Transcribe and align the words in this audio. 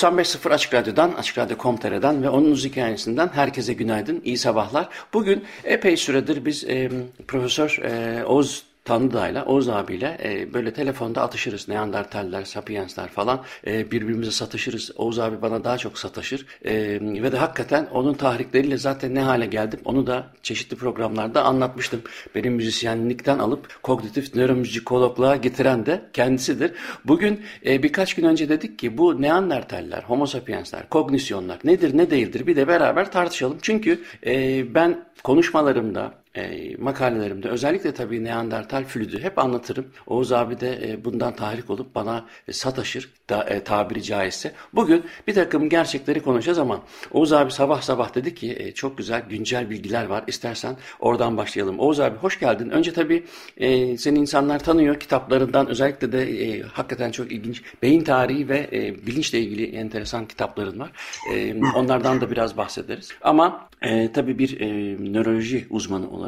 ...95.0 0.00 0.54
Açık 0.54 0.74
Radyo'dan, 0.74 1.12
Açık 1.12 1.38
Radyo.com.tr'den 1.38 2.22
ve 2.22 2.28
onun 2.28 2.54
hikayesinden 2.54 3.30
herkese 3.34 3.72
günaydın, 3.72 4.20
iyi 4.24 4.38
sabahlar. 4.38 4.88
Bugün 5.12 5.44
epey 5.64 5.96
süredir 5.96 6.44
biz 6.44 6.64
e, 6.64 6.90
Profesör 7.28 7.78
e, 7.82 8.24
Oğuz 8.24 8.69
Tanrıdağ'la, 8.90 9.44
Oğuz 9.44 9.68
abiyle 9.68 10.18
e, 10.24 10.54
böyle 10.54 10.72
telefonda 10.72 11.22
atışırız. 11.22 11.68
Neandertaller, 11.68 12.44
Sapiensler 12.44 13.08
falan 13.08 13.44
e, 13.66 13.90
birbirimize 13.90 14.30
satışırız. 14.30 14.90
Oğuz 14.96 15.18
abi 15.18 15.42
bana 15.42 15.64
daha 15.64 15.78
çok 15.78 15.98
sataşır. 15.98 16.46
E, 16.64 16.74
ve 17.02 17.32
de 17.32 17.36
hakikaten 17.36 17.88
onun 17.92 18.14
tahrikleriyle 18.14 18.76
zaten 18.76 19.14
ne 19.14 19.20
hale 19.20 19.46
geldim 19.46 19.80
onu 19.84 20.06
da 20.06 20.26
çeşitli 20.42 20.76
programlarda 20.76 21.42
anlatmıştım. 21.42 22.02
Benim 22.34 22.52
müzisyenlikten 22.52 23.38
alıp 23.38 23.82
kognitif 23.82 24.34
nöromüzikologluğa 24.34 25.36
getiren 25.36 25.86
de 25.86 26.02
kendisidir. 26.12 26.72
Bugün 27.04 27.40
e, 27.66 27.82
birkaç 27.82 28.14
gün 28.14 28.24
önce 28.24 28.48
dedik 28.48 28.78
ki 28.78 28.98
bu 28.98 29.22
Neandertaller, 29.22 30.02
Homo 30.02 30.26
sapiensler, 30.26 30.88
kognisyonlar 30.88 31.58
nedir 31.64 31.96
ne 31.96 32.10
değildir 32.10 32.46
bir 32.46 32.56
de 32.56 32.68
beraber 32.68 33.12
tartışalım. 33.12 33.58
Çünkü 33.62 34.00
e, 34.26 34.64
ben 34.74 35.04
konuşmalarımda 35.22 36.20
e, 36.34 36.76
makalelerimde 36.76 37.48
özellikle 37.48 37.94
tabii 37.94 38.24
Neandertal 38.24 38.84
flüdü 38.84 39.22
hep 39.22 39.38
anlatırım. 39.38 39.86
Oğuz 40.06 40.32
abi 40.32 40.60
de 40.60 40.90
e, 40.90 41.04
bundan 41.04 41.36
tahrik 41.36 41.70
olup 41.70 41.94
bana 41.94 42.26
e, 42.48 42.52
sataşır 42.52 43.10
da, 43.30 43.44
e, 43.44 43.64
tabiri 43.64 44.02
caizse. 44.02 44.52
Bugün 44.74 45.04
bir 45.26 45.34
takım 45.34 45.68
gerçekleri 45.68 46.22
konuşacağız 46.22 46.58
ama 46.58 46.82
Oğuz 47.10 47.32
abi 47.32 47.50
sabah 47.50 47.82
sabah 47.82 48.14
dedi 48.14 48.34
ki 48.34 48.56
e, 48.58 48.72
çok 48.72 48.98
güzel 48.98 49.22
güncel 49.28 49.70
bilgiler 49.70 50.04
var. 50.04 50.24
İstersen 50.26 50.76
oradan 51.00 51.36
başlayalım. 51.36 51.78
Oğuz 51.78 52.00
abi 52.00 52.16
hoş 52.16 52.40
geldin. 52.40 52.70
Önce 52.70 52.92
tabii 52.92 53.24
e, 53.56 53.96
seni 53.96 54.18
insanlar 54.18 54.58
tanıyor 54.58 55.00
kitaplarından 55.00 55.66
özellikle 55.66 56.12
de 56.12 56.44
e, 56.44 56.62
hakikaten 56.62 57.10
çok 57.10 57.32
ilginç 57.32 57.62
beyin 57.82 58.04
tarihi 58.04 58.48
ve 58.48 58.68
e, 58.72 59.06
bilinçle 59.06 59.40
ilgili 59.40 59.76
enteresan 59.76 60.26
kitapların 60.26 60.80
var. 60.80 60.90
E, 61.34 61.54
onlardan 61.74 62.20
da 62.20 62.30
biraz 62.30 62.56
bahsederiz. 62.56 63.10
Ama 63.22 63.68
e, 63.82 64.12
tabii 64.12 64.38
bir 64.38 64.60
e, 64.60 64.66
nöroloji 65.12 65.66
uzmanı 65.70 66.10
olarak, 66.10 66.19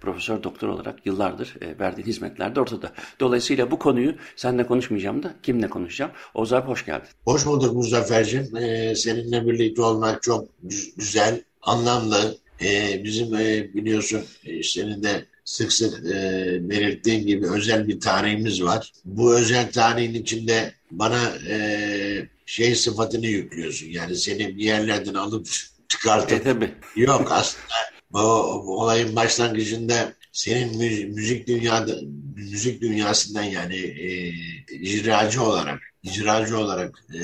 profesör 0.00 0.42
doktor 0.42 0.68
olarak 0.68 1.06
yıllardır 1.06 1.56
e, 1.60 1.78
verdiğin 1.78 2.06
hizmetler 2.06 2.54
de 2.54 2.60
ortada. 2.60 2.92
Dolayısıyla 3.20 3.70
bu 3.70 3.78
konuyu 3.78 4.14
seninle 4.36 4.66
konuşmayacağım 4.66 5.22
da 5.22 5.34
kimle 5.42 5.70
konuşacağım? 5.70 6.10
Abi 6.34 6.66
hoş 6.66 6.86
geldin. 6.86 7.08
Hoş 7.24 7.46
bulduk 7.46 7.74
Muzaffer'cim. 7.74 8.56
Ee, 8.56 8.94
seninle 8.94 9.46
birlikte 9.46 9.82
olmak 9.82 10.22
çok 10.22 10.48
güzel, 10.96 11.42
anlamlı. 11.62 12.36
Ee, 12.62 13.04
bizim 13.04 13.34
e, 13.34 13.74
biliyorsun 13.74 14.20
e, 14.44 14.62
senin 14.62 15.02
de 15.02 15.26
sık 15.44 15.72
sık 15.72 16.06
e, 16.06 16.58
belirttiğin 16.70 17.26
gibi 17.26 17.46
özel 17.50 17.88
bir 17.88 18.00
tarihimiz 18.00 18.62
var. 18.62 18.92
Bu 19.04 19.34
özel 19.34 19.72
tarihin 19.72 20.14
içinde 20.14 20.74
bana 20.90 21.32
e, 21.48 22.28
şey 22.46 22.74
sıfatını 22.74 23.26
yüklüyorsun. 23.26 23.86
Yani 23.86 24.16
seni 24.16 24.56
bir 24.56 24.64
yerlerden 24.64 25.14
alıp 25.14 25.46
çıkartıp. 25.88 26.40
E, 26.40 26.42
tabii. 26.42 26.74
Yok 26.96 27.28
aslında 27.32 27.74
bu 28.12 28.80
olayın 28.80 29.16
başlangıcında 29.16 30.12
senin 30.32 30.78
müzik 31.14 31.46
dünyada 31.46 31.94
müzik 32.36 32.82
dünyasından 32.82 33.42
yani 33.42 33.76
e, 33.76 34.32
icracı 34.74 35.42
olarak 35.42 35.80
icracı 36.02 36.58
olarak 36.58 37.04
e, 37.14 37.20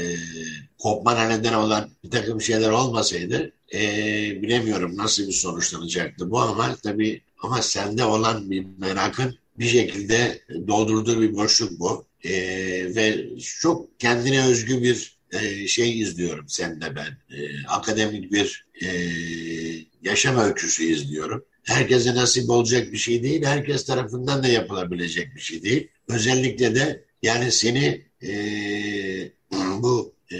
kopmana 0.79 1.29
neden 1.29 1.55
olan 1.55 1.91
bir 2.05 2.11
takım 2.11 2.41
şeyler 2.41 2.71
olmasaydı 2.71 3.53
e, 3.75 3.81
bilemiyorum 4.43 4.97
nasıl 4.97 5.29
bir 5.29 5.33
sonuçlanacaktı 5.33 6.31
bu 6.31 6.41
ama 6.41 6.77
tabii 6.77 7.23
ama 7.43 7.63
sende 7.63 8.05
olan 8.05 8.51
bir 8.51 8.67
merakın 8.79 9.39
bir 9.59 9.67
şekilde 9.69 10.43
doldurduğu 10.69 11.23
bir 11.23 11.37
boşluk 11.37 11.81
bu. 11.81 12.07
E, 12.25 12.33
ve 12.95 13.25
çok 13.39 14.01
kendine 14.01 14.47
özgü 14.47 14.83
bir 14.83 15.19
e, 15.33 15.67
şey 15.67 16.01
izliyorum 16.01 16.49
sende 16.49 16.97
ben. 16.97 17.37
E, 17.37 17.67
akademik 17.69 18.33
bir 18.33 18.66
e, 18.83 18.89
yaşam 20.03 20.39
öyküsü 20.39 20.85
izliyorum. 20.85 21.45
Herkese 21.63 22.15
nasip 22.15 22.51
olacak 22.51 22.93
bir 22.93 22.99
şey 22.99 23.23
değil, 23.23 23.45
herkes 23.45 23.85
tarafından 23.85 24.43
da 24.43 24.49
yapılabilecek 24.49 25.35
bir 25.35 25.41
şey 25.41 25.63
değil. 25.63 25.89
Özellikle 26.09 26.75
de 26.75 27.05
yani 27.23 27.53
seni 27.53 28.05
e, 28.23 28.33
bu 29.53 30.15
e, 30.33 30.37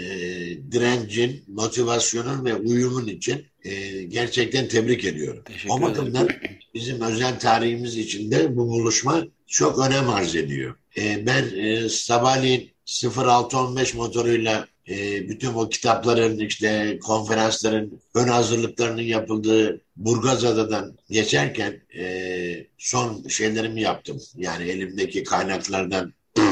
direncin, 0.71 1.43
motivasyonun 1.47 2.45
ve 2.45 2.55
uyumun 2.55 3.07
için 3.07 3.45
e, 3.63 4.03
gerçekten 4.03 4.67
tebrik 4.67 5.05
ediyorum. 5.05 5.43
Teşekkür 5.45 5.69
o 5.69 5.81
bakımdan 5.81 6.29
bizim 6.73 7.01
özel 7.01 7.39
tarihimiz 7.39 7.97
içinde 7.97 8.57
bu 8.57 8.67
buluşma 8.67 9.27
çok 9.47 9.79
önem 9.79 10.09
arz 10.09 10.35
ediyor. 10.35 10.75
E, 10.97 11.25
ben 11.25 11.43
e, 11.55 11.89
sabahleyin 11.89 12.71
0615 13.03 13.93
motoruyla 13.93 14.67
e, 14.89 15.29
bütün 15.29 15.53
o 15.53 15.69
kitapların 15.69 16.39
işte 16.39 16.99
konferansların 17.03 18.01
ön 18.13 18.27
hazırlıklarının 18.27 19.01
yapıldığı 19.01 19.81
Burgazada'dan 19.95 20.97
geçerken 21.09 21.81
e, 21.97 22.65
son 22.77 23.27
şeylerimi 23.27 23.81
yaptım. 23.81 24.21
Yani 24.35 24.69
elimdeki 24.69 25.23
kaynaklardan 25.23 26.13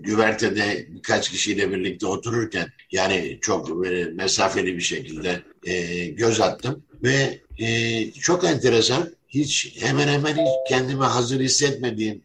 güvertede 0.00 0.86
birkaç 0.88 1.30
kişiyle 1.30 1.72
birlikte 1.72 2.06
otururken 2.06 2.68
yani 2.92 3.38
çok 3.40 3.82
böyle 3.82 4.04
mesafeli 4.04 4.76
bir 4.76 4.82
şekilde 4.82 5.42
e, 5.64 6.06
göz 6.06 6.40
attım 6.40 6.84
ve 7.02 7.38
e, 7.58 8.10
çok 8.10 8.44
enteresan 8.44 9.10
hiç 9.28 9.76
hemen 9.80 10.08
hemen 10.08 10.32
hiç 10.32 10.68
kendimi 10.68 11.04
hazır 11.04 11.40
hissetmediğim 11.40 12.22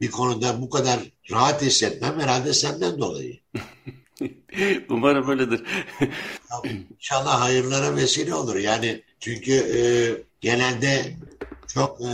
bir 0.00 0.10
konuda 0.10 0.62
bu 0.62 0.70
kadar 0.70 1.00
rahat 1.30 1.62
hissetmem 1.62 2.20
herhalde 2.20 2.52
senden 2.52 2.98
dolayı. 2.98 3.38
Umarım 4.88 5.30
öyledir. 5.30 5.62
İnşallah 6.94 7.40
hayırlara 7.40 7.96
vesile 7.96 8.34
olur. 8.34 8.56
Yani 8.56 9.02
çünkü 9.20 9.52
e, 9.52 9.80
genelde 10.40 11.16
çok 11.74 12.00
e, 12.00 12.12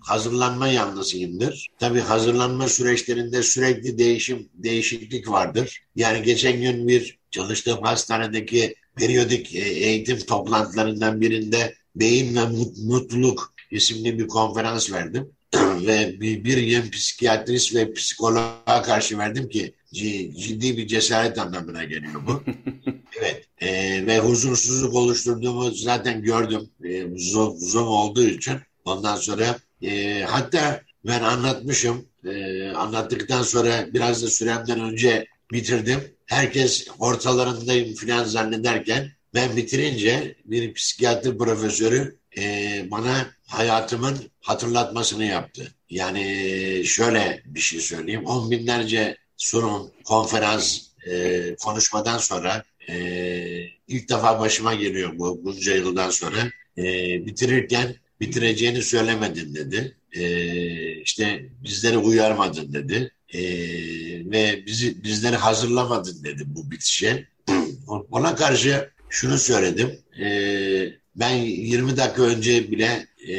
hazırlanma 0.00 0.68
yanlısıyımdır. 0.68 1.68
Tabii 1.78 2.00
hazırlanma 2.00 2.68
süreçlerinde 2.68 3.42
sürekli 3.42 3.98
değişim, 3.98 4.48
değişiklik 4.54 5.28
vardır. 5.28 5.82
Yani 5.96 6.22
geçen 6.22 6.60
gün 6.60 6.88
bir 6.88 7.18
çalıştığım 7.30 7.82
hastanedeki 7.82 8.74
periyodik 8.96 9.54
e, 9.54 9.58
eğitim 9.58 10.18
toplantılarından 10.18 11.20
birinde 11.20 11.74
Beyin 11.96 12.36
ve 12.36 12.40
Mutluluk 12.84 13.54
isimli 13.70 14.18
bir 14.18 14.28
konferans 14.28 14.92
verdim. 14.92 15.32
ve 15.86 16.20
bir, 16.20 16.44
bir 16.44 16.56
yem 16.56 16.90
psikiyatrist 16.90 17.74
ve 17.74 17.92
psikoloğa 17.92 18.82
karşı 18.82 19.18
verdim 19.18 19.48
ki 19.48 19.74
ciddi 19.94 20.76
bir 20.76 20.86
cesaret 20.86 21.38
anlamına 21.38 21.84
geliyor 21.84 22.26
bu. 22.26 22.42
evet. 23.20 23.48
E, 23.60 24.06
ve 24.06 24.18
huzursuzluk 24.18 24.94
oluşturduğumu 24.94 25.70
zaten 25.70 26.22
gördüm. 26.22 26.70
E, 26.84 27.06
zoom, 27.16 27.56
zoom 27.58 27.88
olduğu 27.88 28.24
için. 28.24 28.54
Ondan 28.84 29.16
sonra 29.16 29.58
e, 29.82 30.22
hatta 30.22 30.82
ben 31.06 31.22
anlatmışım. 31.22 32.08
E, 32.24 32.68
anlattıktan 32.68 33.42
sonra 33.42 33.86
biraz 33.94 34.22
da 34.22 34.28
süremden 34.28 34.80
önce 34.80 35.26
bitirdim. 35.52 36.00
Herkes 36.26 36.88
ortalarındayım 36.98 37.94
falan 37.94 38.24
zannederken 38.24 39.10
ben 39.34 39.56
bitirince 39.56 40.36
bir 40.44 40.74
psikiyatri 40.74 41.38
profesörü 41.38 42.18
e, 42.38 42.42
bana 42.90 43.26
hayatımın 43.46 44.18
hatırlatmasını 44.40 45.24
yaptı. 45.24 45.74
Yani 45.90 46.82
şöyle 46.84 47.42
bir 47.44 47.60
şey 47.60 47.80
söyleyeyim. 47.80 48.26
On 48.26 48.50
binlerce 48.50 49.16
sunum, 49.44 49.90
konferans, 50.04 50.80
e, 51.06 51.56
konuşmadan 51.56 52.18
sonra 52.18 52.64
e, 52.88 52.94
ilk 53.88 54.08
defa 54.08 54.40
başıma 54.40 54.74
geliyor 54.74 55.18
bu 55.18 55.44
bunca 55.44 55.74
yıldan 55.74 56.10
sonra. 56.10 56.50
E, 56.78 56.84
bitirirken 57.26 57.94
bitireceğini 58.20 58.82
söylemedin 58.82 59.54
dedi. 59.54 59.96
E, 60.12 60.24
işte 61.00 61.48
bizleri 61.64 61.98
uyarmadın 61.98 62.72
dedi. 62.72 63.10
E, 63.34 63.40
ve 64.30 64.66
bizi 64.66 65.04
bizleri 65.04 65.36
hazırlamadın 65.36 66.24
dedi 66.24 66.42
bu 66.46 66.70
bitişe. 66.70 67.28
Ona 68.10 68.34
karşı 68.34 68.90
şunu 69.08 69.38
söyledim. 69.38 69.98
E, 70.20 70.26
ben 71.16 71.34
20 71.36 71.96
dakika 71.96 72.22
önce 72.22 72.70
bile 72.70 73.06
e, 73.28 73.34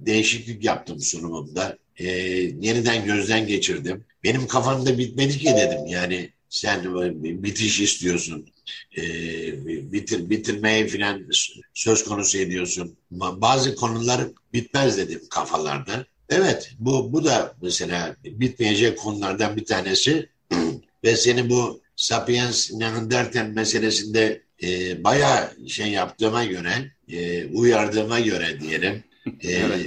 değişiklik 0.00 0.64
yaptım 0.64 1.00
sunumumda. 1.00 1.78
E, 1.96 2.06
yeniden 2.60 3.04
gözden 3.04 3.46
geçirdim. 3.46 4.04
Benim 4.24 4.46
kafamda 4.46 4.98
bitmedi 4.98 5.38
ki 5.38 5.46
dedim. 5.46 5.86
Yani 5.86 6.30
sen 6.48 6.84
bitiş 7.42 7.80
istiyorsun. 7.80 8.46
E, 8.96 9.02
bitir, 9.92 10.30
bitirmeyi 10.30 10.88
falan 10.88 11.22
söz 11.74 12.04
konusu 12.04 12.38
ediyorsun. 12.38 12.96
Bazı 13.10 13.74
konular 13.74 14.20
bitmez 14.52 14.98
dedim 14.98 15.20
kafalarda. 15.30 16.06
Evet 16.28 16.72
bu, 16.78 17.12
bu 17.12 17.24
da 17.24 17.54
mesela 17.62 18.16
bitmeyecek 18.24 18.98
konulardan 18.98 19.56
bir 19.56 19.64
tanesi. 19.64 20.28
Ve 21.04 21.16
seni 21.16 21.50
bu 21.50 21.80
Sapiens 21.96 22.72
Neanderthal 22.72 23.46
meselesinde 23.46 24.42
e, 24.62 25.04
bayağı 25.04 25.68
şey 25.68 25.88
yaptığıma 25.88 26.44
göre, 26.44 26.92
e, 27.08 27.46
uyardığıma 27.46 28.20
göre 28.20 28.60
diyelim. 28.60 29.04
E, 29.40 29.52
evet. 29.52 29.86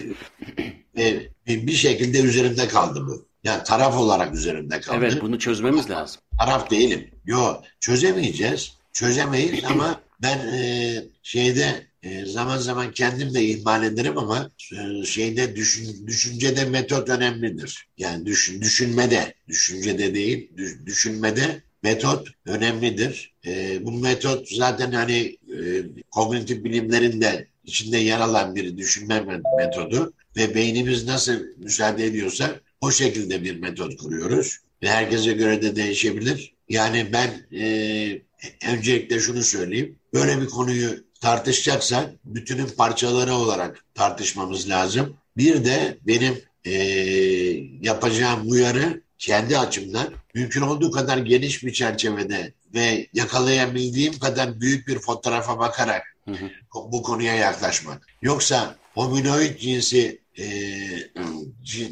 e, 0.98 1.30
bir 1.48 1.74
şekilde 1.74 2.20
üzerimde 2.20 2.68
kaldı 2.68 3.08
bu. 3.08 3.28
Yani 3.44 3.64
taraf 3.64 3.98
olarak 3.98 4.36
üzerimde 4.36 4.82
kaldı. 4.82 4.98
Evet 5.00 5.22
bunu 5.22 5.40
çözmemiz 5.40 5.90
lazım. 5.90 6.22
Taraf 6.40 6.72
değilim. 6.72 7.08
Yok 7.26 7.64
çözemeyeceğiz. 7.80 8.72
Çözemeyiz 8.94 9.64
ama 9.64 10.02
ben 10.22 10.38
e, 10.38 11.04
şeyde 11.24 11.88
e, 12.04 12.26
zaman 12.26 12.58
zaman 12.58 12.92
kendim 12.92 13.34
de 13.34 13.44
ihmal 13.44 13.84
ederim 13.84 14.18
ama 14.18 14.52
e, 14.74 15.06
şeyde 15.06 15.56
düşün, 15.56 16.08
düşüncede 16.08 16.66
metot 16.66 17.10
önemlidir. 17.10 17.88
Yani 17.98 18.26
düşün, 18.26 18.62
düşünmede, 18.62 19.34
düşüncede 19.48 20.16
değil, 20.16 20.52
düşünmede 20.86 21.62
metot 21.84 22.28
önemlidir. 22.46 23.34
E, 23.46 23.86
bu 23.86 23.92
metot 23.92 24.48
zaten 24.52 24.92
hani 24.92 25.38
e, 25.58 25.84
kognitif 26.12 26.64
bilimlerin 26.64 27.22
de 27.22 27.48
içinde 27.66 27.98
yer 27.98 28.20
alan 28.20 28.56
bir 28.56 28.78
düşünme 28.78 29.26
metodu 29.58 30.14
ve 30.38 30.56
beynimiz 30.56 31.06
nasıl 31.06 31.34
müsaade 31.58 32.06
ediyorsa 32.06 32.60
o 32.82 32.92
şekilde 32.92 33.44
bir 33.44 33.60
metot 33.60 33.98
kuruyoruz. 33.98 34.58
Ve 34.84 34.90
herkese 34.90 35.34
göre 35.34 35.62
de 35.62 35.76
değişebilir. 35.76 36.54
Yani 36.70 37.08
ben 37.14 37.58
e, 37.58 38.22
öncelikle 38.72 39.20
şunu 39.20 39.44
söyleyeyim. 39.44 39.96
Böyle 40.14 40.42
bir 40.42 40.46
konuyu 40.46 41.04
tartışacaksak 41.22 42.10
bütünün 42.26 42.68
parçaları 42.78 43.34
olarak 43.34 43.86
tartışmamız 43.96 44.70
lazım. 44.70 45.18
Bir 45.38 45.66
de 45.66 45.98
benim 46.08 46.42
e, 46.66 46.74
yapacağım 47.82 48.50
uyarı 48.50 49.02
kendi 49.20 49.58
açımdan 49.58 50.14
mümkün 50.34 50.62
olduğu 50.62 50.92
kadar 50.92 51.18
geniş 51.18 51.64
bir 51.64 51.74
çerçevede 51.74 52.54
ve 52.74 53.08
yakalayabildiğim 53.14 54.20
kadar 54.20 54.62
büyük 54.62 54.88
bir 54.88 55.00
fotoğrafa 55.00 55.60
bakarak 55.60 56.04
hı 56.26 56.32
hı. 56.32 56.50
bu 56.74 57.04
konuya 57.04 57.36
yaklaşmak. 57.36 58.08
Yoksa 58.22 58.76
hominoid 58.94 59.60
cinsi 59.60 60.22
e, 60.40 60.46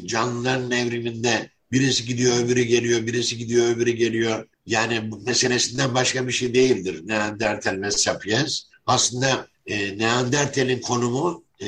canlıların 0.06 0.70
evriminde 0.70 1.50
birisi 1.72 2.06
gidiyor 2.06 2.44
öbürü 2.44 2.62
geliyor, 2.62 3.06
birisi 3.06 3.38
gidiyor 3.38 3.66
öbürü 3.66 3.90
geliyor. 3.90 4.48
Yani 4.66 5.10
bu 5.10 5.20
meselesinden 5.20 5.94
başka 5.94 6.26
bir 6.26 6.32
şey 6.32 6.54
değildir 6.54 7.02
Neandertal 7.04 7.82
ve 7.82 7.90
Sapiens. 7.90 8.62
Aslında 8.86 9.48
e, 9.66 9.98
Neandertal'in 9.98 10.80
konumu 10.80 11.44
e, 11.62 11.66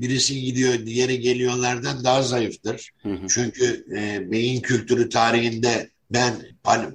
birisi 0.00 0.40
gidiyor 0.40 0.86
diğeri 0.86 1.20
geliyorlardan 1.20 2.04
daha 2.04 2.22
zayıftır. 2.22 2.90
Hı 3.02 3.08
hı. 3.08 3.26
Çünkü 3.28 3.86
e, 3.96 4.30
beyin 4.30 4.60
kültürü 4.60 5.08
tarihinde 5.08 5.90
ben 6.10 6.32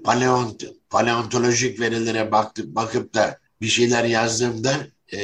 paleont, 0.04 0.64
paleontolojik 0.90 1.80
verilere 1.80 2.32
baktı, 2.32 2.76
bakıp 2.76 3.14
da 3.14 3.40
bir 3.62 3.68
şeyler 3.68 4.04
yazdığımda 4.04 4.88
e, 5.14 5.20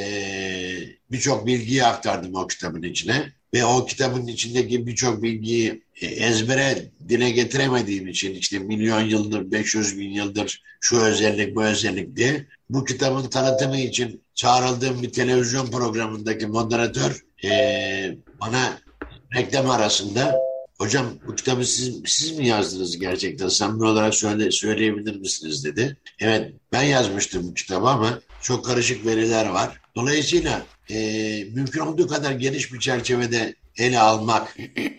birçok 1.11 1.47
bilgiyi 1.47 1.83
aktardım 1.83 2.35
o 2.35 2.47
kitabın 2.47 2.83
içine. 2.83 3.36
Ve 3.53 3.65
o 3.65 3.85
kitabın 3.85 4.27
içindeki 4.27 4.87
birçok 4.87 5.23
bilgiyi 5.23 5.83
e, 6.01 6.05
ezbere 6.05 6.85
dile 7.09 7.29
getiremediğim 7.29 8.07
için 8.07 8.33
işte 8.33 8.59
milyon 8.59 9.01
yıldır, 9.01 9.51
500 9.51 9.99
bin 9.99 10.09
yıldır 10.09 10.63
şu 10.81 10.97
özellik 10.97 11.55
bu 11.55 11.63
özellik 11.63 12.15
diye 12.15 12.45
bu 12.69 12.85
kitabın 12.85 13.27
tanıtımı 13.29 13.77
için 13.77 14.21
çağrıldığım 14.35 15.03
bir 15.03 15.11
televizyon 15.11 15.71
programındaki 15.71 16.47
moderatör 16.47 17.25
e, 17.43 17.51
bana 18.41 18.79
reklam 19.35 19.69
arasında 19.69 20.35
hocam 20.77 21.05
bu 21.27 21.35
kitabı 21.35 21.65
siz, 21.65 22.01
siz 22.05 22.37
mi 22.37 22.47
yazdınız 22.47 22.99
gerçekten 22.99 23.47
samimi 23.47 23.85
olarak 23.85 24.15
söyle, 24.15 24.51
söyleyebilir 24.51 25.15
misiniz 25.15 25.63
dedi. 25.63 25.97
Evet 26.19 26.53
ben 26.71 26.83
yazmıştım 26.83 27.47
bu 27.49 27.53
kitabı 27.53 27.87
ama 27.87 28.19
çok 28.41 28.65
karışık 28.65 29.05
veriler 29.05 29.45
var. 29.45 29.81
Dolayısıyla 29.95 30.65
e, 30.89 30.97
mümkün 31.53 31.79
olduğu 31.79 32.07
kadar 32.07 32.31
geniş 32.31 32.73
bir 32.73 32.79
çerçevede 32.79 33.55
ele 33.77 33.99
almak 33.99 34.57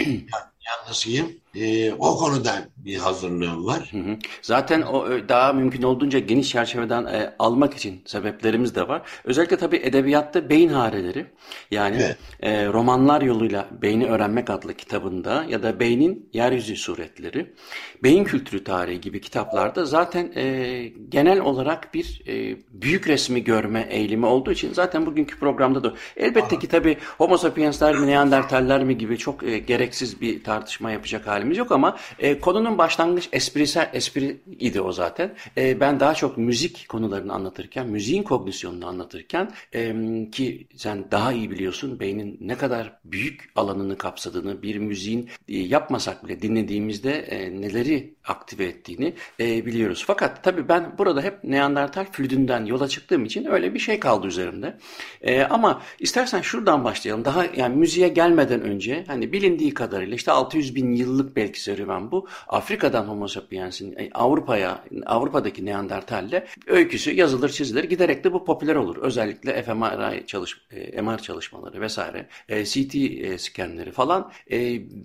yanlısıyım. 0.67 1.33
E, 1.61 1.93
o 1.93 2.17
konuda 2.17 2.69
bir 2.77 2.97
hazırlığım 2.97 3.67
var. 3.67 3.89
Hı 3.93 3.99
hı. 3.99 4.17
Zaten 4.43 4.83
o 4.83 5.13
e, 5.13 5.29
daha 5.29 5.53
mümkün 5.53 5.83
olduğunca 5.83 6.19
geniş 6.19 6.49
çerçeveden 6.49 7.05
e, 7.05 7.35
almak 7.39 7.75
için 7.75 8.03
sebeplerimiz 8.05 8.75
de 8.75 8.89
var. 8.89 9.03
Özellikle 9.25 9.57
tabii 9.57 9.77
edebiyatta 9.77 10.49
beyin 10.51 10.69
hareleri 10.69 11.27
yani 11.71 11.97
evet. 12.01 12.17
e, 12.41 12.67
romanlar 12.67 13.23
yoluyla 13.23 13.69
beyni 13.83 14.07
öğrenmek 14.07 14.51
adlı 14.51 14.75
kitabında 14.75 15.45
ya 15.49 15.63
da 15.63 15.81
beynin 15.81 16.31
yeryüzü 16.33 16.77
suretleri, 16.77 17.55
beyin 18.03 18.25
kültürü 18.25 18.65
tarihi 18.65 19.01
gibi 19.01 19.21
kitaplarda 19.21 19.85
zaten 19.85 20.33
e, 20.37 20.85
genel 21.09 21.41
olarak 21.41 21.95
bir 21.95 22.23
e, 22.29 22.57
büyük 22.71 23.09
resmi 23.09 23.45
görme 23.45 23.87
eğilimi 23.91 24.27
olduğu 24.27 24.53
için 24.53 24.73
zaten 24.73 25.07
bugünkü 25.07 25.39
programda 25.39 25.85
da 25.85 25.95
elbette 26.17 26.57
Aha. 26.57 26.59
ki 26.59 26.69
tabii 26.69 26.97
homo 27.19 27.37
sapiensler 27.37 27.97
mi 27.97 28.07
neandertaller 28.07 28.85
mi 28.85 28.99
gibi 28.99 29.19
çok 29.19 29.43
e, 29.43 29.59
gereksiz 29.59 30.21
bir 30.21 30.45
tartışma 30.45 30.91
yapacak 30.91 31.27
halimiz 31.27 31.48
yok 31.57 31.73
ama 31.73 31.97
e, 32.19 32.39
konunun 32.41 32.79
başlangıç 32.79 33.29
esprisel 33.33 33.91
espri 33.93 34.41
idi 34.59 34.81
o 34.81 34.93
zaten. 34.93 35.35
E, 35.57 35.81
ben 35.81 36.01
daha 36.01 36.15
çok 36.15 36.39
müzik 36.39 36.87
konularını 36.89 37.33
anlatırken, 37.33 37.87
müziğin 37.87 38.23
kognisyonunu 38.23 38.87
anlatırken 38.87 39.51
e, 39.75 39.95
ki 40.31 40.67
sen 40.77 41.11
daha 41.11 41.33
iyi 41.33 41.51
biliyorsun 41.51 42.01
beynin 42.01 42.39
ne 42.41 42.55
kadar 42.55 42.99
büyük 43.05 43.53
alanını 43.57 43.99
kapsadığını, 43.99 44.63
bir 44.63 44.79
müziğin 44.79 45.29
e, 45.49 45.59
yapmasak 45.59 46.25
bile 46.25 46.43
dinlediğimizde 46.43 47.13
e, 47.13 47.61
neleri 47.61 48.15
aktive 48.25 48.65
ettiğini 48.65 49.15
e, 49.41 49.67
biliyoruz. 49.67 50.05
Fakat 50.07 50.45
tabii 50.45 50.69
ben 50.69 50.99
burada 50.99 51.23
hep 51.23 51.45
Neandertal 51.45 52.05
flütünden 52.05 52.65
yola 52.65 52.89
çıktığım 52.89 53.25
için 53.25 53.45
öyle 53.45 53.75
bir 53.75 53.79
şey 53.79 54.01
kaldı 54.01 54.27
üzerimde. 54.27 54.79
E, 55.23 55.43
ama 55.43 55.83
istersen 55.99 56.41
şuradan 56.41 56.85
başlayalım. 56.85 57.25
Daha 57.25 57.45
yani 57.57 57.77
müziğe 57.77 58.09
gelmeden 58.09 58.61
önce 58.61 59.05
hani 59.07 59.33
bilindiği 59.33 59.75
kadarıyla 59.75 60.17
işte 60.17 60.33
600 60.33 60.75
bin 60.75 60.93
yıllık 60.93 61.28
belki 61.37 61.63
serüven 61.63 62.11
bu. 62.11 62.27
Afrika'dan 62.49 63.05
Homo 63.05 63.29
sapiens'in 63.29 63.93
e, 63.99 64.11
Avrupa'ya 64.15 64.85
Avrupa'daki 65.07 65.67
Neandertal'le 65.67 66.45
öyküsü 66.67 67.11
yazılır 67.15 67.49
çizilir. 67.49 67.85
Giderek 67.85 68.25
de 68.25 68.33
bu 68.33 68.45
popüler 68.45 68.75
olur. 68.75 68.97
Özellikle 68.97 69.63
fMRI 69.63 70.27
çalış, 70.27 70.61
e, 70.71 71.03
MR 71.03 71.19
çalışmaları 71.19 71.81
vesaire, 71.81 72.29
e, 72.49 72.65
CT 72.65 72.95
skenleri 73.41 73.93
falan 73.93 74.33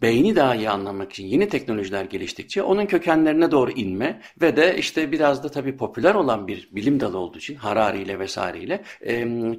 beyni 0.01 0.35
daha 0.35 0.55
iyi 0.55 0.69
anlamak 0.69 1.11
için 1.11 1.25
yeni 1.25 1.49
teknolojiler 1.49 2.05
geliştikçe 2.05 2.63
onun 2.63 2.85
kökenlerine 2.85 3.51
doğru 3.51 3.71
inme 3.71 4.21
ve 4.41 4.55
de 4.55 4.77
işte 4.77 5.11
biraz 5.11 5.43
da 5.43 5.49
tabii 5.49 5.77
popüler 5.77 6.15
olan 6.15 6.47
bir 6.47 6.69
bilim 6.71 6.99
dalı 6.99 7.17
olduğu 7.17 7.37
için 7.37 7.55
Harari 7.55 8.01
ile 8.01 8.19
vesaireyle 8.19 8.83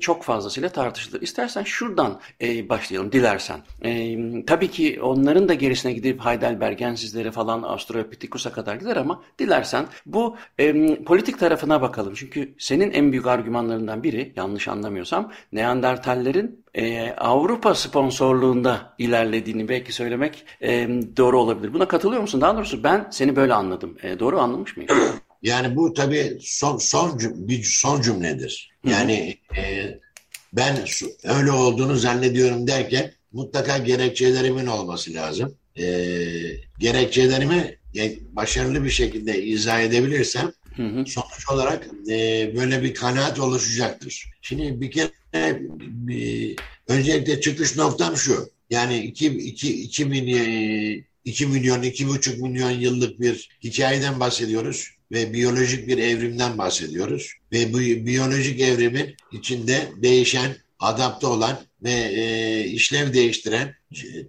çok 0.00 0.22
fazlasıyla 0.22 0.68
tartışılır. 0.68 1.22
İstersen 1.22 1.62
şuradan 1.62 2.20
başlayalım 2.68 3.12
dilersen. 3.12 3.60
Tabii 4.46 4.68
ki 4.68 4.98
onların 5.02 5.48
da 5.48 5.54
gerisine 5.54 5.92
gidip 5.92 6.20
Heidelbergensizlere 6.54 7.30
falan 7.30 7.62
Australopithecus'a 7.62 8.52
kadar 8.52 8.76
gider 8.76 8.96
ama 8.96 9.22
dilersen 9.38 9.86
bu 10.06 10.36
e, 10.58 10.94
politik 11.04 11.38
tarafına 11.38 11.82
bakalım. 11.82 12.14
Çünkü 12.16 12.54
senin 12.58 12.90
en 12.90 13.12
büyük 13.12 13.26
argümanlarından 13.26 14.02
biri 14.02 14.32
yanlış 14.36 14.68
anlamıyorsam 14.68 15.32
Neandertallerin 15.52 16.64
e, 16.74 17.10
Avrupa 17.10 17.74
sponsorluğunda 17.74 18.94
ilerlediğini 18.98 19.68
belki 19.68 19.92
söylemek 19.92 20.44
e, 20.62 20.88
doğru 21.16 21.40
olabilir. 21.40 21.74
Buna 21.74 21.88
katılıyor 21.88 22.22
musun? 22.22 22.40
Daha 22.40 22.56
doğrusu 22.56 22.84
ben 22.84 23.08
seni 23.10 23.36
böyle 23.36 23.54
anladım. 23.54 23.96
E, 24.02 24.18
doğru 24.18 24.40
anlamış 24.40 24.76
mıyım? 24.76 24.92
Yani 25.42 25.76
bu 25.76 25.94
tabii 25.94 26.38
son 26.40 26.78
son 26.78 27.18
bir 27.34 27.62
son 27.62 28.00
cümledir. 28.00 28.70
Yani 28.84 29.38
e, 29.56 29.62
ben 30.52 30.76
öyle 31.24 31.52
olduğunu 31.52 31.96
zannediyorum 31.96 32.66
derken 32.66 33.12
mutlaka 33.32 33.78
gerekçelerimin 33.78 34.66
olması 34.66 35.14
lazım. 35.14 35.54
E, 35.78 35.84
gerekçelerimi 36.78 37.78
başarılı 38.32 38.84
bir 38.84 38.90
şekilde 38.90 39.42
izah 39.42 39.80
edebilirsem 39.80 40.52
hı 40.76 40.82
hı. 40.82 41.06
sonuç 41.06 41.48
olarak 41.50 41.88
e, 42.08 42.50
böyle 42.56 42.82
bir 42.82 42.94
kanaat 42.94 43.40
oluşacaktır. 43.40 44.30
Şimdi 44.42 44.80
bir 44.80 44.90
kere 44.90 45.60
bir, 45.80 46.56
öncelikle 46.88 47.40
çıkış 47.40 47.76
noktam 47.76 48.16
şu. 48.16 48.50
Yani 48.70 48.98
2, 48.98 49.26
2, 49.26 49.82
2 49.82 50.04
milyon, 50.04 51.04
2 51.24 51.46
milyon, 51.46 51.82
2,5 51.82 52.42
milyon 52.42 52.70
yıllık 52.70 53.20
bir 53.20 53.48
hikayeden 53.64 54.20
bahsediyoruz 54.20 54.90
ve 55.12 55.32
biyolojik 55.32 55.88
bir 55.88 55.98
evrimden 55.98 56.58
bahsediyoruz. 56.58 57.32
Ve 57.52 57.72
bu 57.72 57.78
biyolojik 57.78 58.60
evrimin 58.60 59.16
içinde 59.32 59.88
değişen 60.02 60.56
adapte 60.84 61.26
olan 61.26 61.58
ve 61.82 61.92
e, 61.92 62.64
işlev 62.64 63.12
değiştiren 63.12 63.74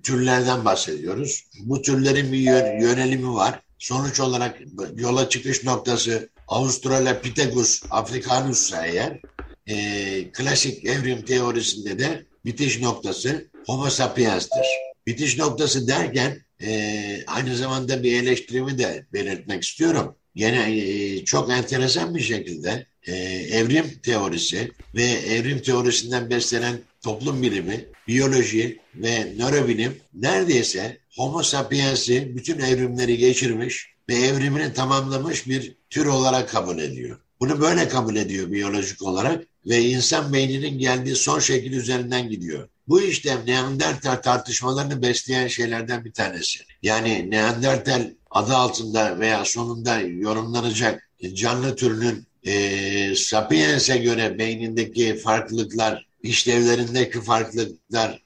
türlerden 0.04 0.66
bahsediyoruz. 0.66 1.44
Bu 1.60 1.82
türlerin 1.82 2.32
bir 2.32 2.40
yönelimi 2.82 3.34
var. 3.34 3.62
Sonuç 3.80 4.20
olarak 4.20 4.60
yola 4.96 5.30
çıkış 5.30 5.64
noktası 5.64 6.30
Australopithecus 6.48 7.84
africanus 7.90 8.74
eğer 8.74 9.20
e, 9.68 10.32
klasik 10.32 10.86
evrim 10.86 11.22
teorisinde 11.22 12.00
de 12.00 12.26
bitiş 12.46 12.82
noktası 12.82 13.48
Homo 13.66 13.90
sapiens'tir. 13.90 14.66
Bitiş 15.08 15.38
noktası 15.38 15.88
derken 15.88 16.46
e, 16.62 17.26
aynı 17.28 17.56
zamanda 17.56 18.04
bir 18.04 18.24
eleştirimi 18.24 18.78
de 18.78 19.06
belirtmek 19.14 19.64
istiyorum. 19.64 20.16
Yine 20.36 20.78
e, 20.78 21.26
çok 21.26 21.50
enteresan 21.50 22.16
bir 22.16 22.22
şekilde 22.22 22.88
e, 23.08 23.16
evrim 23.52 24.00
teorisi 24.04 24.72
ve 24.96 25.04
evrim 25.04 25.62
teorisinden 25.62 26.30
beslenen 26.30 26.80
toplum 27.04 27.42
bilimi, 27.42 27.86
biyoloji 28.08 28.80
ve 28.96 29.34
nörobilim 29.38 29.98
neredeyse 30.14 30.98
Homo 31.16 31.44
sapiens'i 31.44 32.36
bütün 32.36 32.60
evrimleri 32.60 33.18
geçirmiş 33.18 33.90
ve 34.10 34.16
evrimini 34.16 34.74
tamamlamış 34.74 35.48
bir 35.48 35.76
tür 35.90 36.06
olarak 36.06 36.50
kabul 36.50 36.80
ediyor. 36.80 37.20
Bunu 37.40 37.62
böyle 37.62 37.88
kabul 37.88 38.16
ediyor 38.16 38.52
biyolojik 38.52 39.02
olarak 39.02 39.44
ve 39.66 39.82
insan 39.82 40.34
beyninin 40.34 40.80
geldiği 40.80 41.16
son 41.16 41.40
şekil 41.40 41.74
üzerinden 41.74 42.30
gidiyor. 42.30 42.70
Bu 42.88 43.02
işlem 43.02 43.40
Neandertal 43.48 44.16
tartışmalarını 44.16 45.02
besleyen 45.02 45.48
şeylerden 45.48 46.06
bir 46.06 46.12
tanesi. 46.12 46.60
Yani 46.84 47.32
Neandertal 47.32 48.12
adı 48.32 48.56
altında 48.56 49.20
veya 49.20 49.46
sonunda 49.46 50.00
yorumlanacak 50.00 51.10
canlı 51.34 51.76
türünün 51.76 52.28
e, 52.46 53.16
Sapiens'e 53.16 53.98
göre 53.98 54.40
beynindeki 54.40 55.18
farklılıklar, 55.18 56.08
işlevlerindeki 56.24 57.22
farklılıklar 57.22 58.22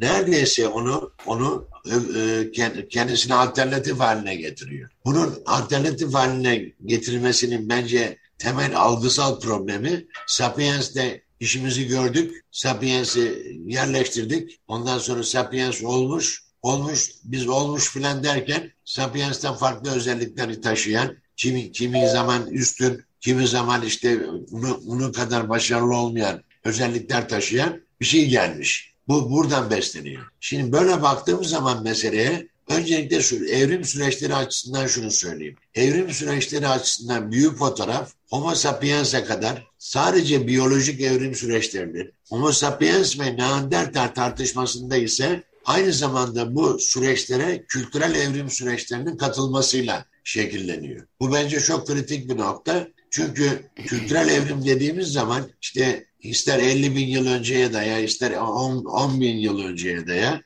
neredeyse 0.00 0.68
onu 0.68 1.12
onu 1.26 1.68
e, 1.86 2.88
kendisine 2.88 3.34
alternatif 3.34 4.00
haline 4.00 4.34
getiriyor. 4.34 4.90
Bunun 5.04 5.42
alternatif 5.46 6.14
haline 6.14 6.72
getirilmesinin 6.86 7.68
bence 7.68 8.18
temel 8.38 8.76
algısal 8.76 9.40
problemi 9.40 10.06
Sapiens'te 10.26 11.22
işimizi 11.40 11.86
gördük. 11.86 12.44
Sapiens'i 12.50 13.56
yerleştirdik. 13.66 14.60
Ondan 14.68 14.98
sonra 14.98 15.22
Sapiens 15.22 15.84
olmuş. 15.84 16.42
Olmuş, 16.62 17.10
biz 17.24 17.48
olmuş 17.48 17.90
filan 17.90 18.24
derken 18.24 18.72
Sapiens'ten 18.84 19.54
farklı 19.54 19.90
özellikleri 19.90 20.60
taşıyan, 20.60 21.16
kimi, 21.36 21.72
kimi 21.72 22.08
zaman 22.08 22.46
üstün, 22.46 23.04
kimi 23.20 23.46
zaman 23.46 23.82
işte 23.82 24.20
bunu, 24.50 24.80
bunu 24.86 25.12
kadar 25.12 25.48
başarılı 25.48 25.96
olmayan 25.96 26.42
özellikler 26.64 27.28
taşıyan 27.28 27.80
bir 28.00 28.06
şey 28.06 28.28
gelmiş. 28.28 28.94
Bu 29.08 29.30
buradan 29.30 29.70
besleniyor. 29.70 30.22
Şimdi 30.40 30.72
böyle 30.72 31.02
baktığımız 31.02 31.48
zaman 31.48 31.82
meseleye 31.82 32.48
öncelikle 32.68 33.22
şu 33.22 33.44
evrim 33.44 33.84
süreçleri 33.84 34.34
açısından 34.34 34.86
şunu 34.86 35.10
söyleyeyim. 35.10 35.56
Evrim 35.74 36.10
süreçleri 36.10 36.68
açısından 36.68 37.32
büyük 37.32 37.58
fotoğraf 37.58 38.12
Homo 38.30 38.54
sapiens'e 38.54 39.24
kadar 39.24 39.66
sadece 39.78 40.46
biyolojik 40.46 41.00
evrim 41.00 41.34
süreçlerinin 41.34 42.12
Homo 42.28 42.52
sapiens 42.52 43.18
ve 43.20 43.36
Neandertal 43.36 44.08
tartışmasında 44.08 44.96
ise 44.96 45.42
aynı 45.64 45.92
zamanda 45.92 46.54
bu 46.54 46.78
süreçlere 46.78 47.64
kültürel 47.68 48.14
evrim 48.14 48.50
süreçlerinin 48.50 49.16
katılmasıyla 49.16 50.04
şekilleniyor. 50.24 51.06
Bu 51.20 51.32
bence 51.32 51.60
çok 51.60 51.86
kritik 51.86 52.30
bir 52.30 52.38
nokta. 52.38 52.88
Çünkü 53.10 53.70
kültürel 53.86 54.28
evrim 54.28 54.64
dediğimiz 54.64 55.08
zaman 55.08 55.50
işte 55.62 56.04
ister 56.20 56.58
50 56.58 56.96
bin 56.96 57.06
yıl 57.06 57.26
önceye 57.26 57.72
daya 57.72 57.98
ister 57.98 58.30
10, 58.32 58.84
10 58.84 59.20
bin 59.20 59.36
yıl 59.36 59.64
önceye 59.64 60.06
daya 60.06 60.42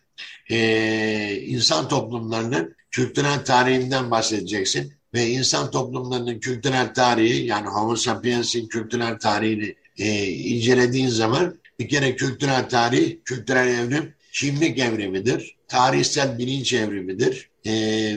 e, 0.51 1.41
insan 1.47 1.89
toplumlarının 1.89 2.75
kültürel 2.91 3.45
tarihinden 3.45 4.11
bahsedeceksin 4.11 4.93
ve 5.15 5.29
insan 5.29 5.71
toplumlarının 5.71 6.41
kültürel 6.41 6.95
tarihi 6.95 7.47
yani 7.47 7.69
Homo 7.69 7.97
sapiens'in 7.97 8.67
kültürel 8.67 9.19
tarihini 9.19 9.75
e, 9.99 10.27
incelediğin 10.27 11.09
zaman 11.09 11.61
bir 11.79 11.89
kere 11.89 12.17
kültürel 12.17 12.69
tarih, 12.69 13.17
kültürel 13.25 13.69
evrim 13.69 14.15
kimlik 14.33 14.79
evrimidir, 14.79 15.57
tarihsel 15.69 16.39
bilinç 16.39 16.73
evrimidir 16.73 17.51
e, 17.65 17.73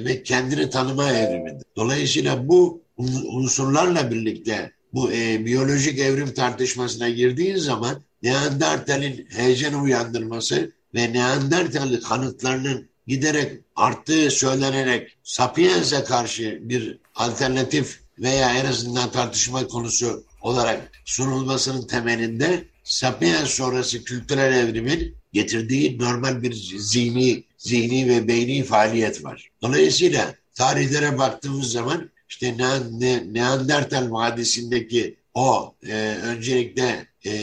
ve 0.05 0.23
kendini 0.23 0.69
tanıma 0.69 1.11
evrimidir. 1.11 1.65
Dolayısıyla 1.75 2.47
bu 2.47 2.81
unsurlarla 2.97 4.11
birlikte 4.11 4.71
bu 4.93 5.11
e, 5.11 5.45
biyolojik 5.45 5.99
evrim 5.99 6.33
tartışmasına 6.33 7.09
girdiğin 7.09 7.57
zaman 7.57 8.01
Neandertal'in 8.23 9.27
heyecan 9.29 9.83
uyandırması 9.83 10.71
ve 10.95 11.13
Neandertal 11.13 12.01
kanıtlarının 12.01 12.89
giderek 13.07 13.61
arttığı 13.75 14.31
söylenerek 14.31 15.17
Sapiens'e 15.23 16.03
karşı 16.03 16.59
bir 16.61 16.99
alternatif 17.15 17.99
veya 18.19 18.57
en 18.57 18.65
azından 18.65 19.11
tartışma 19.11 19.67
konusu 19.67 20.23
olarak 20.41 20.91
sunulmasının 21.05 21.87
temelinde 21.87 22.63
Sapiens 22.83 23.49
sonrası 23.49 24.03
kültürel 24.03 24.53
evrimin 24.53 25.15
getirdiği 25.33 25.99
normal 25.99 26.41
bir 26.41 26.53
zihni, 26.79 27.43
zihni 27.57 28.09
ve 28.09 28.27
beyni 28.27 28.63
faaliyet 28.63 29.23
var. 29.23 29.49
Dolayısıyla 29.61 30.35
tarihlere 30.53 31.17
baktığımız 31.17 31.71
zaman 31.71 32.09
işte 32.29 32.57
ne, 32.57 32.99
ne, 32.99 33.33
Neandertal 33.33 34.11
Vadisi'ndeki 34.11 35.15
o 35.33 35.75
e, 35.87 36.17
öncelikle 36.23 37.07
e, 37.25 37.33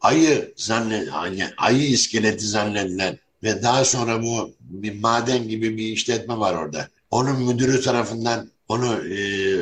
ayı 0.00 0.52
zannet, 0.56 1.08
ayı 1.56 1.88
iskeleti 1.88 2.46
zannedilen 2.46 3.18
ve 3.42 3.62
daha 3.62 3.84
sonra 3.84 4.22
bu 4.22 4.50
bir 4.60 5.00
maden 5.00 5.48
gibi 5.48 5.76
bir 5.76 5.88
işletme 5.88 6.38
var 6.38 6.54
orada. 6.54 6.88
Onun 7.10 7.42
müdürü 7.42 7.80
tarafından 7.80 8.50
onu 8.68 9.08
e, 9.08 9.16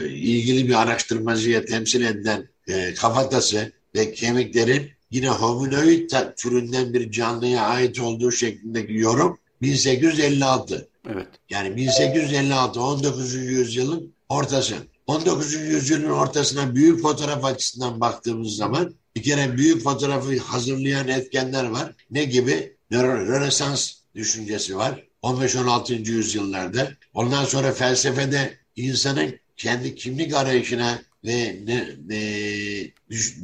ilgili 0.09 0.69
bir 0.69 0.83
araştırmacıya 0.83 1.65
temsil 1.65 2.05
edilen 2.05 2.49
e, 2.69 2.95
kafatası 2.95 3.73
ve 3.95 4.13
kemiklerin 4.13 4.91
yine 5.11 5.29
hominoid 5.29 6.11
türünden 6.37 6.95
bir 6.95 7.11
canlıya 7.11 7.63
ait 7.63 8.01
olduğu 8.01 8.33
şeklindeki 8.33 8.93
yorum 8.95 9.39
1856. 9.63 10.89
Evet. 11.13 11.29
Yani 11.51 11.77
1856 11.77 12.81
19. 12.81 13.35
yüzyılın 13.35 14.15
ortası. 14.29 14.75
19. 15.07 15.53
yüzyılın 15.55 16.11
ortasına 16.11 16.75
büyük 16.75 17.03
fotoğraf 17.03 17.45
açısından 17.45 18.01
baktığımız 18.01 18.57
zaman 18.57 18.95
bir 19.17 19.23
kere 19.23 19.57
büyük 19.57 19.83
fotoğrafı 19.83 20.39
hazırlayan 20.39 21.09
etkenler 21.09 21.65
var. 21.65 21.95
Ne 22.11 22.25
gibi? 22.25 22.77
Rönesans 22.93 23.93
düşüncesi 24.15 24.77
var. 24.77 25.05
15-16. 25.23 26.11
yüzyıllarda. 26.11 26.91
Ondan 27.15 27.45
sonra 27.45 27.73
felsefede 27.73 28.59
insanın 28.77 29.35
kendi 29.57 29.95
kimlik 29.95 30.35
arayışına 30.35 31.03
ve 31.25 31.61
ne, 31.65 31.89
ne, 32.07 32.21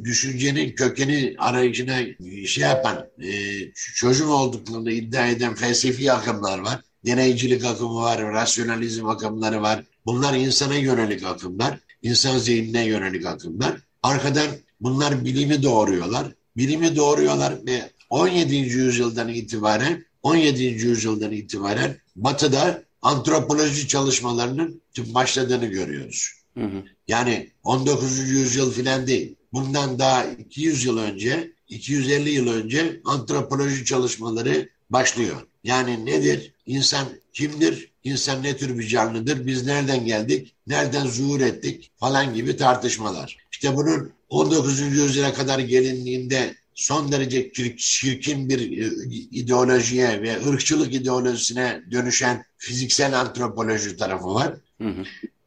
düşüncenin 0.03 0.75
kökeni 0.75 1.35
arayışına 1.37 1.97
şey 2.45 2.63
yapan, 2.63 3.09
e, 3.23 3.31
çözüm 3.73 4.29
olduklarını 4.29 4.91
iddia 4.91 5.27
eden 5.27 5.55
felsefi 5.55 6.11
akımlar 6.11 6.59
var. 6.59 6.81
Deneycilik 7.07 7.65
akımı 7.65 7.95
var, 8.01 8.21
rasyonalizm 8.21 9.07
akımları 9.07 9.61
var. 9.61 9.83
Bunlar 10.05 10.33
insana 10.33 10.75
yönelik 10.75 11.23
akımlar, 11.23 11.79
insan 12.01 12.37
zihnine 12.37 12.85
yönelik 12.85 13.25
akımlar. 13.25 13.77
Arkadan 14.03 14.47
bunlar 14.81 15.25
bilimi 15.25 15.63
doğuruyorlar. 15.63 16.27
Bilimi 16.57 16.95
doğuruyorlar 16.95 17.53
ve 17.65 17.91
17. 18.09 18.55
yüzyıldan 18.55 19.27
itibaren 19.27 20.05
17. 20.23 20.63
yüzyıldan 20.63 21.31
itibaren 21.31 21.97
Batı'da 22.15 22.83
antropoloji 23.01 23.87
çalışmalarının 23.87 24.81
başladığını 24.97 25.65
görüyoruz. 25.65 26.31
Hı 26.57 26.63
hı. 26.63 26.83
Yani 27.07 27.49
19. 27.63 28.29
yüzyıl 28.29 28.71
filan 28.71 29.07
değil. 29.07 29.35
Bundan 29.53 29.99
daha 29.99 30.25
200 30.25 30.85
yıl 30.85 30.97
önce, 30.97 31.51
250 31.67 32.29
yıl 32.29 32.47
önce 32.47 33.01
antropoloji 33.05 33.85
çalışmaları 33.85 34.69
başlıyor. 34.89 35.47
Yani 35.63 36.05
nedir? 36.05 36.53
İnsan 36.67 37.07
kimdir? 37.33 37.91
İnsan 38.03 38.43
ne 38.43 38.57
tür 38.57 38.79
bir 38.79 38.87
canlıdır? 38.87 39.45
Biz 39.47 39.65
nereden 39.65 40.05
geldik? 40.05 40.55
Nereden 40.67 41.07
zuhur 41.07 41.41
ettik? 41.41 41.91
Falan 41.95 42.33
gibi 42.33 42.57
tartışmalar. 42.57 43.37
İşte 43.51 43.75
bunun 43.75 44.11
19. 44.29 44.79
yüzyıla 44.79 45.33
kadar 45.33 45.59
gelindiğinde 45.59 46.55
son 46.75 47.11
derece 47.11 47.51
çirkin 47.77 48.49
bir 48.49 48.77
e, 48.77 48.91
ideolojiye 49.31 50.21
ve 50.21 50.47
ırkçılık 50.47 50.93
ideolojisine 50.93 51.81
dönüşen 51.91 52.45
fiziksel 52.57 53.19
antropoloji 53.19 53.97
tarafı 53.97 54.33
var. 54.33 54.53
Hı 54.81 54.87
hı. 54.87 55.03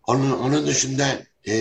Onun, 0.07 0.31
onun 0.31 0.67
dışında 0.67 1.23
e, 1.45 1.55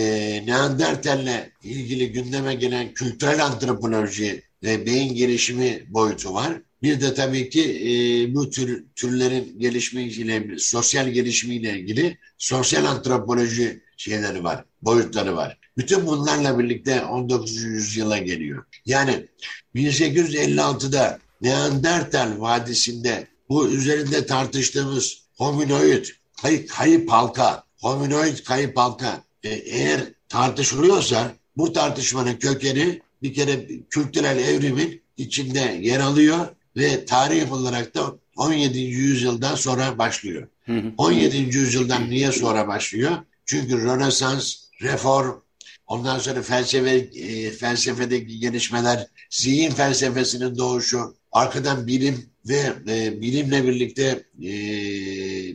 Neandertal'le 0.46 1.50
ilgili 1.64 2.12
gündeme 2.12 2.54
gelen 2.54 2.94
kültürel 2.94 3.44
antropoloji 3.46 4.42
ve 4.62 4.86
beyin 4.86 5.14
gelişimi 5.14 5.84
boyutu 5.88 6.34
var. 6.34 6.52
Bir 6.82 7.00
de 7.00 7.14
tabii 7.14 7.50
ki 7.50 7.62
e, 7.62 8.34
bu 8.34 8.50
tür 8.50 8.84
türlerin 8.96 9.58
gelişimiyle, 9.58 10.58
sosyal 10.58 11.08
gelişimiyle 11.08 11.78
ilgili 11.78 12.18
sosyal 12.38 12.84
antropoloji 12.84 13.80
şeyleri 13.96 14.44
var. 14.44 14.64
boyutları 14.82 15.36
var. 15.36 15.58
Bütün 15.78 16.06
bunlarla 16.06 16.58
birlikte 16.58 17.04
19. 17.04 17.62
yüzyıla 17.62 18.18
geliyor. 18.18 18.64
Yani 18.86 19.26
1856'da 19.74 21.18
Neandertal 21.42 22.40
Vadisi'nde 22.40 23.26
bu 23.48 23.68
üzerinde 23.68 24.26
tartıştığımız 24.26 25.18
hominoid, 25.36 26.06
kayıp, 26.42 26.68
kayıp 26.68 27.10
halka, 27.10 27.64
hominoid 27.80 28.38
kayıp 28.38 28.76
halka 28.76 29.24
e, 29.44 29.48
eğer 29.48 30.00
tartışılıyorsa 30.28 31.34
bu 31.56 31.72
tartışmanın 31.72 32.36
kökeni 32.36 33.00
bir 33.22 33.34
kere 33.34 33.66
kültürel 33.90 34.38
evrimin 34.38 35.02
içinde 35.16 35.78
yer 35.82 36.00
alıyor 36.00 36.46
ve 36.76 37.04
tarih 37.04 37.52
olarak 37.52 37.94
da 37.94 38.18
17. 38.36 38.78
yüzyıldan 38.78 39.54
sonra 39.54 39.98
başlıyor. 39.98 40.48
Hı 40.66 40.72
hı. 40.72 40.92
17. 40.98 41.36
yüzyıldan 41.36 42.10
niye 42.10 42.32
sonra 42.32 42.68
başlıyor? 42.68 43.12
Çünkü 43.44 43.82
Rönesans, 43.82 44.56
reform, 44.82 45.40
ondan 45.86 46.18
sonra 46.18 46.42
felsefe, 46.42 46.90
e, 46.90 47.50
felsefedeki 47.50 48.38
gelişmeler, 48.38 49.06
zihin 49.30 49.70
felsefesinin 49.70 50.58
doğuşu, 50.58 51.14
arkadan 51.32 51.86
bilim 51.86 52.30
ve 52.48 52.72
e, 52.88 53.20
bilimle 53.20 53.66
birlikte 53.66 54.24
e, 54.42 54.52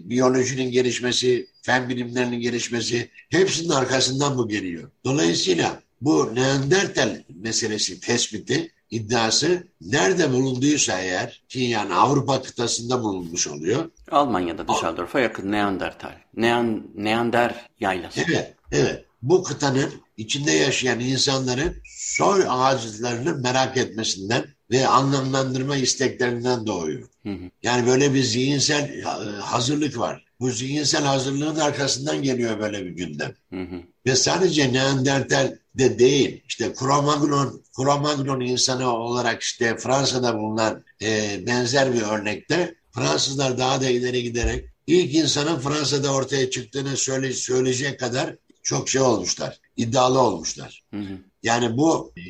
biyolojinin 0.09 0.71
gelişmesi, 0.71 1.47
fen 1.61 1.89
bilimlerinin 1.89 2.39
gelişmesi 2.39 3.09
hepsinin 3.29 3.69
arkasından 3.69 4.37
bu 4.37 4.47
geliyor. 4.47 4.91
Dolayısıyla 5.05 5.81
bu 6.01 6.35
Neandertal 6.35 7.23
meselesi 7.29 7.99
tespiti 7.99 8.71
iddiası 8.95 9.67
nerede 9.81 10.31
bulunduysa 10.31 10.99
eğer 10.99 11.43
ki 11.49 11.59
yani 11.59 11.93
Avrupa 11.93 12.41
kıtasında 12.41 13.03
bulunmuş 13.03 13.47
oluyor. 13.47 13.91
Almanya'da 14.11 14.67
Düsseldorf'a 14.67 15.19
yakın 15.19 15.51
Neandertal. 15.51 16.13
Nean, 16.35 16.83
Neander 16.95 17.69
yaylası. 17.79 18.21
Evet, 18.27 18.53
evet. 18.71 19.05
Bu 19.21 19.43
kıtanın 19.43 19.91
içinde 20.17 20.51
yaşayan 20.51 20.99
insanların 20.99 21.75
soy 21.85 22.45
ağaçlarını 22.49 23.35
merak 23.35 23.77
etmesinden 23.77 24.45
ve 24.71 24.87
anlamlandırma 24.87 25.75
isteklerinden 25.75 26.67
doğuyor. 26.67 27.09
Hı 27.23 27.29
hı. 27.29 27.49
Yani 27.63 27.87
böyle 27.87 28.13
bir 28.13 28.23
zihinsel 28.23 28.97
e, 28.97 29.01
hazırlık 29.41 29.99
var. 29.99 30.24
Bu 30.39 30.51
zihinsel 30.51 31.03
hazırlığın 31.03 31.55
arkasından 31.55 32.23
geliyor 32.23 32.59
böyle 32.59 32.85
bir 32.85 32.89
gündem. 32.89 33.33
Hı 33.53 33.61
hı. 33.61 33.81
Ve 34.05 34.15
sadece 34.15 34.73
Neandertal 34.73 35.55
de 35.75 35.99
değil. 35.99 36.43
İşte 36.47 36.65
Cro-Magnon, 36.65 37.63
Cro-Magnon 37.77 38.45
insanı 38.45 38.93
olarak 38.93 39.41
işte 39.41 39.77
Fransa'da 39.77 40.37
bulunan 40.37 40.83
e, 41.01 41.39
benzer 41.47 41.93
bir 41.93 42.01
örnekte 42.01 42.75
Fransızlar 42.91 43.57
daha 43.57 43.81
da 43.81 43.89
ileri 43.89 44.23
giderek 44.23 44.65
ilk 44.87 45.15
insanın 45.15 45.59
Fransa'da 45.59 46.13
ortaya 46.13 46.49
çıktığını 46.49 46.97
söyle, 46.97 47.33
söyleyecek 47.33 47.99
kadar 47.99 48.35
çok 48.63 48.89
şey 48.89 49.01
olmuşlar. 49.01 49.59
iddialı 49.77 50.19
olmuşlar. 50.19 50.83
Hı 50.93 50.99
hı. 50.99 51.17
Yani 51.43 51.77
bu 51.77 52.13
e, 52.17 52.21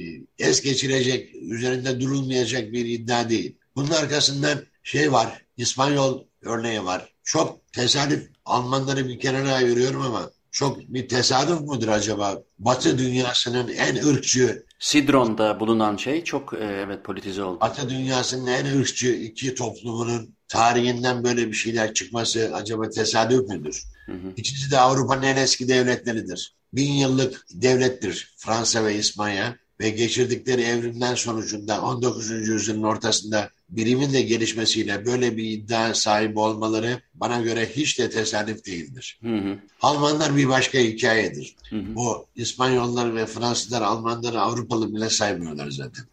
es 0.46 0.62
geçirecek, 0.62 1.36
üzerinde 1.36 2.00
durulmayacak 2.00 2.72
bir 2.72 2.86
iddia 2.86 3.30
değil. 3.30 3.56
Bunun 3.76 3.92
arkasından 3.92 4.60
şey 4.84 5.12
var, 5.12 5.42
İspanyol 5.58 6.24
örneği 6.42 6.86
var. 6.86 7.14
Çok 7.24 7.60
tesadüf 7.76 8.30
Almanları 8.46 9.08
bir 9.08 9.20
kenara 9.20 9.54
ayırıyorum 9.54 10.02
ama 10.02 10.30
çok 10.52 10.80
bir 10.80 11.10
tesadüf 11.10 11.62
mudur 11.62 11.88
acaba? 11.88 12.42
Batı 12.60 12.98
dünyasının 12.98 13.68
en 13.68 14.08
ırkçı 14.08 14.66
Sidron'da 14.80 15.60
bulunan 15.60 15.98
şey 15.98 16.24
çok 16.24 16.54
e, 16.54 16.58
evet 16.58 17.04
politize 17.04 17.44
oldu. 17.44 17.60
Batı 17.62 17.90
dünyasının 17.90 18.48
en 18.48 18.80
ırkçı 18.80 19.08
iki 19.08 19.56
toplumunun 19.56 20.36
tarihinden 20.48 21.24
böyle 21.24 21.48
bir 21.48 21.54
şeyler 21.54 21.94
çıkması 21.94 22.52
acaba 22.54 22.90
tesadüf 22.90 23.50
müdür? 23.50 23.84
Hı 24.06 24.12
hı. 24.12 24.34
İkisi 24.38 24.72
de 24.72 24.80
Avrupa'nın 24.80 25.24
en 25.24 25.36
eski 25.36 25.68
devletleridir. 25.68 26.56
Bin 26.74 26.92
yıllık 26.92 27.46
devlettir 27.52 28.34
Fransa 28.38 28.86
ve 28.86 28.96
İspanya 28.96 29.56
ve 29.80 29.90
geçirdikleri 29.90 30.62
evrimden 30.62 31.16
sonucunda 31.16 31.82
19. 31.82 32.30
yüzyılın 32.30 32.84
ortasında 32.84 33.50
bilimin 33.70 34.14
de 34.14 34.22
gelişmesiyle 34.22 35.06
böyle 35.06 35.38
bir 35.38 35.44
iddia 35.44 35.94
sahibi 35.94 36.40
olmaları 36.40 37.02
bana 37.14 37.42
göre 37.42 37.70
hiç 37.76 38.00
de 38.00 38.10
tesadüf 38.10 38.66
değildir. 38.66 39.20
Hı 39.24 39.36
hı. 39.36 39.58
Almanlar 39.82 40.36
bir 40.36 40.50
başka 40.50 40.78
hikayedir. 40.78 41.56
Hı 41.70 41.76
hı. 41.76 41.96
Bu 41.96 42.26
İspanyollar 42.36 43.16
ve 43.16 43.26
Fransızlar 43.26 43.82
Almanları 43.82 44.42
Avrupalı 44.42 44.96
bile 44.96 45.10
saymıyorlar 45.10 45.72
zaten. 45.72 46.06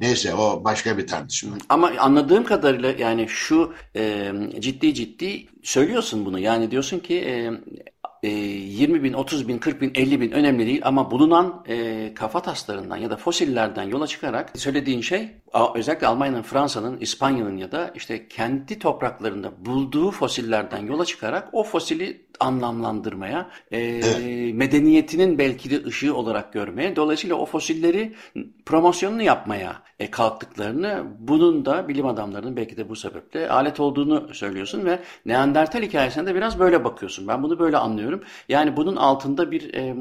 Neyse 0.00 0.34
o 0.34 0.64
başka 0.64 0.98
bir 0.98 1.06
tartışma. 1.06 1.56
Ama 1.68 1.92
anladığım 1.98 2.44
kadarıyla 2.44 2.94
yani 2.98 3.28
şu 3.28 3.74
e, 3.96 4.32
ciddi 4.58 4.94
ciddi 4.94 5.46
söylüyorsun 5.62 6.26
bunu. 6.26 6.38
Yani 6.38 6.70
diyorsun 6.70 6.98
ki 6.98 7.14
e, 7.14 7.50
20 8.28 8.98
e, 8.98 9.02
bin, 9.02 9.12
30 9.12 9.48
bin, 9.48 9.58
40 9.58 9.80
bin, 9.80 9.92
50 9.94 10.20
bin 10.20 10.30
önemli 10.30 10.66
değil 10.66 10.80
ama 10.84 11.10
bulunan 11.10 11.64
e, 11.68 12.14
kafa 12.14 12.42
taslarından 12.42 12.96
ya 12.96 13.10
da 13.10 13.16
fosillerden 13.16 13.82
yola 13.82 14.06
çıkarak 14.06 14.52
söylediğin 14.58 15.00
şey 15.00 15.30
özellikle 15.74 16.06
Almanya'nın, 16.06 16.42
Fransa'nın, 16.42 16.98
İspanya'nın 17.00 17.56
ya 17.56 17.72
da 17.72 17.90
işte 17.94 18.28
kendi 18.28 18.78
topraklarında 18.78 19.66
bulduğu 19.66 20.10
fosillerden 20.10 20.86
yola 20.86 21.04
çıkarak 21.04 21.48
o 21.52 21.62
fosili 21.62 22.26
anlamlandırmaya, 22.40 23.50
e, 23.72 24.00
medeniyetinin 24.52 25.38
belki 25.38 25.70
de 25.70 25.84
ışığı 25.84 26.16
olarak 26.16 26.52
görmeye, 26.52 26.96
dolayısıyla 26.96 27.36
o 27.36 27.46
fosilleri 27.46 28.14
promosyonunu 28.66 29.22
yapmaya 29.22 29.82
e, 29.98 30.10
kalktıklarını, 30.10 31.04
bunun 31.18 31.64
da 31.64 31.88
bilim 31.88 32.06
adamlarının 32.06 32.56
belki 32.56 32.76
de 32.76 32.88
bu 32.88 32.96
sebeple 32.96 33.50
alet 33.50 33.80
olduğunu 33.80 34.34
söylüyorsun 34.34 34.84
ve 34.84 34.98
Neandertal 35.26 35.82
hikayesine 35.82 36.26
de 36.26 36.34
biraz 36.34 36.58
böyle 36.58 36.84
bakıyorsun. 36.84 37.28
Ben 37.28 37.42
bunu 37.42 37.58
böyle 37.58 37.76
anlıyorum. 37.76 38.22
Yani 38.48 38.76
bunun 38.76 38.96
altında 38.96 39.50
bir 39.50 39.74
e, 39.74 39.94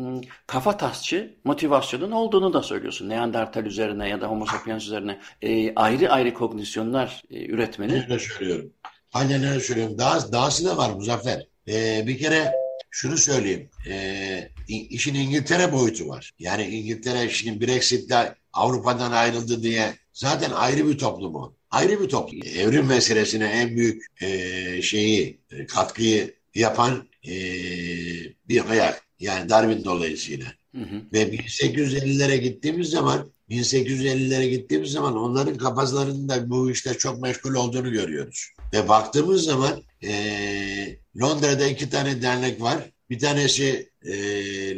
kafa 0.48 0.78
tasçı 0.78 1.34
motivasyonun 1.44 2.12
olduğunu 2.12 2.54
da 2.54 2.64
söylüyorsun. 2.64 3.10
Neandertal 3.10 3.66
üzerine 3.66 4.10
ya 4.10 4.22
da 4.22 4.28
Homo 4.28 4.46
sapiens 4.46 4.84
üzerine 4.84 5.20
e, 5.46 5.74
ayrı 5.76 6.12
ayrı 6.12 6.34
kognisyonlar 6.34 7.24
e, 7.32 7.46
üretmenin. 7.46 8.04
Öyle 8.04 8.20
söylüyorum. 8.20 8.74
Aynen 9.14 9.44
öyle 9.44 9.60
söylüyorum. 9.60 9.98
Daha, 9.98 10.32
dahası 10.32 10.66
da 10.66 10.78
var 10.78 10.90
Muzaffer. 10.90 11.48
Ee, 11.68 12.04
bir 12.08 12.18
kere 12.18 12.52
şunu 12.90 13.18
söyleyeyim. 13.18 13.70
Ee, 13.90 14.50
işin 14.68 15.16
İngiltere 15.16 15.72
boyutu 15.72 16.08
var. 16.08 16.32
Yani 16.40 16.66
İngiltere 16.66 17.30
şimdi 17.30 17.68
Brexit'te 17.68 18.36
Avrupa'dan 18.54 19.12
ayrıldı 19.12 19.64
diye 19.64 19.94
zaten 20.14 20.52
ayrı 20.52 20.88
bir 20.88 20.98
toplumu. 20.98 21.56
Ayrı 21.72 22.02
bir 22.02 22.10
toplum. 22.10 22.40
Evrim 22.58 22.86
meselesine 22.86 23.46
en 23.46 23.76
büyük 23.78 24.06
e, 24.22 24.82
şeyi, 24.82 25.40
e, 25.52 25.66
katkıyı 25.66 26.34
yapan 26.56 27.08
e, 27.28 27.34
bir 28.50 28.70
ayak. 28.70 29.06
Yani 29.20 29.50
Darwin 29.50 29.84
dolayısıyla. 29.84 30.46
Hı 30.76 30.82
hı. 30.82 31.02
Ve 31.14 31.24
1850'lere 31.24 32.36
gittiğimiz 32.38 32.90
zaman 32.90 33.32
1850'lere 33.50 34.50
gittiğimiz 34.50 34.92
zaman 34.92 35.18
onların 35.18 35.58
kafalarında 35.58 36.50
bu 36.50 36.72
işte 36.72 36.94
çok 36.94 37.22
meşgul 37.22 37.54
olduğunu 37.54 37.92
görüyoruz. 37.92 38.50
Ve 38.74 38.88
baktığımız 38.88 39.44
zaman 39.44 39.84
e, 40.04 40.14
Londra'da 41.22 41.68
iki 41.68 41.90
tane 41.90 42.22
dernek 42.22 42.62
var. 42.62 42.78
Bir 43.10 43.20
tanesi 43.20 43.90
e, 44.06 44.14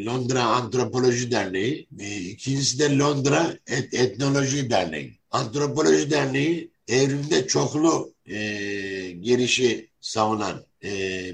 Londra 0.05 0.43
Antropoloji 0.43 1.31
Derneği, 1.31 1.88
e, 1.99 2.15
ikincisi 2.17 2.79
de 2.79 2.97
Londra 2.97 3.57
Et 3.67 3.93
Etnoloji 3.93 4.69
Derneği. 4.69 5.19
Antropoloji 5.31 6.12
Derneği 6.12 6.71
evrimde 6.88 7.47
çoklu 7.47 8.13
e, 8.25 8.38
gelişi 9.12 9.89
savunan, 10.01 10.65
e, 10.83 10.89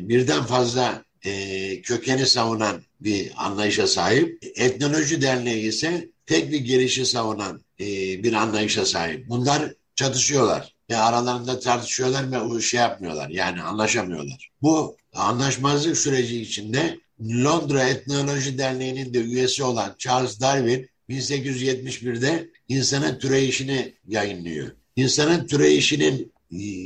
birden 0.10 0.44
fazla 0.44 1.04
e, 1.26 1.82
kökeni 1.82 2.26
savunan 2.26 2.82
bir 3.04 3.32
anlayışa 3.38 3.88
sahip. 3.88 4.38
Etnoloji 4.56 5.22
Derneği 5.22 5.68
ise 5.68 6.10
tek 6.26 6.52
bir 6.52 6.60
gelişi 6.60 7.06
savunan 7.06 7.62
e, 7.80 7.86
bir 8.24 8.34
anlayışa 8.34 8.86
sahip. 8.86 9.30
Bunlar 9.30 9.74
çatışıyorlar 9.96 10.74
ve 10.90 10.98
aralarında 10.98 11.60
tartışıyorlar 11.60 12.32
ve 12.32 12.40
o 12.40 12.60
şey 12.60 12.80
yapmıyorlar 12.80 13.30
yani 13.30 13.62
anlaşamıyorlar. 13.62 14.50
Bu 14.62 14.98
anlaşmazlık 15.14 15.98
süreci 15.98 16.42
içinde 16.42 17.00
Londra 17.22 17.84
Etnoloji 17.84 18.58
Derneği'nin 18.58 19.14
de 19.14 19.20
üyesi 19.20 19.64
olan 19.64 19.96
Charles 19.98 20.40
Darwin 20.40 20.90
1871'de 21.10 22.50
insanın 22.68 23.20
türeyişini 23.20 23.94
yayınlıyor. 24.08 24.72
İnsanın 24.96 25.48
türeyişinin 25.48 26.34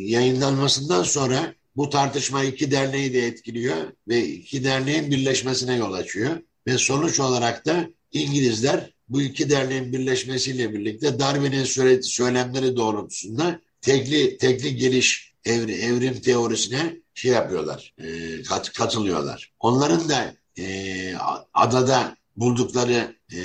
yayınlanmasından 0.07 1.03
sonra 1.03 1.53
bu 1.77 1.89
tartışma 1.89 2.43
iki 2.43 2.71
derneği 2.71 3.13
de 3.13 3.27
etkiliyor 3.27 3.77
ve 4.07 4.27
iki 4.27 4.63
derneğin 4.63 5.11
birleşmesine 5.11 5.75
yol 5.75 5.93
açıyor. 5.93 6.37
Ve 6.67 6.77
sonuç 6.77 7.19
olarak 7.19 7.65
da 7.65 7.89
İngilizler 8.11 8.93
bu 9.09 9.21
iki 9.21 9.49
derneğin 9.49 9.93
birleşmesiyle 9.93 10.73
birlikte 10.73 11.19
Darwin'in 11.19 11.63
söylemleri 12.01 12.75
doğrultusunda 12.75 13.59
tekli 13.81 14.37
tekli 14.37 14.75
geliş 14.75 15.33
evri, 15.45 15.75
evrim 15.75 16.21
teorisine 16.21 16.97
şey 17.13 17.31
yapıyorlar, 17.31 17.93
e, 17.97 18.41
kat, 18.43 18.73
katılıyorlar. 18.73 19.53
Onların 19.59 20.09
da 20.09 20.35
e, 20.59 21.13
adada 21.53 22.17
buldukları 22.37 23.15
e, 23.33 23.37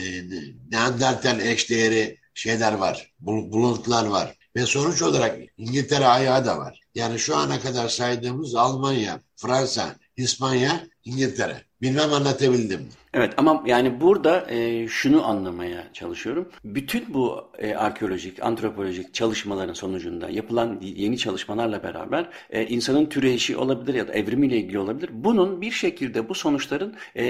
Neandertal 0.70 1.40
eşdeğeri 1.40 2.18
şeyler 2.34 2.72
var, 2.72 3.12
buluntular 3.20 4.06
var. 4.06 4.36
Ve 4.56 4.66
sonuç 4.66 5.02
olarak 5.02 5.38
İngiltere 5.56 6.06
ayağı 6.06 6.46
da 6.46 6.58
var. 6.58 6.80
Yani 6.94 7.18
şu 7.18 7.36
ana 7.36 7.60
kadar 7.60 7.88
saydığımız 7.88 8.54
Almanya, 8.54 9.20
Fransa, 9.36 9.96
İspanya 10.16 10.86
İngiltere. 11.04 11.62
Bilmem 11.82 12.12
anlatabildim 12.12 12.80
mi? 12.80 12.88
Evet 13.14 13.34
ama 13.36 13.62
yani 13.66 14.00
burada 14.00 14.50
e, 14.50 14.88
şunu 14.88 15.26
anlamaya 15.26 15.92
çalışıyorum. 15.92 16.48
Bütün 16.64 17.14
bu 17.14 17.44
e, 17.58 17.74
arkeolojik, 17.74 18.42
antropolojik 18.42 19.14
çalışmaların 19.14 19.72
sonucunda 19.72 20.30
yapılan 20.30 20.78
yeni 20.80 21.18
çalışmalarla 21.18 21.82
beraber 21.82 22.28
e, 22.50 22.66
insanın 22.66 23.06
türeşi 23.06 23.56
olabilir 23.56 23.94
ya 23.94 24.08
da 24.08 24.12
evrimiyle 24.12 24.56
ilgili 24.56 24.78
olabilir. 24.78 25.10
Bunun 25.12 25.60
bir 25.60 25.70
şekilde 25.70 26.28
bu 26.28 26.34
sonuçların 26.34 26.94
e, 27.16 27.24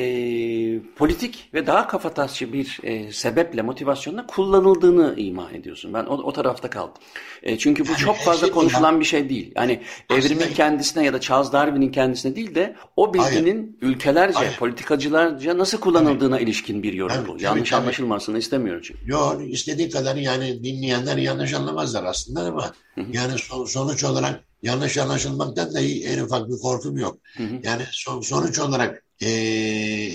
politik 0.96 1.50
ve 1.54 1.66
daha 1.66 1.86
kafatasçı 1.86 2.52
bir 2.52 2.80
e, 2.82 3.12
sebeple, 3.12 3.62
motivasyonla 3.62 4.26
kullanıldığını 4.26 5.14
ima 5.16 5.50
ediyorsun. 5.50 5.94
Ben 5.94 6.04
o, 6.04 6.14
o 6.14 6.32
tarafta 6.32 6.70
kaldım. 6.70 7.02
E, 7.42 7.58
çünkü 7.58 7.84
bu 7.84 7.88
yani 7.88 7.98
çok 7.98 8.16
fazla 8.16 8.46
şey 8.46 8.54
konuşulan 8.54 9.00
bir 9.00 9.04
şey 9.04 9.28
değil. 9.28 9.52
Yani 9.56 9.80
evrimin 10.10 10.54
kendisine 10.54 11.04
ya 11.04 11.12
da 11.12 11.20
Charles 11.20 11.52
Darwin'in 11.52 11.92
kendisine 11.92 12.36
değil 12.36 12.54
de 12.54 12.76
o 12.96 13.14
bilginin 13.14 13.76
Hayır. 13.80 13.94
ülkelerce, 13.94 14.38
Hayır. 14.38 14.56
politikacılarca 14.58 15.58
nasıl 15.58 15.71
kullanıldığına 15.80 16.36
evet. 16.36 16.48
ilişkin 16.48 16.82
bir 16.82 16.92
yorum 16.92 17.28
bu. 17.28 17.36
Yanlış 17.40 17.70
tabii, 17.70 17.80
anlaşılmasını 17.80 18.38
istemiyorum 18.38 18.82
çünkü. 18.84 19.10
Yok 19.10 19.42
istediği 19.48 19.90
kadar 19.90 20.16
yani 20.16 20.64
dinleyenler 20.64 21.16
yanlış 21.16 21.54
anlamazlar 21.54 22.04
aslında 22.04 22.40
ama 22.40 22.72
yani 23.12 23.38
son, 23.38 23.64
sonuç 23.64 24.04
olarak 24.04 24.44
yanlış 24.62 24.98
anlaşılmaktan 24.98 25.74
da 25.74 25.80
en 25.80 26.18
ufak 26.18 26.48
bir 26.48 26.58
korkum 26.58 26.98
yok. 26.98 27.18
Hı 27.36 27.42
hı. 27.42 27.60
Yani 27.62 27.82
son, 27.90 28.20
sonuç 28.20 28.58
olarak 28.58 29.04
e, 29.20 29.30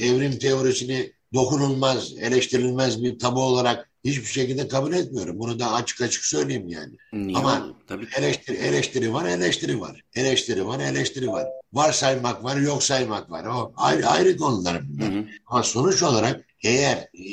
evrim 0.06 0.40
teorisini 0.40 1.12
dokunulmaz, 1.34 2.14
eleştirilmez 2.18 3.04
bir 3.04 3.20
tabu 3.20 3.42
olarak 3.42 3.90
hiçbir 4.06 4.26
şekilde 4.26 4.68
kabul 4.68 4.94
etmiyorum. 4.94 5.40
Bunu 5.40 5.60
da 5.60 5.72
açık 5.72 6.02
açık 6.02 6.26
söyleyeyim 6.26 6.68
yani. 6.68 6.94
Niye 7.14 7.38
Ama 7.38 7.76
Tabii. 7.88 8.08
Eleştiri, 8.18 8.58
eleştiri 8.58 9.14
var, 9.14 9.26
eleştiri 9.26 9.82
var. 9.82 10.02
Eleştiri 10.16 10.66
var, 10.68 10.80
eleştiri 10.80 11.28
var. 11.28 11.48
Var 11.74 11.92
saymak 11.92 12.44
var, 12.44 12.58
yok 12.58 12.84
saymak 12.84 13.32
var. 13.32 13.46
O 13.46 13.74
ayrı, 13.78 14.08
ayrı 14.08 14.38
konular 14.38 14.82
bunlar. 14.90 15.14
Hı 15.14 15.20
hı. 15.20 15.26
Ama 15.48 15.64
sonuç 15.64 16.04
olarak 16.04 16.46
eğer 16.64 16.98
e, 16.98 17.30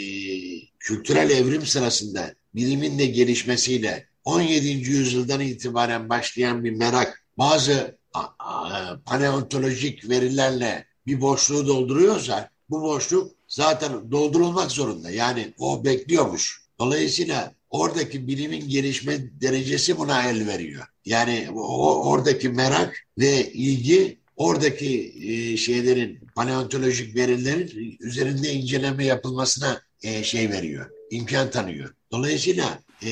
kültürel 0.79 1.31
evrim 1.31 1.67
sırasında 1.67 2.35
bilimin 2.55 2.99
de 2.99 3.07
gelişmesiyle 3.07 4.07
17. 4.25 4.69
yüzyıldan 4.69 5.41
itibaren 5.41 6.09
başlayan 6.09 6.65
bir 6.65 6.71
merak 6.71 7.25
bazı 7.39 7.99
a, 8.15 8.23
a, 8.39 9.01
paleontolojik 9.07 10.09
verilerle 10.09 10.87
bir 11.07 11.21
boşluğu 11.21 11.67
dolduruyorsa 11.67 12.51
bu 12.71 12.83
boşluk 12.83 13.33
zaten 13.55 14.11
doldurulmak 14.11 14.71
zorunda. 14.71 15.11
Yani 15.11 15.55
o 15.59 15.85
bekliyormuş. 15.85 16.63
Dolayısıyla 16.79 17.55
oradaki 17.71 18.29
bilimin 18.29 18.69
gelişme 18.69 19.41
derecesi 19.41 19.99
buna 19.99 20.29
el 20.31 20.47
veriyor. 20.47 20.85
Yani 21.05 21.49
o, 21.55 22.05
oradaki 22.11 22.49
merak 22.49 22.97
ve 23.19 23.53
ilgi 23.53 24.19
oradaki 24.37 25.15
e, 25.23 25.57
şeylerin 25.57 26.21
paleontolojik 26.35 27.17
verilerin 27.17 27.97
üzerinde 28.01 28.53
inceleme 28.53 29.05
yapılmasına 29.05 29.83
e, 30.03 30.25
şey 30.25 30.51
veriyor, 30.51 30.91
imkan 31.11 31.51
tanıyor. 31.51 31.95
Dolayısıyla 32.13 32.79
e, 33.05 33.11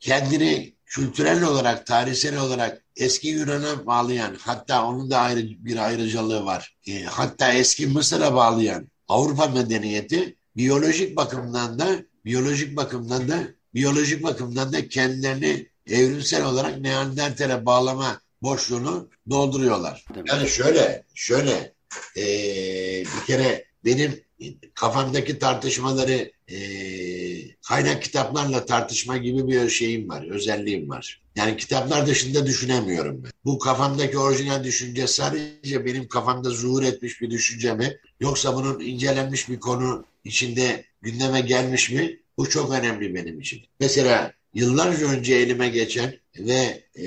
kendini 0.00 0.72
kültürel 0.86 1.42
olarak, 1.42 1.86
tarihsel 1.86 2.38
olarak 2.38 2.82
eski 2.96 3.28
Yunan'a 3.28 3.86
bağlayan, 3.86 4.36
hatta 4.40 4.86
onun 4.86 5.10
da 5.10 5.18
ayrı 5.18 5.40
bir 5.40 5.76
ayrıcalığı 5.76 6.44
var. 6.44 6.76
E, 6.86 7.02
hatta 7.02 7.52
eski 7.52 7.86
Mısır'a 7.86 8.34
bağlayan 8.34 8.88
Avrupa 9.10 9.46
medeniyeti 9.46 10.36
biyolojik 10.56 11.16
bakımdan 11.16 11.78
da 11.78 11.86
biyolojik 12.24 12.76
bakımdan 12.76 13.28
da 13.28 13.38
biyolojik 13.74 14.22
bakımdan 14.22 14.72
da 14.72 14.88
kendilerini 14.88 15.66
evrimsel 15.86 16.44
olarak 16.44 16.80
Neandertal'e 16.80 17.66
bağlama 17.66 18.20
boşluğunu 18.42 19.08
dolduruyorlar. 19.30 20.04
Yani 20.26 20.48
şöyle, 20.48 21.04
şöyle 21.14 21.72
e, 22.16 22.24
bir 23.04 23.26
kere 23.26 23.64
benim 23.84 24.20
kafamdaki 24.74 25.38
tartışmaları 25.38 26.32
e, 26.48 26.58
kaynak 27.70 28.02
kitaplarla 28.02 28.66
tartışma 28.66 29.16
gibi 29.16 29.48
bir 29.48 29.68
şeyim 29.68 30.08
var, 30.08 30.30
özelliğim 30.30 30.90
var. 30.90 31.20
Yani 31.36 31.56
kitaplar 31.56 32.06
dışında 32.06 32.46
düşünemiyorum 32.46 33.24
ben. 33.24 33.30
Bu 33.44 33.58
kafamdaki 33.58 34.18
orijinal 34.18 34.64
düşünce 34.64 35.06
sadece 35.06 35.84
benim 35.84 36.08
kafamda 36.08 36.50
zuhur 36.50 36.82
etmiş 36.82 37.20
bir 37.20 37.30
düşünce 37.30 37.74
mi? 37.74 37.96
Yoksa 38.20 38.54
bunun 38.54 38.80
incelenmiş 38.80 39.48
bir 39.48 39.60
konu 39.60 40.04
içinde 40.24 40.84
gündeme 41.02 41.40
gelmiş 41.40 41.90
mi? 41.90 42.20
Bu 42.38 42.48
çok 42.48 42.72
önemli 42.72 43.14
benim 43.14 43.40
için. 43.40 43.62
Mesela 43.80 44.32
yıllarca 44.54 45.06
önce 45.06 45.34
elime 45.34 45.68
geçen 45.68 46.14
ve 46.38 46.84
e, 46.98 47.06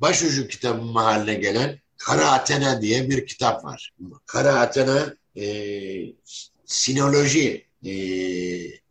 başucu 0.00 0.48
kitabım 0.48 0.94
haline 0.94 1.34
gelen 1.34 1.78
Kara 1.96 2.32
Athena 2.32 2.82
diye 2.82 3.10
bir 3.10 3.26
kitap 3.26 3.64
var. 3.64 3.92
Kara 4.26 4.54
Athena 4.54 5.14
e, 5.36 5.44
sinoloji 6.66 7.69
e, 7.84 7.92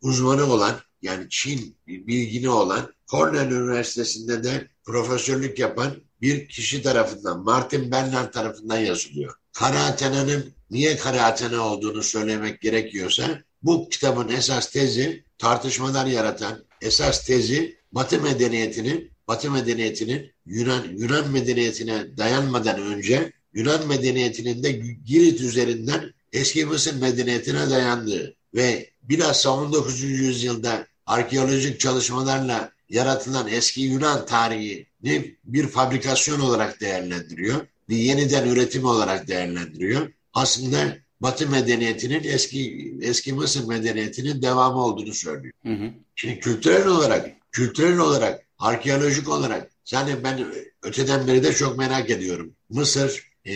uzmanı 0.00 0.52
olan 0.52 0.80
yani 1.02 1.26
Çin 1.30 1.76
bilgini 1.86 2.48
olan 2.48 2.94
Cornell 3.10 3.50
Üniversitesi'nde 3.50 4.44
de 4.44 4.68
profesörlük 4.84 5.58
yapan 5.58 6.02
bir 6.20 6.48
kişi 6.48 6.82
tarafından 6.82 7.44
Martin 7.44 7.90
Bernard 7.90 8.32
tarafından 8.32 8.78
yazılıyor. 8.78 9.34
Kara 9.52 9.84
Athena'nın 9.84 10.54
niye 10.70 10.96
Kara 10.96 11.24
Athena 11.24 11.60
olduğunu 11.60 12.02
söylemek 12.02 12.60
gerekiyorsa 12.60 13.42
bu 13.62 13.88
kitabın 13.88 14.28
esas 14.28 14.70
tezi 14.70 15.24
tartışmalar 15.38 16.06
yaratan 16.06 16.64
esas 16.80 17.26
tezi 17.26 17.80
Batı 17.92 18.20
medeniyetinin 18.20 19.10
Batı 19.28 19.50
medeniyetinin 19.50 20.32
Yunan 20.46 20.84
Yunan 20.96 21.30
medeniyetine 21.30 22.16
dayanmadan 22.16 22.82
önce 22.82 23.32
Yunan 23.52 23.86
medeniyetinin 23.86 24.62
de 24.62 24.72
Girit 25.04 25.40
üzerinden 25.40 26.14
eski 26.32 26.64
Mısır 26.66 27.00
medeniyetine 27.00 27.70
dayandığı 27.70 28.36
ve 28.54 28.90
bilhassa 29.02 29.50
19. 29.50 30.02
yüzyılda 30.02 30.86
arkeolojik 31.06 31.80
çalışmalarla 31.80 32.72
yaratılan 32.88 33.48
eski 33.48 33.80
Yunan 33.80 34.26
tarihini 34.26 35.36
bir 35.44 35.68
fabrikasyon 35.68 36.40
olarak 36.40 36.80
değerlendiriyor. 36.80 37.66
Bir 37.88 37.96
yeniden 37.96 38.48
üretim 38.48 38.84
olarak 38.84 39.28
değerlendiriyor. 39.28 40.12
Aslında 40.34 40.96
Batı 41.20 41.48
medeniyetinin 41.48 42.24
eski 42.24 42.94
eski 43.02 43.32
Mısır 43.32 43.64
medeniyetinin 43.64 44.42
devamı 44.42 44.84
olduğunu 44.84 45.14
söylüyor. 45.14 45.54
Hı 45.62 45.72
hı. 45.72 45.90
Şimdi 46.14 46.40
kültürel 46.40 46.86
olarak, 46.86 47.30
kültürel 47.52 47.98
olarak, 47.98 48.46
arkeolojik 48.58 49.28
olarak 49.28 49.70
yani 49.92 50.24
ben 50.24 50.46
öteden 50.82 51.26
beri 51.26 51.42
de 51.42 51.52
çok 51.52 51.78
merak 51.78 52.10
ediyorum. 52.10 52.52
Mısır 52.70 53.30
e, 53.46 53.52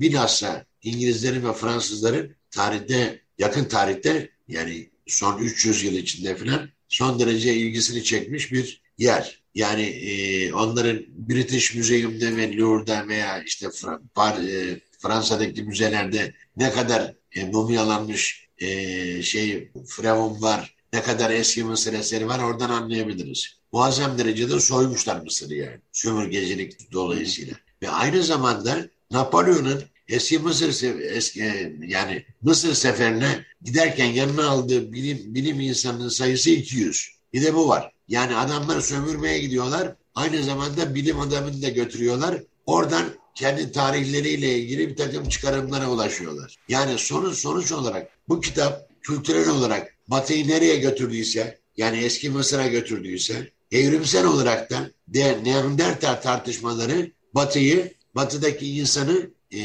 bilhassa 0.00 0.64
İngilizlerin 0.82 1.48
ve 1.48 1.52
Fransızların 1.52 2.36
tarihte, 2.50 3.20
yakın 3.38 3.64
tarihte 3.64 4.30
yani 4.48 4.90
son 5.06 5.38
300 5.38 5.84
yıl 5.84 5.92
içinde 5.92 6.36
falan 6.36 6.68
son 6.88 7.18
derece 7.18 7.54
ilgisini 7.54 8.04
çekmiş 8.04 8.52
bir 8.52 8.82
yer. 8.98 9.42
Yani 9.54 9.82
e, 9.82 10.52
onların 10.52 11.04
British 11.08 11.74
Museum'da 11.74 12.36
ve 12.36 12.56
Louvre'da 12.56 13.08
veya 13.08 13.42
işte 13.42 13.68
Par, 14.14 14.36
e, 14.36 14.80
Fransa'daki 14.98 15.62
müzelerde 15.62 16.34
ne 16.56 16.72
kadar 16.72 17.14
e, 17.32 17.44
mumyalanmış 17.44 18.48
e, 18.58 19.22
şey 19.22 19.70
Firavun 19.86 20.42
var, 20.42 20.74
ne 20.92 21.02
kadar 21.02 21.30
eski 21.30 21.64
Mısır 21.64 21.92
eseri 21.92 22.28
var 22.28 22.38
oradan 22.38 22.70
anlayabiliriz. 22.70 23.58
Muazzam 23.72 24.18
derecede 24.18 24.60
soymuşlar 24.60 25.20
Mısır'ı 25.20 25.54
yani. 25.54 25.80
Sömürgecilik 25.92 26.92
dolayısıyla. 26.92 27.54
Ve 27.82 27.90
aynı 27.90 28.22
zamanda 28.22 28.88
Napolyon'un 29.10 29.82
eski 30.08 30.38
Mısır 30.38 31.00
eski 31.00 31.72
yani 31.86 32.24
Mısır 32.42 32.74
seferine 32.74 33.44
giderken 33.62 34.06
yanına 34.06 34.48
aldığı 34.48 34.92
bilim 34.92 35.34
bilim 35.34 35.60
insanının 35.60 36.08
sayısı 36.08 36.50
200. 36.50 37.08
Bir 37.32 37.42
de 37.42 37.54
bu 37.54 37.68
var. 37.68 37.92
Yani 38.08 38.36
adamlar 38.36 38.80
sömürmeye 38.80 39.38
gidiyorlar. 39.38 39.94
Aynı 40.14 40.42
zamanda 40.42 40.94
bilim 40.94 41.20
adamını 41.20 41.62
da 41.62 41.68
götürüyorlar. 41.68 42.42
Oradan 42.66 43.04
kendi 43.34 43.72
tarihleriyle 43.72 44.58
ilgili 44.58 44.88
bir 44.88 44.96
takım 44.96 45.28
çıkarımlara 45.28 45.90
ulaşıyorlar. 45.90 46.56
Yani 46.68 46.98
sonuç 46.98 47.38
sonuç 47.38 47.72
olarak 47.72 48.10
bu 48.28 48.40
kitap 48.40 48.88
kültürel 49.02 49.48
olarak 49.48 49.94
Batı'yı 50.08 50.48
nereye 50.48 50.76
götürdüyse 50.76 51.58
yani 51.76 51.98
eski 51.98 52.30
Mısır'a 52.30 52.66
götürdüyse 52.66 53.50
evrimsel 53.72 54.26
olarak 54.26 54.70
da 54.70 54.90
de 55.08 55.38
Neandertal 55.44 56.14
tartışmaları 56.14 57.12
Batı'yı, 57.34 57.94
Batı'daki 58.14 58.78
insanı 58.78 59.30
e, 59.54 59.60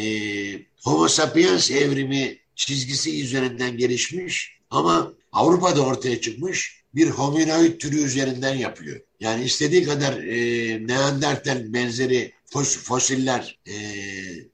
Homo 0.83 1.07
sapiens 1.07 1.71
evrimi 1.71 2.37
çizgisi 2.55 3.23
üzerinden 3.23 3.77
gelişmiş 3.77 4.57
ama 4.69 5.13
Avrupa'da 5.31 5.81
ortaya 5.81 6.21
çıkmış 6.21 6.83
bir 6.95 7.09
hominoid 7.09 7.79
türü 7.79 8.03
üzerinden 8.03 8.55
yapıyor. 8.55 9.01
Yani 9.19 9.43
istediği 9.43 9.83
kadar 9.83 10.13
e, 10.13 10.87
Neandertal 10.87 11.73
benzeri 11.73 12.33
fos, 12.45 12.77
fosiller 12.77 13.59
e, 13.67 13.73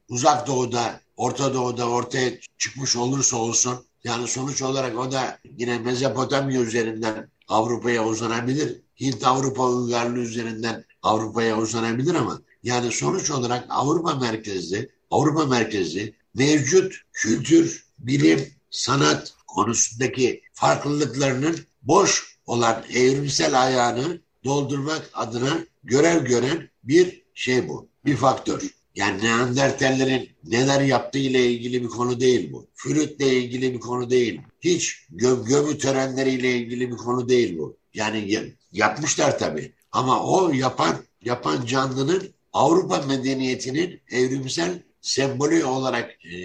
uzak 0.09 0.47
doğuda, 0.47 1.01
Orta 1.17 1.53
Doğu'da 1.53 1.89
ortaya 1.89 2.31
çıkmış 2.57 2.95
olursa 2.95 3.37
olsun 3.37 3.85
yani 4.03 4.27
sonuç 4.27 4.61
olarak 4.61 4.99
o 4.99 5.11
da 5.11 5.39
yine 5.57 5.79
Mezopotamya 5.79 6.61
üzerinden 6.61 7.29
Avrupa'ya 7.47 8.05
uzanabilir. 8.05 8.81
Hint 9.01 9.27
Avrupa 9.27 9.69
uygarlığı 9.69 10.19
üzerinden 10.19 10.85
Avrupa'ya 11.03 11.57
uzanabilir 11.57 12.15
ama 12.15 12.41
Yani 12.63 12.91
sonuç 12.91 13.31
olarak 13.31 13.65
Avrupa 13.69 14.15
merkezli, 14.15 14.89
Avrupa 15.11 15.45
merkezli 15.45 16.13
mevcut 16.33 16.95
kültür, 17.13 17.85
bilim, 17.99 18.53
sanat 18.69 19.33
konusundaki 19.47 20.41
farklılıklarının 20.53 21.59
boş 21.81 22.39
olan 22.45 22.83
evrimsel 22.93 23.63
ayağını 23.63 24.21
doldurmak 24.43 25.09
adına 25.13 25.65
görev 25.83 26.25
gören 26.25 26.69
bir 26.83 27.23
şey 27.33 27.67
bu. 27.67 27.89
Bir 28.05 28.15
faktör. 28.15 28.61
Yani 28.95 29.23
Neandertallerin 29.23 30.29
neler 30.43 30.81
yaptığı 30.81 31.19
ile 31.19 31.51
ilgili 31.51 31.83
bir 31.83 31.87
konu 31.87 32.19
değil 32.19 32.53
bu. 32.53 32.67
Flütle 32.73 33.33
ilgili 33.33 33.73
bir 33.73 33.79
konu 33.79 34.09
değil. 34.09 34.41
Hiç 34.61 35.05
gö 35.09 35.45
gömü 35.45 35.77
törenleriyle 35.77 36.57
ilgili 36.57 36.91
bir 36.91 36.97
konu 36.97 37.29
değil 37.29 37.57
bu. 37.57 37.77
Yani 37.93 38.53
yapmışlar 38.71 39.39
tabii. 39.39 39.73
Ama 39.91 40.23
o 40.23 40.51
yapan 40.51 40.95
yapan 41.21 41.65
canlının 41.65 42.33
Avrupa 42.53 43.01
medeniyetinin 43.01 44.01
evrimsel 44.11 44.83
sembolü 45.01 45.65
olarak 45.65 46.25
e, 46.25 46.35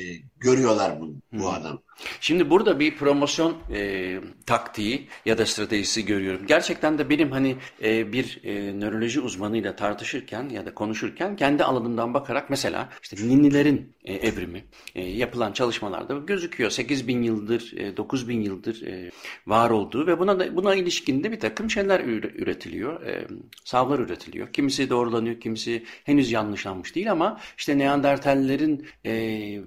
görüyorlar 0.44 1.00
bu, 1.00 1.14
bu 1.32 1.48
adam. 1.48 1.82
Şimdi 2.20 2.50
burada 2.50 2.80
bir 2.80 2.96
promosyon 2.96 3.56
e, 3.72 4.20
taktiği 4.46 5.08
ya 5.24 5.38
da 5.38 5.46
stratejisi 5.46 6.04
görüyorum. 6.04 6.46
Gerçekten 6.46 6.98
de 6.98 7.10
benim 7.10 7.30
hani 7.30 7.56
e, 7.82 8.12
bir 8.12 8.40
e, 8.44 8.80
nöroloji 8.80 9.20
uzmanıyla 9.20 9.76
tartışırken 9.76 10.48
ya 10.48 10.66
da 10.66 10.74
konuşurken 10.74 11.36
kendi 11.36 11.64
alanımdan 11.64 12.14
bakarak 12.14 12.50
mesela 12.50 12.88
işte 13.02 13.16
ninnilerin 13.16 13.94
e, 14.04 14.14
evrimi 14.14 14.64
e, 14.94 15.04
yapılan 15.04 15.52
çalışmalarda 15.52 16.14
gözüküyor. 16.14 16.70
8 16.70 17.08
bin 17.08 17.22
yıldır, 17.22 17.72
e, 17.76 17.96
9 17.96 18.28
bin 18.28 18.40
yıldır 18.40 18.82
e, 18.82 19.10
var 19.46 19.70
olduğu 19.70 20.06
ve 20.06 20.18
buna 20.18 20.40
da, 20.40 20.56
buna 20.56 20.74
ilişkin 20.74 21.24
de 21.24 21.32
bir 21.32 21.40
takım 21.40 21.70
şeyler 21.70 22.00
üretiliyor. 22.00 23.02
E, 23.02 23.26
savlar 23.64 23.98
üretiliyor. 23.98 24.52
Kimisi 24.52 24.90
doğrulanıyor, 24.90 25.40
kimisi 25.40 25.84
henüz 26.04 26.32
yanlışlanmış 26.32 26.94
değil 26.94 27.12
ama 27.12 27.40
işte 27.58 27.78
Neandertallerin 27.78 28.86
e, 29.06 29.60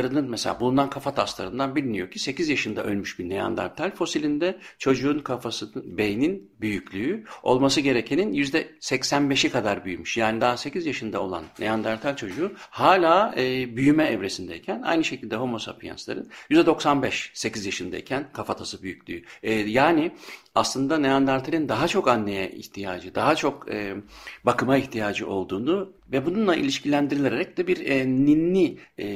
çocuklarının 0.00 0.30
mesela 0.30 0.60
bulunan 0.60 0.90
kafa 0.90 1.14
tasları 1.14 1.50
araştırmalarından 1.50 1.76
biliniyor 1.76 2.10
ki 2.10 2.18
8 2.18 2.48
yaşında 2.48 2.84
ölmüş 2.84 3.18
bir 3.18 3.28
Neandertal 3.28 3.90
fosilinde 3.90 4.58
çocuğun 4.78 5.18
kafasının, 5.18 5.98
beynin 5.98 6.50
büyüklüğü 6.60 7.24
olması 7.42 7.80
gerekenin 7.80 8.32
%85'i 8.32 9.50
kadar 9.50 9.84
büyümüş. 9.84 10.16
Yani 10.16 10.40
daha 10.40 10.56
8 10.56 10.86
yaşında 10.86 11.20
olan 11.20 11.44
Neandertal 11.58 12.16
çocuğu 12.16 12.52
hala 12.70 13.34
e, 13.36 13.76
büyüme 13.76 14.04
evresindeyken 14.04 14.82
aynı 14.82 15.04
şekilde 15.04 15.36
Homo 15.36 15.58
sapienslerin 15.58 16.28
%95 16.50 17.30
8 17.34 17.66
yaşındayken 17.66 18.32
kafatası 18.32 18.82
büyüklüğü. 18.82 19.22
E, 19.42 19.52
yani 19.52 20.12
aslında 20.54 20.98
Neandertal'in 20.98 21.68
daha 21.68 21.88
çok 21.88 22.08
anneye 22.08 22.50
ihtiyacı, 22.50 23.14
daha 23.14 23.34
çok 23.34 23.70
e, 23.70 23.96
bakıma 24.44 24.76
ihtiyacı 24.76 25.28
olduğunu 25.28 25.92
ve 26.12 26.26
bununla 26.26 26.56
ilişkilendirilerek 26.56 27.56
de 27.56 27.66
bir 27.66 27.86
e, 27.86 28.06
ninni 28.06 28.78
e, 28.98 29.06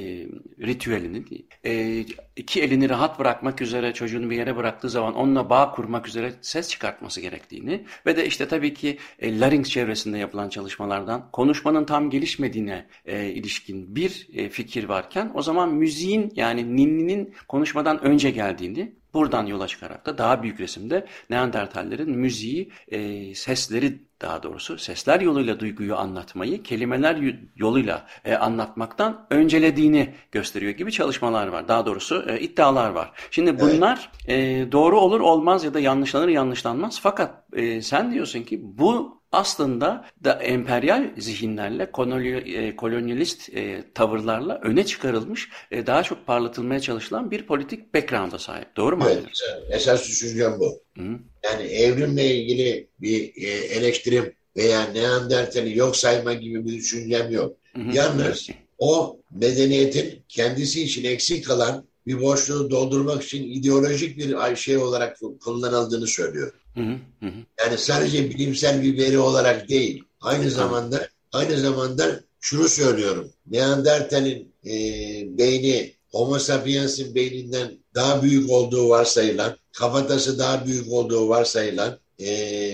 ritüelini, 0.74 1.24
e, 1.64 2.04
iki 2.36 2.62
elini 2.62 2.88
rahat 2.88 3.18
bırakmak 3.18 3.60
üzere 3.60 3.92
çocuğunu 3.92 4.30
bir 4.30 4.36
yere 4.36 4.56
bıraktığı 4.56 4.90
zaman 4.90 5.14
onunla 5.14 5.50
bağ 5.50 5.70
kurmak 5.70 6.08
üzere 6.08 6.32
ses 6.40 6.68
çıkartması 6.68 7.20
gerektiğini 7.20 7.84
ve 8.06 8.16
de 8.16 8.26
işte 8.26 8.48
tabii 8.48 8.74
ki 8.74 8.98
e, 9.18 9.40
larynx 9.40 9.68
çevresinde 9.68 10.18
yapılan 10.18 10.48
çalışmalardan 10.48 11.30
konuşmanın 11.32 11.84
tam 11.84 12.10
gelişmediğine 12.10 12.86
e, 13.04 13.26
ilişkin 13.26 13.96
bir 13.96 14.28
e, 14.34 14.48
fikir 14.48 14.84
varken 14.84 15.30
o 15.34 15.42
zaman 15.42 15.74
müziğin 15.74 16.32
yani 16.36 16.76
ninninin 16.76 17.34
konuşmadan 17.48 18.04
önce 18.04 18.30
geldiğini 18.30 18.92
Buradan 19.14 19.46
yola 19.46 19.66
çıkarak 19.66 20.06
da 20.06 20.18
daha 20.18 20.42
büyük 20.42 20.60
resimde 20.60 21.06
Neandertallerin 21.30 22.10
müziği, 22.10 22.70
e, 22.88 23.34
sesleri 23.34 23.98
daha 24.24 24.42
doğrusu 24.42 24.78
sesler 24.78 25.20
yoluyla 25.20 25.60
duyguyu 25.60 25.96
anlatmayı 25.96 26.62
kelimeler 26.62 27.34
yoluyla 27.56 28.06
e, 28.24 28.34
anlatmaktan 28.34 29.26
öncelediğini 29.30 30.14
gösteriyor 30.32 30.72
gibi 30.72 30.92
çalışmalar 30.92 31.46
var. 31.46 31.68
Daha 31.68 31.86
doğrusu 31.86 32.24
e, 32.28 32.40
iddialar 32.40 32.90
var. 32.90 33.12
Şimdi 33.30 33.60
bunlar 33.60 34.10
evet. 34.26 34.68
e, 34.68 34.72
doğru 34.72 35.00
olur 35.00 35.20
olmaz 35.20 35.64
ya 35.64 35.74
da 35.74 35.80
yanlışlanır 35.80 36.28
yanlışlanmaz. 36.28 37.00
Fakat 37.00 37.44
e, 37.52 37.82
sen 37.82 38.12
diyorsun 38.12 38.42
ki 38.42 38.60
bu 38.62 39.22
aslında 39.34 40.04
da 40.24 40.32
emperyal 40.32 41.10
zihinlerle 41.18 41.82
e, 41.82 42.76
kolonyalist 42.76 43.48
e, 43.54 43.84
tavırlarla 43.94 44.60
öne 44.62 44.86
çıkarılmış 44.86 45.48
e, 45.70 45.86
daha 45.86 46.02
çok 46.02 46.26
parlatılmaya 46.26 46.80
çalışılan 46.80 47.30
bir 47.30 47.46
politik 47.46 47.94
background'a 47.94 48.38
sahip. 48.38 48.76
Doğru 48.76 48.96
mu? 48.96 49.04
Evet. 49.12 49.24
Esas 49.70 50.08
düşüncem 50.08 50.60
bu. 50.60 50.80
Hı. 50.96 51.02
Yani 51.44 51.62
evrimle 51.62 52.34
ilgili 52.34 52.88
bir 53.00 53.32
eleştirim 53.70 54.32
veya 54.56 54.84
Neandertal'i 54.84 55.78
yok 55.78 55.96
sayma 55.96 56.34
gibi 56.34 56.66
bir 56.66 56.72
düşüncem 56.72 57.30
yok. 57.30 57.56
Hı 57.76 57.82
hı. 57.82 57.96
Yalnız 57.96 58.48
o 58.78 59.20
medeniyetin 59.30 60.22
kendisi 60.28 60.82
için 60.82 61.04
eksik 61.04 61.46
kalan 61.46 61.84
bir 62.06 62.20
boşluğu 62.20 62.70
doldurmak 62.70 63.22
için 63.22 63.50
ideolojik 63.50 64.18
bir 64.18 64.56
şey 64.56 64.76
olarak 64.76 65.18
kullanıldığını 65.40 66.06
söylüyor. 66.06 66.52
Hı 66.74 66.80
hı 67.20 67.26
Yani 67.60 67.78
sadece 67.78 68.30
bilimsel 68.30 68.82
bir 68.82 68.98
veri 68.98 69.18
olarak 69.18 69.68
değil. 69.68 70.04
Aynı 70.20 70.50
zamanda 70.50 71.08
aynı 71.32 71.58
zamanda 71.58 72.20
şunu 72.40 72.68
söylüyorum. 72.68 73.32
Neandertal'in 73.46 74.52
e, 74.66 74.72
beyni 75.38 75.94
Homo 76.08 76.38
sapiens'in 76.38 77.14
beyninden 77.14 77.78
daha 77.94 78.22
büyük 78.22 78.50
olduğu 78.50 78.88
varsayılan, 78.88 79.56
kafatası 79.72 80.38
daha 80.38 80.66
büyük 80.66 80.92
olduğu 80.92 81.28
varsayılan 81.28 81.98
e, 82.18 82.28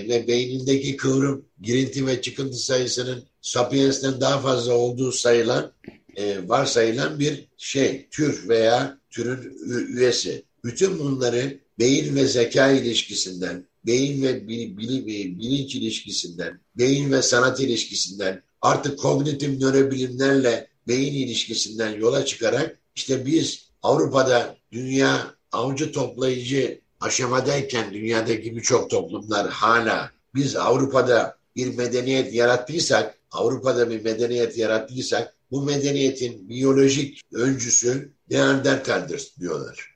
ve 0.09 0.27
beynindeki 0.27 0.97
kıvrım, 0.97 1.45
girinti 1.61 2.07
ve 2.07 2.21
çıkıntı 2.21 2.57
sayısının 2.57 3.23
sapiens'ten 3.41 4.21
daha 4.21 4.39
fazla 4.39 4.73
olduğu 4.73 5.11
sayılan 5.11 5.73
e, 6.15 6.49
varsayılan 6.49 7.19
bir 7.19 7.47
şey, 7.57 8.07
tür 8.11 8.49
veya 8.49 8.97
türün 9.09 9.57
üyesi. 9.97 10.43
Bütün 10.63 10.99
bunları 10.99 11.59
beyin 11.79 12.15
ve 12.15 12.25
zeka 12.25 12.71
ilişkisinden, 12.71 13.65
beyin 13.85 14.23
ve 14.23 14.47
bilim, 14.47 15.07
bilinç 15.39 15.75
ilişkisinden, 15.75 16.59
beyin 16.77 17.11
ve 17.11 17.21
sanat 17.21 17.59
ilişkisinden, 17.59 18.43
artık 18.61 18.99
kognitif 18.99 19.61
nörobilimlerle 19.61 20.67
beyin 20.87 21.13
ilişkisinden 21.13 21.99
yola 21.99 22.25
çıkarak 22.25 22.79
işte 22.95 23.25
biz 23.25 23.71
Avrupa'da 23.83 24.55
dünya 24.71 25.35
avcı 25.51 25.91
toplayıcı 25.91 26.81
aşamadayken 27.01 27.93
dünyadaki 27.93 28.55
birçok 28.55 28.89
toplumlar 28.89 29.49
hala 29.49 30.11
biz 30.35 30.55
Avrupa'da 30.55 31.37
bir 31.55 31.77
medeniyet 31.77 32.33
yarattıysak, 32.33 33.17
Avrupa'da 33.31 33.89
bir 33.89 34.03
medeniyet 34.03 34.57
yarattıysak 34.57 35.35
bu 35.51 35.61
medeniyetin 35.61 36.49
biyolojik 36.49 37.21
öncüsü 37.33 38.13
Neandertal'dir 38.29 39.33
diyorlar. 39.39 39.90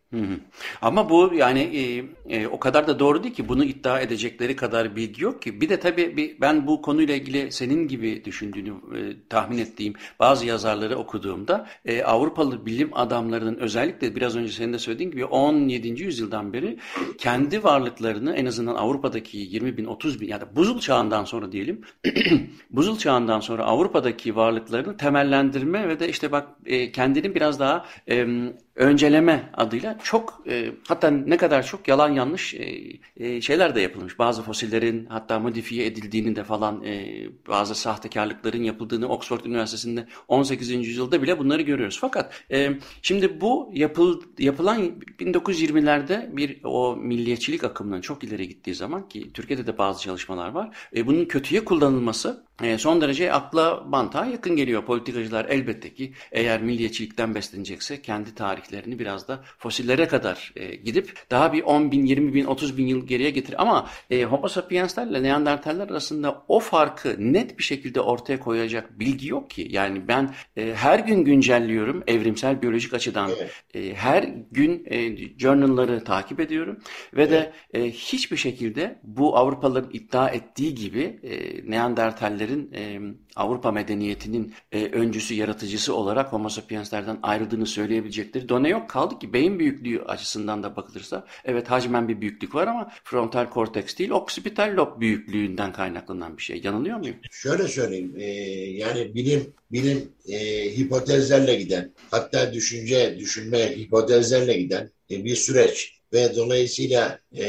Ama 0.82 1.10
bu 1.10 1.32
yani 1.34 1.60
e, 1.60 2.06
e, 2.38 2.48
o 2.48 2.60
kadar 2.60 2.88
da 2.88 3.00
doğru 3.00 3.24
değil 3.24 3.36
ki 3.36 3.50
bunu 3.50 3.64
iddia 3.64 4.00
edecekleri 4.00 4.56
kadar 4.56 4.96
bilgi 4.96 5.24
yok 5.24 5.42
ki. 5.42 5.62
Bir 5.62 5.70
de 5.70 5.80
tabii 5.80 6.18
bir, 6.18 6.42
ben 6.42 6.68
bu 6.68 6.82
konuyla 6.82 7.16
ilgili 7.16 7.52
senin 7.52 7.88
gibi 7.88 8.26
düşündüğünü 8.26 8.70
e, 8.70 9.00
tahmin 9.30 9.58
ettiğim 9.58 9.94
bazı 10.20 10.46
yazarları 10.46 10.98
okuduğumda 10.98 11.68
e, 11.86 12.04
Avrupalı 12.04 12.66
bilim 12.66 12.90
adamlarının 12.94 13.56
özellikle 13.56 14.16
biraz 14.16 14.36
önce 14.36 14.52
senin 14.52 14.74
de 14.74 14.80
söylediğin 14.80 15.12
gibi 15.12 15.26
17. 15.26 16.04
yüzyıldan 16.04 16.54
beri 16.54 16.78
kendi 17.18 17.64
varlıklarını 17.64 18.36
en 18.36 18.46
azından 18.46 18.76
Avrupa'daki 18.76 19.38
20 19.38 19.78
bin 19.78 19.86
30 19.86 20.22
bin 20.22 20.28
ya 20.28 20.42
da 20.42 20.56
buzul 20.56 20.80
çağından 20.80 21.24
sonra 21.24 21.52
diyelim 21.52 21.82
buzul 22.72 22.98
çağından 22.98 23.40
sonra 23.40 23.64
Avrupa'daki 23.64 24.36
varlıklarını 24.36 24.98
temellendirme 24.98 25.90
ve 25.90 26.00
de 26.00 26.10
işte 26.10 26.32
bak 26.32 26.48
e, 26.66 26.92
kendini 26.92 27.36
biraz 27.36 27.60
daha 27.60 27.86
e, 28.10 28.28
önceleme 28.76 29.50
adıyla 29.54 29.98
çok 30.04 30.44
e, 30.48 30.72
hatta 30.88 31.12
ne 31.12 31.38
kadar 31.38 31.64
çok 31.64 31.88
yalan 31.88 32.10
yanlış 32.10 32.54
e, 32.54 32.82
e, 33.18 33.42
şeyler 33.42 33.76
de 33.76 33.82
yapılmış. 33.82 34.20
Bazı 34.20 34.42
fosillerin 34.42 35.06
hatta 35.06 35.40
modifiye 35.40 35.86
edildiğini 35.86 36.36
de 36.36 36.44
falan 36.44 36.84
e, 36.84 37.24
bazı 37.48 37.76
sahtekarlıkların 37.76 38.64
yapıldığını 38.64 39.08
Oxford 39.08 39.46
Üniversitesi'nde 39.46 40.08
18. 40.28 40.70
yüzyılda 40.70 41.22
bile 41.22 41.40
bunları 41.40 41.62
görüyoruz. 41.62 41.98
Fakat 42.02 42.44
e, 42.52 42.72
şimdi 43.02 43.42
bu 43.42 43.72
yapıl, 43.74 44.22
yapılan 44.40 44.82
1920'lerde 45.20 46.38
bir 46.38 46.60
o 46.64 46.96
milliyetçilik 46.96 47.64
akımının 47.64 48.02
çok 48.02 48.24
ileri 48.24 48.48
gittiği 48.48 48.76
zaman 48.76 49.08
ki 49.08 49.32
Türkiye'de 49.34 49.68
de 49.68 49.78
bazı 49.78 50.02
çalışmalar 50.02 50.50
var. 50.50 50.78
E, 50.96 51.08
bunun 51.08 51.26
kötüye 51.26 51.66
kullanılması 51.66 52.46
e, 52.64 52.78
son 52.78 53.02
derece 53.02 53.34
akla 53.34 53.84
mantığa 53.88 54.26
yakın 54.26 54.56
geliyor. 54.56 54.86
Politikacılar 54.86 55.46
elbette 55.46 55.94
ki 55.94 56.14
eğer 56.32 56.62
milliyetçilikten 56.62 57.36
beslenecekse 57.36 58.02
kendi 58.02 58.36
tarih 58.36 58.65
tarihlerini 58.66 59.00
biraz 59.00 59.28
da 59.28 59.44
fosillere 59.58 60.08
kadar 60.08 60.54
e, 60.56 60.76
gidip 60.76 61.14
daha 61.32 61.54
bir 61.54 61.64
10 61.64 61.92
bin, 61.92 62.06
20 62.06 62.34
bin, 62.34 62.46
30 62.46 62.78
bin 62.78 62.88
yıl 62.88 63.08
geriye 63.08 63.30
getir. 63.30 63.62
Ama 63.62 63.90
e, 64.10 64.24
Homo 64.24 64.48
sapiensler 64.48 65.08
ile 65.08 65.24
Neandertaller 65.24 65.90
arasında 65.90 66.44
o 66.48 66.60
farkı 66.60 67.16
net 67.20 67.58
bir 67.58 67.64
şekilde 67.64 68.02
ortaya 68.02 68.40
koyacak 68.40 69.00
bilgi 69.00 69.28
yok 69.28 69.50
ki. 69.50 69.68
Yani 69.70 70.08
ben 70.08 70.34
e, 70.58 70.74
her 70.74 71.00
gün 71.00 71.24
güncelliyorum 71.24 72.04
evrimsel 72.08 72.62
biyolojik 72.62 72.94
açıdan. 72.94 73.32
Evet. 73.38 73.64
E, 73.74 73.94
her 73.94 74.24
gün 74.52 74.86
e, 74.86 75.18
journalları 75.38 76.04
takip 76.04 76.40
ediyorum 76.40 76.80
ve 77.14 77.30
de 77.30 77.52
e, 77.74 77.92
hiçbir 77.92 78.38
şekilde 78.38 79.00
bu 79.04 79.38
Avrupalıların 79.38 79.90
iddia 79.94 80.30
ettiği 80.30 80.76
gibi 80.76 81.20
e, 81.24 81.72
Neandertallerin 81.72 82.72
e, 82.74 83.00
Avrupa 83.36 83.72
medeniyetinin 83.72 84.54
e, 84.72 84.86
öncüsü, 84.86 85.34
yaratıcısı 85.34 85.96
olarak 85.96 86.34
Homo 86.34 86.50
sapienslerden 86.50 87.18
ayrıldığını 87.24 87.66
söyleyebilecekleri 87.66 88.50
done 88.56 88.70
yok. 88.70 88.90
Kaldı 88.90 89.20
ki 89.20 89.34
beyin 89.34 89.60
büyüklüğü 89.60 90.02
açısından 90.02 90.64
da 90.64 90.76
bakılırsa 90.76 91.26
evet 91.46 91.72
hacmen 91.72 92.08
bir 92.08 92.22
büyüklük 92.22 92.56
var 92.56 92.68
ama 92.68 92.92
frontal 93.04 93.50
korteks 93.50 93.98
değil, 93.98 94.10
oksipital 94.10 94.76
lob 94.78 95.02
büyüklüğünden 95.02 95.74
kaynaklanan 95.74 96.38
bir 96.38 96.44
şey. 96.44 96.62
Yanılıyor 96.64 96.98
muyum? 96.98 97.16
Şöyle 97.32 97.68
söyleyeyim, 97.68 98.14
e, 98.18 98.26
yani 98.72 99.16
bilim 99.16 99.54
bilim 99.72 100.10
e, 100.28 100.40
hipotezlerle 100.78 101.56
giden, 101.56 101.94
hatta 102.12 102.54
düşünce, 102.54 103.16
düşünme 103.20 103.78
hipotezlerle 103.78 104.54
giden 104.54 104.92
e, 105.12 105.26
bir 105.26 105.36
süreç 105.36 105.96
ve 106.14 106.36
dolayısıyla 106.36 107.20
e, 107.38 107.46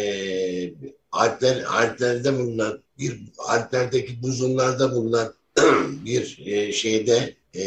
Alpler, 1.12 1.64
Alplerde 1.68 2.38
bulunan 2.38 2.82
bir 2.98 3.18
Alplerdeki 3.38 4.22
buzullarda 4.22 4.92
bulunan 4.92 5.34
bir 6.04 6.42
e, 6.46 6.72
şeyde 6.72 7.34
e, 7.54 7.62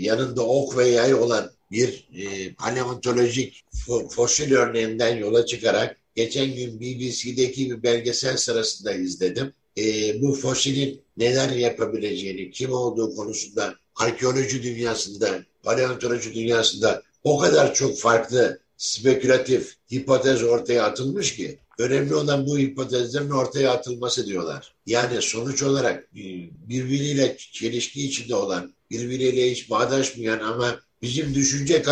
yanında 0.00 0.46
ok 0.46 0.76
ve 0.76 0.88
yay 0.88 1.14
olan 1.14 1.50
bir 1.70 2.08
e, 2.14 2.54
paleontolojik 2.54 3.64
fo- 3.74 4.08
fosil 4.08 4.52
örneğinden 4.52 5.16
yola 5.16 5.46
çıkarak 5.46 5.96
geçen 6.14 6.54
gün 6.54 6.80
BBC'deki 6.80 7.70
bir 7.70 7.82
belgesel 7.82 8.36
sırasında 8.36 8.92
izledim. 8.92 9.52
E, 9.78 9.82
bu 10.22 10.34
fosilin 10.34 11.02
neler 11.16 11.50
yapabileceğini, 11.50 12.50
kim 12.50 12.72
olduğu 12.72 13.16
konusunda 13.16 13.74
arkeoloji 13.96 14.62
dünyasında, 14.62 15.44
paleontoloji 15.62 16.34
dünyasında 16.34 17.02
o 17.24 17.38
kadar 17.38 17.74
çok 17.74 17.98
farklı 17.98 18.60
spekülatif 18.76 19.74
hipotez 19.92 20.42
ortaya 20.42 20.84
atılmış 20.84 21.36
ki 21.36 21.58
önemli 21.78 22.14
olan 22.14 22.46
bu 22.46 22.58
hipotezlerin 22.58 23.30
ortaya 23.30 23.72
atılması 23.72 24.26
diyorlar. 24.26 24.74
Yani 24.86 25.22
sonuç 25.22 25.62
olarak 25.62 26.02
e, 26.02 26.22
birbiriyle 26.68 27.36
çelişki 27.52 28.06
içinde 28.06 28.34
olan, 28.34 28.72
birbiriyle 28.90 29.50
hiç 29.50 29.70
bağdaşmayan 29.70 30.38
ama 30.40 30.80
bizim 31.02 31.34
düşünce 31.34 31.82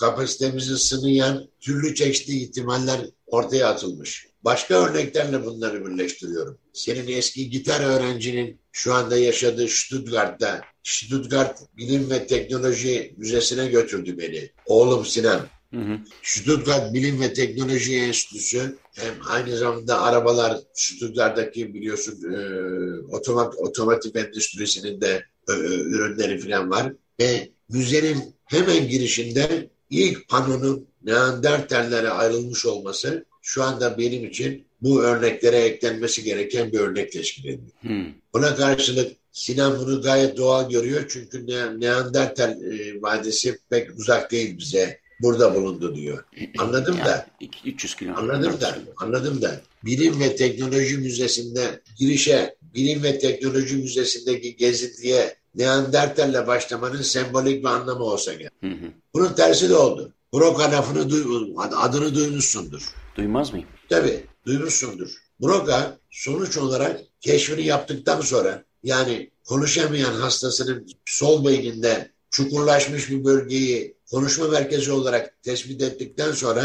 kapasitemizi, 0.00 0.78
sınayan 0.78 1.48
türlü 1.60 1.94
çeşitli 1.94 2.42
ihtimaller 2.42 3.00
ortaya 3.26 3.68
atılmış. 3.68 4.26
Başka 4.44 4.74
örneklerle 4.74 5.44
bunları 5.44 5.86
birleştiriyorum. 5.86 6.58
Senin 6.72 7.08
eski 7.08 7.50
gitar 7.50 7.80
öğrencinin 7.80 8.60
şu 8.72 8.94
anda 8.94 9.16
yaşadığı 9.16 9.68
Stuttgart'ta, 9.68 10.60
Stuttgart 10.82 11.58
Bilim 11.76 12.10
ve 12.10 12.26
Teknoloji 12.26 13.14
Müzesi'ne 13.16 13.66
götürdü 13.66 14.18
beni. 14.18 14.50
Oğlum 14.66 15.06
Sinan. 15.06 15.46
Hı 15.70 15.80
hı. 15.80 15.98
Stuttgart 16.22 16.94
Bilim 16.94 17.20
ve 17.20 17.32
Teknoloji 17.32 17.96
Enstitüsü 17.96 18.78
hem 18.92 19.14
aynı 19.28 19.56
zamanda 19.56 20.02
arabalar 20.02 20.58
Stuttgart'taki 20.74 21.74
biliyorsun 21.74 22.32
e, 22.32 22.36
otomat, 23.16 23.54
otomotiv 23.58 24.16
endüstrisinin 24.16 25.00
de 25.00 25.24
e, 25.48 25.52
e, 25.52 25.56
ürünleri 25.74 26.38
falan 26.38 26.70
var. 26.70 26.92
Ve 27.20 27.53
müzenin 27.78 28.34
hemen 28.44 28.88
girişinde 28.88 29.68
ilk 29.90 30.28
panonun 30.28 30.86
Neandertallere 31.04 32.08
ayrılmış 32.10 32.66
olması 32.66 33.24
şu 33.42 33.62
anda 33.62 33.98
benim 33.98 34.24
için 34.24 34.66
bu 34.82 35.02
örneklere 35.02 35.56
eklenmesi 35.56 36.24
gereken 36.24 36.72
bir 36.72 36.78
örnek 36.78 37.12
teşkil 37.12 37.44
ediyor. 37.44 37.70
Hı. 37.82 38.06
Buna 38.34 38.56
karşılık 38.56 39.12
Sinan 39.32 39.78
bunu 39.78 40.02
gayet 40.02 40.36
doğal 40.36 40.70
görüyor 40.70 41.04
çünkü 41.08 41.46
Ne- 41.46 41.80
Neandertal 41.80 42.50
e, 42.62 43.02
vadisi 43.02 43.58
pek 43.70 43.98
uzak 43.98 44.30
değil 44.30 44.58
bize. 44.58 44.98
Burada 45.22 45.54
bulundu 45.54 45.96
diyor. 45.96 46.24
Anladım 46.58 46.96
Yani 46.98 47.06
da. 47.08 47.26
iki- 47.40 47.68
300 47.70 47.94
kilometre. 47.96 48.22
Anladım 48.22 48.60
da, 48.60 48.78
anladım 48.96 49.42
da. 49.42 49.60
Bilim 49.84 50.20
ve 50.20 50.36
Teknoloji 50.36 50.98
Müzesi'nde 50.98 51.80
girişe, 51.98 52.56
Bilim 52.74 53.02
ve 53.02 53.18
Teknoloji 53.18 53.76
Müzesi'ndeki 53.76 54.56
gezintiye 54.56 55.36
Neandertal'le 55.54 56.46
başlamanın 56.46 57.02
sembolik 57.02 57.64
bir 57.64 57.68
anlamı 57.68 58.04
olsa 58.04 58.32
gerek. 58.32 58.52
Hı 58.60 58.66
hı. 58.66 58.92
Bunun 59.14 59.32
tersi 59.32 59.68
de 59.68 59.76
oldu. 59.76 60.12
Broca 60.32 60.72
lafını 60.72 61.10
duy, 61.10 61.54
adını 61.76 62.14
duymuşsundur. 62.14 62.94
Duymaz 63.16 63.52
mıyım? 63.52 63.68
Tabii 63.88 64.26
duymuşsundur. 64.46 65.10
Broca 65.40 65.98
sonuç 66.10 66.56
olarak 66.56 67.00
keşfini 67.20 67.66
yaptıktan 67.66 68.20
sonra 68.20 68.64
yani 68.82 69.30
konuşamayan 69.44 70.12
hastasının 70.12 70.86
sol 71.04 71.46
beyninde 71.46 72.10
çukurlaşmış 72.30 73.10
bir 73.10 73.24
bölgeyi 73.24 73.96
konuşma 74.10 74.48
merkezi 74.48 74.92
olarak 74.92 75.42
tespit 75.42 75.82
ettikten 75.82 76.32
sonra 76.32 76.64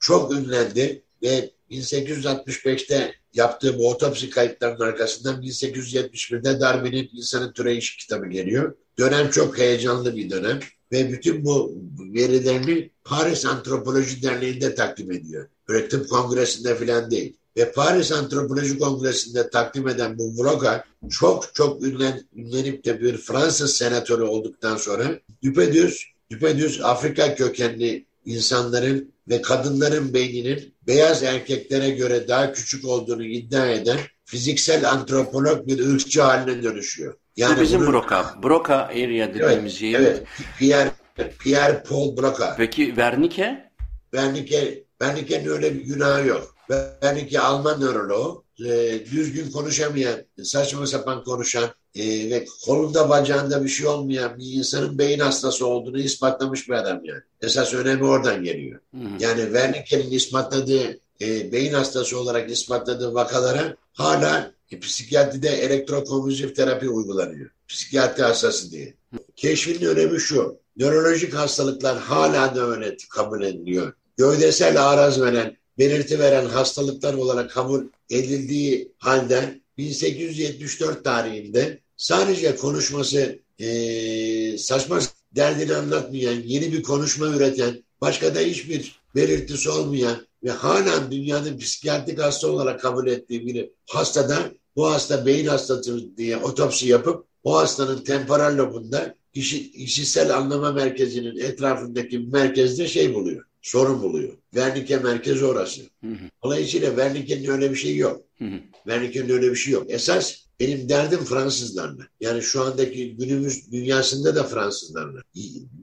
çok 0.00 0.32
ünlendi 0.32 1.02
ve 1.22 1.50
1865'te 1.70 3.14
yaptığı 3.34 3.78
bu 3.78 3.90
otopsi 3.90 4.30
kayıtlarının 4.30 4.80
arkasından 4.80 5.42
1871'de 5.42 6.60
Darwin'in 6.60 7.10
İnsanın 7.12 7.52
Türeyişi 7.52 7.98
kitabı 7.98 8.26
geliyor. 8.26 8.74
Dönem 8.98 9.30
çok 9.30 9.58
heyecanlı 9.58 10.16
bir 10.16 10.30
dönem 10.30 10.60
ve 10.92 11.12
bütün 11.12 11.44
bu 11.44 11.74
verilerini 11.98 12.90
Paris 13.04 13.46
Antropoloji 13.46 14.22
Derneği'nde 14.22 14.74
takdim 14.74 15.12
ediyor. 15.12 15.48
Tıp 15.90 16.08
kongresinde 16.08 16.74
falan 16.74 17.10
değil. 17.10 17.36
Ve 17.56 17.72
Paris 17.72 18.12
Antropoloji 18.12 18.78
Kongresi'nde 18.78 19.50
takdim 19.50 19.88
eden 19.88 20.18
bu 20.18 20.38
Broca 20.38 20.84
çok 21.10 21.54
çok 21.54 21.82
ünlen, 21.82 22.22
ünlenip 22.36 22.84
de 22.84 23.00
bir 23.00 23.16
Fransız 23.16 23.76
senatörü 23.76 24.22
olduktan 24.22 24.76
sonra 24.76 25.18
düpedüz, 25.42 26.04
düpedüz 26.30 26.80
Afrika 26.80 27.34
kökenli 27.34 28.06
insanların 28.24 29.14
ve 29.28 29.42
kadınların 29.42 30.14
beyninin 30.14 30.74
beyaz 30.86 31.22
erkeklere 31.22 31.90
göre 31.90 32.28
daha 32.28 32.52
küçük 32.52 32.84
olduğunu 32.84 33.24
iddia 33.24 33.66
eden 33.66 33.98
fiziksel 34.24 34.90
antropolog 34.90 35.66
bir 35.66 35.86
ırkçı 35.94 36.22
haline 36.22 36.62
dönüşüyor. 36.62 37.14
Bu 37.38 37.60
bizim 37.60 37.80
bunun- 37.80 37.92
Broca. 37.92 38.24
Broca 38.42 38.74
area 38.74 39.34
dediğimiz 39.34 39.72
Evet, 39.72 39.82
yer. 39.82 40.00
evet. 40.00 40.22
Pierre, 40.58 40.90
Pierre 41.38 41.82
Paul 41.88 42.16
Broca. 42.16 42.54
Peki 42.56 42.86
Wernicke? 42.86 43.70
Wernicke, 44.12 44.84
Wernicke'nin 45.00 45.48
öyle 45.48 45.74
bir 45.74 45.80
günahı 45.80 46.26
yok. 46.26 46.54
Wernicke 46.68 47.40
Alman 47.40 47.80
nöroloğu. 47.80 48.44
E, 48.66 49.00
düzgün 49.10 49.50
konuşamayan, 49.50 50.16
saçma 50.42 50.86
sapan 50.86 51.24
konuşan 51.24 51.64
e, 51.94 52.30
ve 52.30 52.46
kolunda 52.64 53.08
bacağında 53.08 53.64
bir 53.64 53.68
şey 53.68 53.86
olmayan 53.86 54.38
bir 54.38 54.52
insanın 54.52 54.98
beyin 54.98 55.18
hastası 55.18 55.66
olduğunu 55.66 55.98
ispatlamış 55.98 56.68
bir 56.68 56.74
adam 56.74 57.04
yani. 57.04 57.20
Esas 57.42 57.74
önemi 57.74 58.04
oradan 58.04 58.42
geliyor. 58.44 58.80
Hı. 58.94 58.98
Yani 59.20 59.40
Wernicke'nin 59.40 60.10
ispatladığı 60.10 60.98
e, 61.20 61.52
beyin 61.52 61.72
hastası 61.72 62.18
olarak 62.18 62.50
ispatladığı 62.50 63.14
vakalara 63.14 63.76
hala 63.92 64.52
e, 64.70 64.78
psikiyatride 64.80 65.48
elektrokonvulsif 65.48 66.56
terapi 66.56 66.88
uygulanıyor. 66.88 67.50
Psikiyatri 67.68 68.22
hastası 68.22 68.70
diye. 68.70 68.94
Keşfin 69.36 69.86
önemi 69.86 70.20
şu. 70.20 70.58
Nörolojik 70.76 71.34
hastalıklar 71.34 71.98
hala 71.98 72.56
da 72.56 72.66
öyle 72.66 72.96
kabul 73.10 73.42
ediliyor. 73.42 73.92
Gövdesel 74.16 74.90
araz 74.90 75.20
veren, 75.20 75.56
belirti 75.78 76.18
veren 76.18 76.46
hastalıklar 76.46 77.14
olarak 77.14 77.50
kabul 77.50 77.84
edildiği 78.10 78.92
halde 78.98 79.60
1874 79.78 81.04
tarihinde 81.04 81.83
sadece 81.96 82.56
konuşması 82.56 83.38
eee, 83.58 84.58
saçma 84.58 84.98
derdini 85.32 85.74
anlatmayan, 85.74 86.42
yeni 86.44 86.72
bir 86.72 86.82
konuşma 86.82 87.26
üreten, 87.26 87.84
başka 88.00 88.34
da 88.34 88.40
hiçbir 88.40 89.00
belirtisi 89.14 89.70
olmayan 89.70 90.26
ve 90.44 90.50
hala 90.50 91.10
dünyanın 91.10 91.58
psikiyatrik 91.58 92.18
hasta 92.18 92.48
olarak 92.48 92.80
kabul 92.80 93.06
ettiği 93.06 93.46
biri 93.46 93.72
hastada 93.86 94.52
bu 94.76 94.90
hasta 94.90 95.26
beyin 95.26 95.46
hastası 95.46 96.16
diye 96.16 96.36
otopsi 96.36 96.88
yapıp 96.88 97.26
o 97.44 97.56
hastanın 97.56 98.04
temporal 98.04 98.58
lobunda 98.58 99.14
kişi, 99.34 99.72
kişisel 99.72 100.36
anlama 100.36 100.72
merkezinin 100.72 101.36
etrafındaki 101.36 102.18
merkezde 102.18 102.88
şey 102.88 103.14
buluyor. 103.14 103.44
Sorun 103.64 104.02
buluyor. 104.02 104.32
Wernicke 104.50 104.96
merkezi 104.96 105.44
orası. 105.44 105.82
Hı 106.00 106.06
hı. 106.10 106.30
Dolayısıyla 106.44 106.88
Wernicke'nin 106.88 107.48
öyle 107.50 107.70
bir 107.70 107.76
şey 107.76 107.96
yok. 107.96 108.22
Hı 108.38 108.44
hı. 108.44 108.60
Wernicke'nin 108.84 109.28
öyle 109.28 109.50
bir 109.50 109.56
şey 109.56 109.72
yok. 109.72 109.86
Esas 109.88 110.34
benim 110.60 110.88
derdim 110.88 111.24
Fransızlarla. 111.24 112.02
Yani 112.20 112.42
şu 112.42 112.62
andaki 112.62 113.16
günümüz 113.16 113.72
dünyasında 113.72 114.36
da 114.36 114.44
Fransızlarla. 114.44 115.20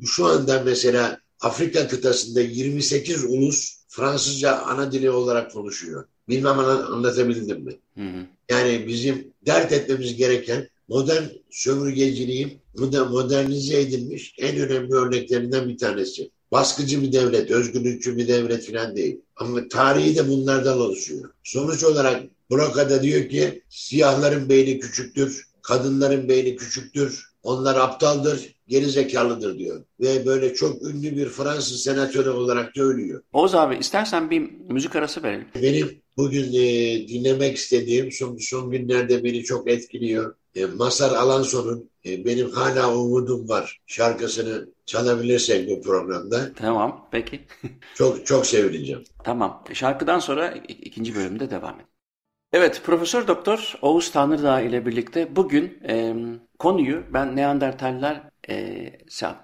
Şu 0.06 0.26
anda 0.26 0.64
mesela 0.66 1.20
Afrika 1.40 1.88
kıtasında 1.88 2.42
28 2.42 3.24
ulus 3.24 3.76
Fransızca 3.88 4.58
ana 4.58 4.92
dili 4.92 5.12
olarak 5.12 5.52
konuşuyor. 5.52 6.06
Bilmem 6.30 6.60
anlatabildim 6.60 7.62
mi? 7.64 7.80
Hı 7.98 8.02
hı. 8.02 8.26
Yani 8.50 8.88
bizim 8.88 9.34
dert 9.46 9.72
etmemiz 9.72 10.16
gereken 10.16 10.68
modern 10.88 11.24
sömürgeciliğin 11.50 12.60
moder- 12.76 13.10
modernize 13.10 13.80
edilmiş 13.82 14.36
en 14.38 14.58
önemli 14.58 14.94
örneklerinden 14.94 15.70
bir 15.70 15.78
tanesi. 15.78 16.32
Baskıcı 16.52 17.02
bir 17.02 17.14
devlet, 17.14 17.52
özgürlükçü 17.52 18.18
bir 18.18 18.28
devlet 18.28 18.72
falan 18.72 18.96
değil. 18.96 19.22
Ama 19.36 19.68
tarihi 19.68 20.16
de 20.16 20.28
bunlardan 20.28 20.80
oluşuyor. 20.80 21.30
Sonuç 21.44 21.84
olarak 21.84 22.24
Broca 22.52 23.04
diyor 23.04 23.30
ki 23.30 23.62
siyahların 23.70 24.50
beyni 24.50 24.80
küçüktür, 24.80 25.48
kadınların 25.62 26.30
beyni 26.30 26.56
küçüktür, 26.56 27.32
onlar 27.44 27.76
aptaldır, 27.76 28.56
geri 28.68 28.86
zekalıdır 28.86 29.58
diyor. 29.60 29.84
Ve 30.00 30.26
böyle 30.26 30.54
çok 30.54 30.82
ünlü 30.84 31.18
bir 31.18 31.30
Fransız 31.30 31.84
senatörü 31.84 32.30
olarak 32.30 32.76
da 32.76 32.82
ölüyor. 32.82 33.22
Oğuz 33.34 33.56
abi 33.56 33.76
istersen 33.76 34.32
bir 34.32 34.52
müzik 34.70 34.96
arası 34.96 35.24
verelim. 35.24 35.48
Benim 35.62 36.02
bugün 36.18 36.54
e, 36.54 37.08
dinlemek 37.08 37.58
istediğim 37.58 38.12
son, 38.12 38.38
son 38.38 38.72
günlerde 38.72 39.24
beni 39.24 39.44
çok 39.44 39.70
etkiliyor. 39.70 40.36
E, 40.56 40.66
Masar 40.66 41.16
Alanson'un 41.16 41.90
e, 42.06 42.26
Benim 42.26 42.52
Hala 42.52 42.96
Umudum 42.96 43.50
Var 43.50 43.82
şarkısını 43.88 44.70
çalabilirsek 44.92 45.70
bu 45.70 45.82
programda. 45.82 46.54
Tamam 46.54 47.08
peki. 47.12 47.42
çok 47.96 48.26
çok 48.26 48.46
sevineceğim. 48.46 49.04
Tamam. 49.24 49.64
Şarkıdan 49.74 50.20
sonra 50.20 50.52
ikinci 50.68 51.16
bölümde 51.16 51.50
devam 51.50 51.76
edelim. 51.76 51.88
Evet, 52.54 52.82
Profesör 52.84 53.28
Doktor 53.28 53.76
Oğuz 53.82 54.12
Tanrıdağ 54.12 54.62
ile 54.62 54.86
birlikte 54.86 55.36
bugün 55.36 55.80
e, 55.90 56.16
konuyu 56.60 57.04
ben 57.14 57.36
Neandertaller 57.36 58.22
e, 58.50 58.92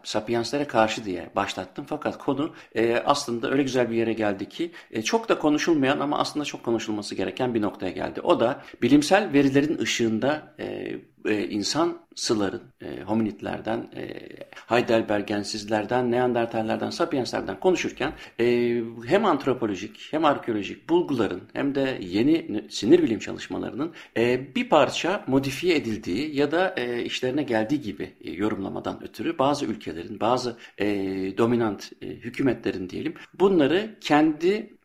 Sapienslere 0.03 0.67
karşı 0.67 1.05
diye 1.05 1.29
başlattım. 1.35 1.85
Fakat 1.89 2.17
konu 2.17 2.53
e, 2.75 2.95
aslında 3.05 3.51
öyle 3.51 3.63
güzel 3.63 3.91
bir 3.91 3.95
yere 3.95 4.13
geldi 4.13 4.49
ki 4.49 4.71
e, 4.91 5.01
çok 5.01 5.29
da 5.29 5.39
konuşulmayan 5.39 5.99
ama 5.99 6.19
aslında 6.19 6.45
çok 6.45 6.63
konuşulması 6.63 7.15
gereken 7.15 7.53
bir 7.53 7.61
noktaya 7.61 7.91
geldi. 7.91 8.21
O 8.21 8.39
da 8.39 8.63
bilimsel 8.81 9.33
verilerin 9.33 9.77
ışığında 9.77 10.55
e, 10.59 10.95
e, 11.27 11.49
insan 11.49 11.97
sıların, 12.15 12.61
e, 12.81 13.01
hominidlerden, 13.01 13.89
e, 13.95 14.07
Heidelbergensizlerden, 14.67 16.11
Neandertallerden, 16.11 16.89
Sapienslerden 16.89 17.59
konuşurken 17.59 18.13
e, 18.39 18.77
hem 19.05 19.25
antropolojik 19.25 20.07
hem 20.11 20.25
arkeolojik 20.25 20.89
bulguların 20.89 21.41
hem 21.53 21.75
de 21.75 21.97
yeni 22.01 22.65
sinir 22.69 23.03
bilim 23.03 23.19
çalışmalarının 23.19 23.93
e, 24.17 24.55
bir 24.55 24.69
parça 24.69 25.23
modifiye 25.27 25.75
edildiği 25.75 26.35
ya 26.35 26.51
da 26.51 26.73
e, 26.77 27.03
işlerine 27.03 27.43
geldiği 27.43 27.81
gibi 27.81 28.13
e, 28.21 28.31
yorumlamadan 28.31 29.03
ötürü 29.03 29.37
bazı 29.37 29.65
ülkelerin, 29.65 30.19
bazı 30.19 30.57
e, 30.77 30.87
dominant 31.37 31.91
e, 32.01 32.07
hükümetlerin 32.07 32.89
diyelim 32.89 33.13
bunları 33.39 33.95
kendi 34.01 34.76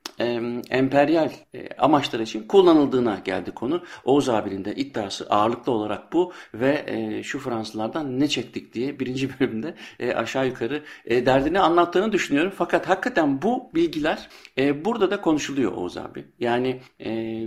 emperyal 0.71 1.31
e, 1.55 1.69
amaçlar 1.79 2.21
için 2.21 2.47
kullanıldığına 2.49 3.23
geldi 3.25 3.51
konu. 3.51 3.83
Oğuz 4.05 4.29
abinin 4.29 4.65
de 4.65 4.75
iddiası 4.75 5.27
ağırlıklı 5.31 5.73
olarak 5.73 6.13
bu 6.13 6.33
ve 6.55 6.85
e, 6.87 7.23
şu 7.23 7.39
Fransızlardan 7.39 8.21
ne 8.21 8.29
çektik 8.29 8.75
diye 8.75 9.01
birinci 9.01 9.31
bölümde 9.41 9.75
e, 10.01 10.13
aşağı 10.13 10.47
yukarı 10.47 10.83
derdini 11.09 11.61
anlattığını 11.61 12.13
düşünüyorum. 12.13 12.53
Fakat 12.57 12.89
hakikaten 12.89 13.43
bu 13.43 13.71
bilgiler 13.75 14.29
burada 14.59 15.11
da 15.11 15.21
konuşuluyor 15.21 15.73
Oğuz 15.73 15.97
abi. 15.97 16.25
Yani 16.39 16.81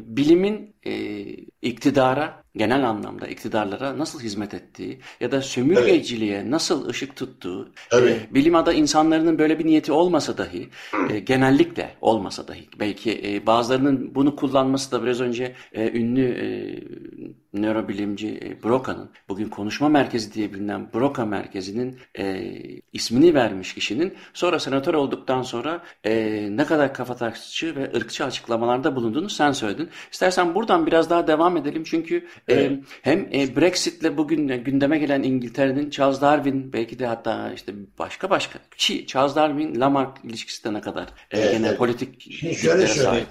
bilimin 0.05 0.74
e, 0.87 1.25
iktidara 1.61 2.43
genel 2.55 2.89
anlamda 2.89 3.27
iktidarlara 3.27 3.97
nasıl 3.97 4.19
hizmet 4.19 4.53
ettiği 4.53 4.99
ya 5.19 5.31
da 5.31 5.41
sömürgeciliğe 5.41 6.37
evet. 6.37 6.47
nasıl 6.47 6.89
ışık 6.89 7.15
tuttuğu, 7.15 7.69
evet. 7.91 8.21
e, 8.31 8.33
bilim 8.33 8.55
ada 8.55 8.73
insanların 8.73 9.39
böyle 9.39 9.59
bir 9.59 9.65
niyeti 9.65 9.91
olmasa 9.91 10.37
dahi, 10.37 10.69
e, 11.09 11.19
genellikle 11.19 11.95
olmasa 12.01 12.47
dahi, 12.47 12.69
belki 12.79 13.21
e, 13.23 13.45
bazılarının 13.45 14.15
bunu 14.15 14.35
kullanması 14.35 14.91
da 14.91 15.03
biraz 15.03 15.21
önce 15.21 15.55
e, 15.73 15.91
ünlü 15.91 16.25
e, 16.25 16.47
nörobilimci 17.61 18.39
e, 18.43 18.63
Broca'nın, 18.63 19.09
bugün 19.29 19.49
konuşma 19.49 19.89
merkezi 19.89 20.33
diye 20.33 20.53
bilinen 20.53 20.93
Broca 20.93 21.25
merkezinin 21.25 21.99
e, 22.17 22.53
ismini 22.93 23.33
vermiş 23.33 23.73
kişinin 23.73 24.13
sonra 24.33 24.59
senatör 24.59 24.93
olduktan 24.93 25.41
sonra 25.41 25.83
e, 26.03 26.47
ne 26.51 26.65
kadar 26.65 26.93
kafatasçı 26.93 27.75
ve 27.75 27.91
ırkçı 27.95 28.25
açıklamalarda 28.25 28.95
bulunduğunu 28.95 29.29
sen 29.29 29.51
söyledin. 29.51 29.89
İstersen 30.11 30.55
buradan 30.55 30.87
biraz 30.87 31.09
daha 31.09 31.27
devam 31.27 31.57
edelim 31.57 31.83
çünkü 31.83 32.27
evet. 32.47 32.71
e, 32.71 32.79
hem 33.01 33.19
e, 33.33 33.55
Brexit'le 33.55 34.17
bugün 34.17 34.47
gündeme 34.47 34.97
gelen 34.97 35.23
İngiltere'nin 35.23 35.89
Charles 35.89 36.21
Darwin 36.21 36.73
belki 36.73 36.99
de 36.99 37.05
hatta 37.05 37.53
işte 37.53 37.73
başka 37.99 38.29
başka 38.29 38.59
ki 38.77 39.07
Charles 39.07 39.35
Darwin 39.35 39.79
Lamarck 39.79 40.25
ilişkisi 40.25 40.63
de 40.63 40.73
ne 40.73 40.81
kadar 40.81 41.03
e, 41.03 41.39
evet, 41.39 41.51
gene 41.51 41.67
evet. 41.67 41.77
politik 41.77 42.31
Şimdi 42.31 42.55
şöyle 42.55 42.87
söyleyeyim. 42.87 43.27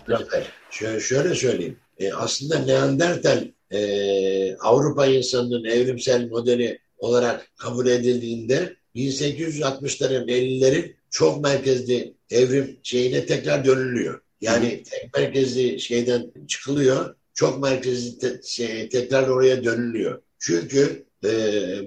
Şöyle, 0.71 1.01
şöyle 1.01 1.35
söyleyeyim. 1.35 1.77
E, 1.99 2.13
aslında 2.13 2.59
Neandertal 2.59 3.45
e, 3.71 4.57
Avrupa 4.57 5.07
insanının 5.07 5.65
evrimsel 5.65 6.29
modeli 6.29 6.79
olarak 6.99 7.53
kabul 7.57 7.87
edildiğinde 7.87 8.77
1860'ların 8.97 10.27
50'lerin 10.31 10.95
çok 11.11 11.43
merkezli 11.43 12.15
evrim 12.31 12.79
şeyine 12.83 13.27
tekrar 13.27 13.65
dönülüyor. 13.65 14.21
Yani 14.41 14.83
tek 14.83 15.15
merkezli 15.17 15.81
şeyden 15.81 16.33
çıkılıyor, 16.49 17.15
çok 17.35 17.63
merkezli 17.63 18.19
te, 18.19 18.41
şey, 18.45 18.89
tekrar 18.89 19.29
oraya 19.29 19.65
dönülüyor. 19.65 20.23
Çünkü 20.39 21.05
e, 21.25 21.31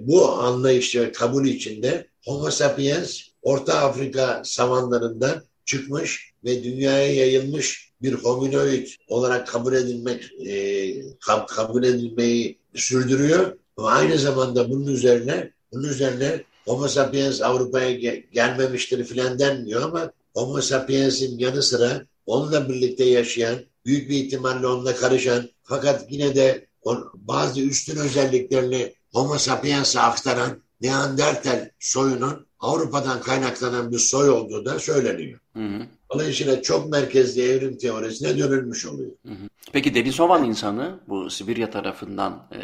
bu 0.08 0.32
anlayış 0.32 0.96
ve 0.96 1.12
kabul 1.12 1.48
içinde 1.48 2.08
Homo 2.26 2.52
sapiens 2.52 3.22
Orta 3.42 3.80
Afrika 3.80 4.42
savanlarından 4.46 5.44
çıkmış 5.66 6.34
ve 6.44 6.64
dünyaya 6.64 7.14
yayılmış 7.14 7.87
bir 8.02 8.14
hominoid 8.14 8.88
olarak 9.08 9.48
kabul 9.48 9.74
edilmek 9.74 10.32
e, 10.48 11.18
kabul 11.48 11.84
edilmeyi 11.84 12.58
sürdürüyor. 12.76 13.58
Ama 13.78 13.90
aynı 13.90 14.18
zamanda 14.18 14.70
bunun 14.70 14.88
üzerine 14.88 15.52
bunun 15.72 15.88
üzerine 15.88 16.44
Homo 16.66 16.88
sapiens 16.88 17.42
Avrupa'ya 17.42 18.16
gelmemiştir 18.34 19.04
filan 19.04 19.40
denmiyor 19.40 19.82
ama 19.82 20.12
Homo 20.34 20.62
sapiens'in 20.62 21.40
yanı 21.40 21.64
sıra 21.64 22.06
onunla 22.26 22.70
birlikte 22.70 23.04
yaşayan, 23.04 23.60
büyük 23.86 24.10
bir 24.10 24.24
ihtimalle 24.24 24.68
onunla 24.68 24.96
karışan 24.96 25.50
fakat 25.64 26.12
yine 26.12 26.36
de 26.36 26.68
bazı 27.14 27.62
üstün 27.62 27.98
özelliklerini 27.98 28.94
Homo 29.14 29.38
sapiens'e 29.38 30.00
aktaran 30.00 30.62
Neandertal 30.82 31.70
soyunun 31.80 32.48
Avrupa'dan 32.60 33.22
kaynaklanan 33.22 33.92
bir 33.92 34.00
soy 34.00 34.30
olduğu 34.30 34.66
da 34.66 34.80
söyleniyor. 34.80 35.40
Hı 35.58 35.64
hı. 35.64 35.82
Dolayısıyla 36.14 36.62
çok 36.62 36.92
merkezli 36.92 37.42
evrim 37.42 37.78
teorisine 37.78 38.38
dönülmüş 38.38 38.86
oluyor. 38.86 39.12
Hı 39.26 39.32
hı. 39.32 39.48
Peki 39.72 39.96
Denisovan 39.96 40.44
insanı 40.44 41.00
bu 41.08 41.30
Sibirya 41.30 41.72
tarafından 41.72 42.48
e, 42.52 42.60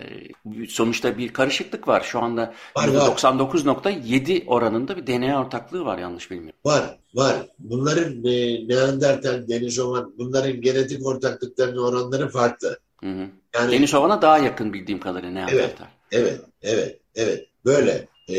sonuçta 0.67 1.17
bir 1.17 1.33
karışıklık 1.33 1.87
var. 1.87 2.01
Şu 2.01 2.19
anda 2.19 2.53
99.7 2.75 4.45
oranında 4.45 4.97
bir 4.97 5.07
DNA 5.07 5.41
ortaklığı 5.41 5.85
var 5.85 5.97
yanlış 5.97 6.31
bilmiyorum. 6.31 6.59
Var, 6.65 6.97
var. 7.15 7.35
Bunların 7.59 8.25
e, 8.25 8.67
Neandertal, 8.67 9.47
Denisovan 9.47 10.13
bunların 10.17 10.61
genetik 10.61 11.05
ortaklıklarının 11.05 11.83
oranları 11.83 12.29
farklı. 12.29 12.79
Hı 12.99 13.09
hı. 13.09 13.27
Yani, 13.55 13.71
Denisovan'a 13.71 14.21
daha 14.21 14.37
yakın 14.37 14.73
bildiğim 14.73 14.99
kadarıyla 14.99 15.31
Neandertal. 15.31 15.85
Evet, 16.11 16.39
evet, 16.41 16.41
evet, 16.63 16.99
evet. 17.15 17.47
Böyle. 17.65 18.07
E, 18.29 18.37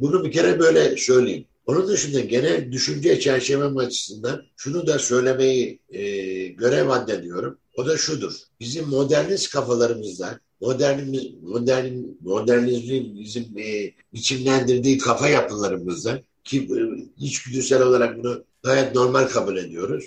bunu 0.00 0.24
bir 0.24 0.32
kere 0.32 0.58
böyle 0.58 0.96
söyleyeyim. 0.96 1.44
Onun 1.66 1.88
dışında 1.88 2.20
genel 2.20 2.72
düşünce 2.72 3.20
çerçevem 3.20 3.76
açısından 3.76 4.42
şunu 4.56 4.86
da 4.86 4.98
söylemeyi 4.98 5.80
e, 5.88 6.02
görev 6.46 6.88
addediyorum. 6.88 7.58
O 7.76 7.86
da 7.86 7.96
şudur. 7.96 8.32
Bizim 8.60 8.88
modernist 8.88 9.50
kafalarımızda 9.50 10.40
modernimiz, 10.60 11.24
modern, 11.42 11.94
modernizmin 12.20 13.18
bizim 13.20 13.58
e, 13.58 13.92
biçimlendirdiği 14.14 14.98
kafa 14.98 15.28
yapılarımızda 15.28 16.22
ki 16.44 16.58
e, 16.58 16.78
içgüdüsel 17.24 17.82
olarak 17.82 18.18
bunu 18.18 18.44
gayet 18.62 18.94
normal 18.94 19.24
kabul 19.24 19.56
ediyoruz. 19.56 20.04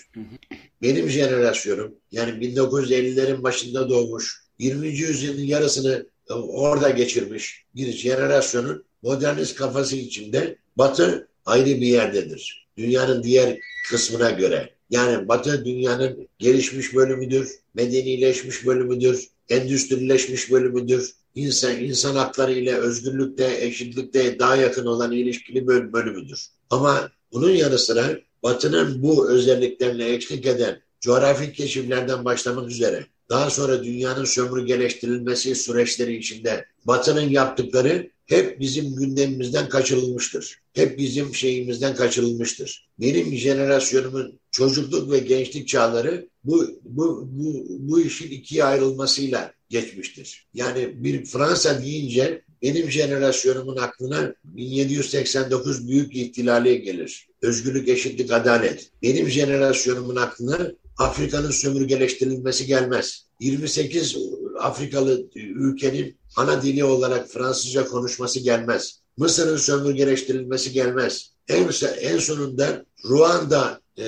Benim 0.82 1.10
jenerasyonum 1.10 1.96
yani 2.12 2.32
1950'lerin 2.32 3.44
başında 3.44 3.90
doğmuş 3.90 4.44
20. 4.60 4.88
yüzyılın 4.88 5.42
yarısını 5.42 6.08
orada 6.30 6.90
geçirmiş 6.90 7.66
bir 7.76 7.92
jenerasyonun 7.92 8.84
modernist 9.02 9.56
kafası 9.56 9.96
içinde 9.96 10.58
Batı 10.76 11.29
ayrı 11.50 11.82
bir 11.82 11.88
yerdedir. 11.88 12.68
Dünyanın 12.78 13.24
diğer 13.24 13.60
kısmına 13.90 14.30
göre. 14.30 14.70
Yani 14.90 15.28
Batı 15.28 15.66
dünyanın 15.66 16.28
gelişmiş 16.40 16.96
bölümüdür, 16.96 17.50
medenileşmiş 17.74 18.66
bölümüdür, 18.66 19.28
endüstrileşmiş 19.50 20.52
bölümüdür. 20.52 21.12
İnsan, 21.36 21.84
insan 21.84 22.16
hakları 22.16 22.52
ile 22.52 22.76
özgürlükte, 22.76 23.58
eşitlikte 23.62 24.40
daha 24.40 24.56
yakın 24.56 24.86
olan 24.86 25.12
ilişkili 25.12 25.68
bölümüdür. 25.68 26.46
Ama 26.70 27.12
bunun 27.32 27.52
yanı 27.52 27.80
sıra 27.80 28.20
Batı'nın 28.44 29.04
bu 29.04 29.30
özelliklerine 29.30 30.10
eşlik 30.10 30.46
eden 30.46 30.82
coğrafi 31.02 31.54
keşiflerden 31.54 32.26
başlamak 32.26 32.70
üzere 32.70 33.06
daha 33.30 33.50
sonra 33.50 33.84
dünyanın 33.84 34.26
sömürgeleştirilmesi 34.26 35.56
süreçleri 35.56 36.16
içinde 36.16 36.66
Batı'nın 36.86 37.30
yaptıkları 37.30 38.10
hep 38.30 38.60
bizim 38.60 38.96
gündemimizden 38.96 39.70
kaçırılmıştır. 39.70 40.60
Hep 40.74 40.98
bizim 40.98 41.36
şeyimizden 41.36 41.96
kaçırılmıştır. 41.96 42.88
Benim 43.00 43.36
jenerasyonumun 43.36 44.40
çocukluk 44.52 45.12
ve 45.12 45.20
gençlik 45.20 45.68
çağları 45.68 46.28
bu, 46.44 46.68
bu, 46.84 47.30
bu, 47.32 47.66
bu 47.70 48.02
işin 48.02 48.32
ikiye 48.32 48.64
ayrılmasıyla 48.64 49.54
geçmiştir. 49.70 50.48
Yani 50.54 51.04
bir 51.04 51.26
Fransa 51.26 51.84
deyince 51.84 52.42
benim 52.62 52.92
jenerasyonumun 52.92 53.78
aklına 53.78 54.34
1789 54.44 55.88
büyük 55.88 56.16
ihtilali 56.16 56.82
gelir. 56.82 57.28
Özgürlük, 57.42 57.90
eşitlik, 57.90 58.32
adalet. 58.32 58.90
Benim 59.02 59.30
jenerasyonumun 59.30 60.16
aklına 60.16 60.72
Afrika'nın 60.98 61.52
sömürgeleştirilmesi 61.52 62.66
gelmez. 62.66 63.26
28 63.40 64.16
Afrikalı 64.60 65.26
ülkenin 65.36 66.18
ana 66.38 66.62
dili 66.62 66.84
olarak 66.84 67.30
Fransızca 67.30 67.86
konuşması 67.86 68.40
gelmez. 68.40 69.00
Mısır'ın 69.18 69.58
sömürgeleştirilmesi 69.58 70.72
gelmez. 70.72 71.32
En, 71.48 71.70
en 72.02 72.18
sonunda 72.18 72.86
Ruanda 73.06 73.82
e, 73.98 74.06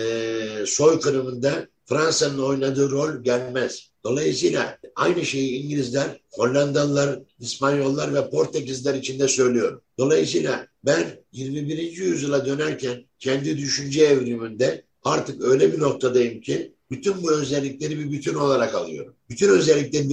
soykırımında 0.66 1.68
Fransa'nın 1.86 2.38
oynadığı 2.38 2.92
rol 2.92 3.24
gelmez. 3.24 3.92
Dolayısıyla 4.04 4.78
aynı 4.96 5.26
şeyi 5.26 5.64
İngilizler, 5.64 6.22
Hollandalılar, 6.32 7.20
İspanyollar 7.40 8.14
ve 8.14 8.30
Portekizler 8.30 8.94
için 8.94 9.20
de 9.20 9.28
söylüyor. 9.28 9.82
Dolayısıyla 9.98 10.68
ben 10.86 11.06
21. 11.32 11.78
yüzyıla 11.78 12.46
dönerken 12.46 13.06
kendi 13.20 13.58
düşünce 13.58 14.04
evriminde 14.04 14.86
artık 15.04 15.42
öyle 15.42 15.74
bir 15.74 15.80
noktadayım 15.80 16.42
ki 16.42 16.74
bütün 16.92 17.24
bu 17.24 17.32
özellikleri 17.32 18.00
bir 18.00 18.12
bütün 18.12 18.34
olarak 18.34 18.76
alıyorum. 18.76 19.14
Bütün 19.30 19.50
özellikleri 19.50 20.10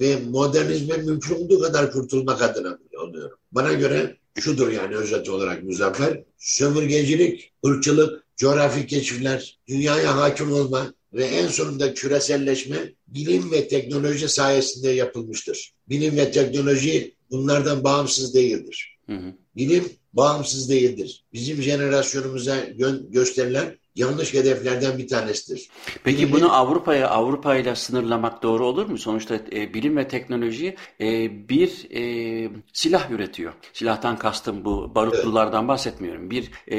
ve 0.00 0.16
modernizme 0.16 0.96
mümkün 0.96 1.34
olduğu 1.34 1.60
kadar 1.60 1.92
kurtulmak 1.92 2.42
adına 2.42 2.78
alıyorum. 2.98 3.38
Bana 3.52 3.72
göre 3.72 4.16
şudur 4.38 4.72
yani 4.72 4.96
özet 4.96 5.28
olarak 5.28 5.62
Muzaffer. 5.62 6.22
Sömürgecilik, 6.38 7.52
ırkçılık, 7.66 8.24
coğrafi 8.36 8.86
keşifler, 8.86 9.58
dünyaya 9.68 10.16
hakim 10.16 10.52
olma 10.52 10.94
ve 11.12 11.24
en 11.24 11.48
sonunda 11.48 11.94
küreselleşme 11.94 12.92
bilim 13.08 13.52
ve 13.52 13.68
teknoloji 13.68 14.28
sayesinde 14.28 14.90
yapılmıştır. 14.90 15.72
Bilim 15.88 16.16
ve 16.16 16.30
teknoloji 16.30 17.14
bunlardan 17.30 17.84
bağımsız 17.84 18.34
değildir. 18.34 18.98
Hı 19.06 19.12
hı. 19.12 19.34
Bilim 19.56 19.84
bağımsız 20.12 20.70
değildir. 20.70 21.24
Bizim 21.32 21.62
jenerasyonumuza 21.62 22.60
gö- 22.60 23.10
gösterilen 23.10 23.78
yanlış 23.94 24.34
hedeflerden 24.34 24.98
bir 24.98 25.08
tanesidir. 25.08 25.68
Peki 26.04 26.18
Bilim... 26.18 26.32
bunu 26.32 26.52
Avrupa'ya 26.54 27.08
Avrupa 27.08 27.56
ile 27.56 27.74
sınırlamak 27.74 28.42
doğru 28.42 28.66
olur 28.66 28.86
mu? 28.86 28.98
Sonuçta 28.98 29.34
e, 29.52 29.74
bilim 29.74 29.96
ve 29.96 30.08
teknoloji 30.08 30.76
e, 31.00 31.30
bir 31.48 31.86
e, 31.94 32.50
silah 32.72 33.10
üretiyor. 33.10 33.52
Silahtan 33.72 34.18
kastım 34.18 34.64
bu 34.64 34.94
barutlulardan 34.94 35.60
evet. 35.60 35.68
bahsetmiyorum. 35.68 36.30
Bir 36.30 36.50
e, 36.70 36.78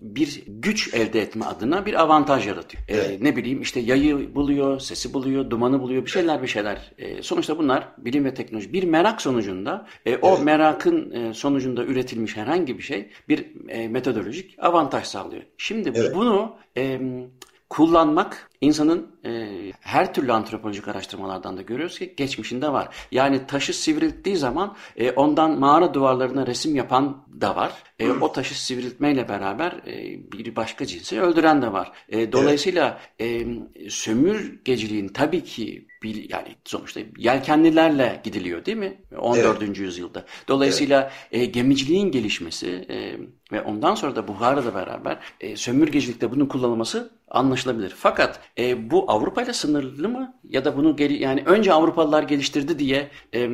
bir 0.00 0.42
güç 0.46 0.94
elde 0.94 1.22
etme 1.22 1.44
adına 1.44 1.86
bir 1.86 1.94
avantaj 2.00 2.46
yaratıyor. 2.46 2.82
E, 2.88 2.96
evet. 2.96 3.22
Ne 3.22 3.36
bileyim 3.36 3.62
işte 3.62 3.80
yayı 3.80 4.34
buluyor, 4.34 4.80
sesi 4.80 5.14
buluyor, 5.14 5.50
dumanı 5.50 5.80
buluyor, 5.80 6.04
bir 6.04 6.10
şeyler 6.10 6.42
bir 6.42 6.48
şeyler. 6.48 6.92
E, 6.98 7.22
sonuçta 7.22 7.58
bunlar 7.58 7.88
bilim 7.98 8.24
ve 8.24 8.34
teknoloji 8.34 8.72
bir 8.72 8.84
merak 8.84 9.22
sonucunda 9.22 9.86
e, 10.06 10.16
o 10.16 10.28
evet. 10.34 10.44
merakın 10.44 11.10
e, 11.10 11.34
sonucunda 11.34 11.84
üretilmiş 11.84 12.36
herhangi 12.36 12.78
bir 12.78 12.82
şey 12.82 13.10
bir 13.28 13.46
e, 13.68 13.88
metodolojik 13.88 14.56
avantaj 14.58 15.04
sağlıyor. 15.04 15.42
Şimdi 15.58 15.92
evet. 15.94 16.14
bunu 16.14 16.33
e, 16.74 17.28
kullanmak 17.74 18.50
insanın 18.60 19.06
e, 19.24 19.48
her 19.80 20.14
türlü 20.14 20.32
antropolojik 20.32 20.88
araştırmalardan 20.88 21.56
da 21.56 21.62
görüyoruz 21.62 21.98
ki 21.98 22.14
geçmişinde 22.16 22.72
var. 22.72 22.88
Yani 23.10 23.46
taşı 23.46 23.72
sivrilttiği 23.72 24.36
zaman 24.36 24.76
e, 24.96 25.10
ondan 25.10 25.58
mağara 25.58 25.94
duvarlarına 25.94 26.46
resim 26.46 26.76
yapan 26.76 27.24
da 27.40 27.56
var. 27.56 27.72
E, 27.98 28.10
o 28.10 28.32
taşı 28.32 28.64
sivriltmeyle 28.64 29.28
beraber 29.28 29.72
e, 29.72 30.22
bir 30.32 30.56
başka 30.56 30.86
cinsi 30.86 31.20
öldüren 31.20 31.62
de 31.62 31.72
var. 31.72 31.92
E, 32.08 32.32
dolayısıyla 32.32 33.00
e, 33.20 33.46
sömürgeciliğin 33.88 35.08
tabii 35.08 35.44
ki 35.44 35.86
bil, 36.02 36.30
yani 36.30 36.48
sonuçta 36.64 37.00
yelkenlilerle 37.18 38.20
gidiliyor 38.24 38.64
değil 38.64 38.78
mi? 38.78 39.02
14. 39.18 39.62
Evet. 39.62 39.78
yüzyılda. 39.78 40.24
Dolayısıyla 40.48 41.12
evet. 41.32 41.42
e, 41.42 41.50
gemiciliğin 41.50 42.10
gelişmesi 42.10 42.86
e, 42.90 43.16
ve 43.52 43.62
ondan 43.62 43.94
sonra 43.94 44.16
da 44.16 44.28
buharla 44.28 44.64
da 44.64 44.74
beraber 44.74 45.18
e, 45.40 45.56
sömürgecilikte 45.56 46.30
bunun 46.30 46.46
kullanılması 46.46 47.10
anlaşılabilir. 47.34 47.94
Fakat 47.96 48.40
e, 48.58 48.90
bu 48.90 49.10
Avrupa 49.10 49.42
ile 49.42 49.52
sınırlı 49.52 50.08
mı? 50.08 50.34
Ya 50.48 50.64
da 50.64 50.76
bunu 50.76 50.96
geri, 50.96 51.22
yani 51.22 51.42
önce 51.46 51.72
Avrupalılar 51.72 52.22
geliştirdi 52.22 52.78
diye 52.78 53.10
e, 53.34 53.48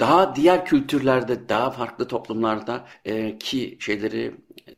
daha 0.00 0.36
diğer 0.36 0.64
kültürlerde, 0.64 1.48
daha 1.48 1.70
farklı 1.70 2.08
toplumlarda 2.08 2.84
e, 3.04 3.38
ki 3.38 3.76
şeyleri 3.80 4.34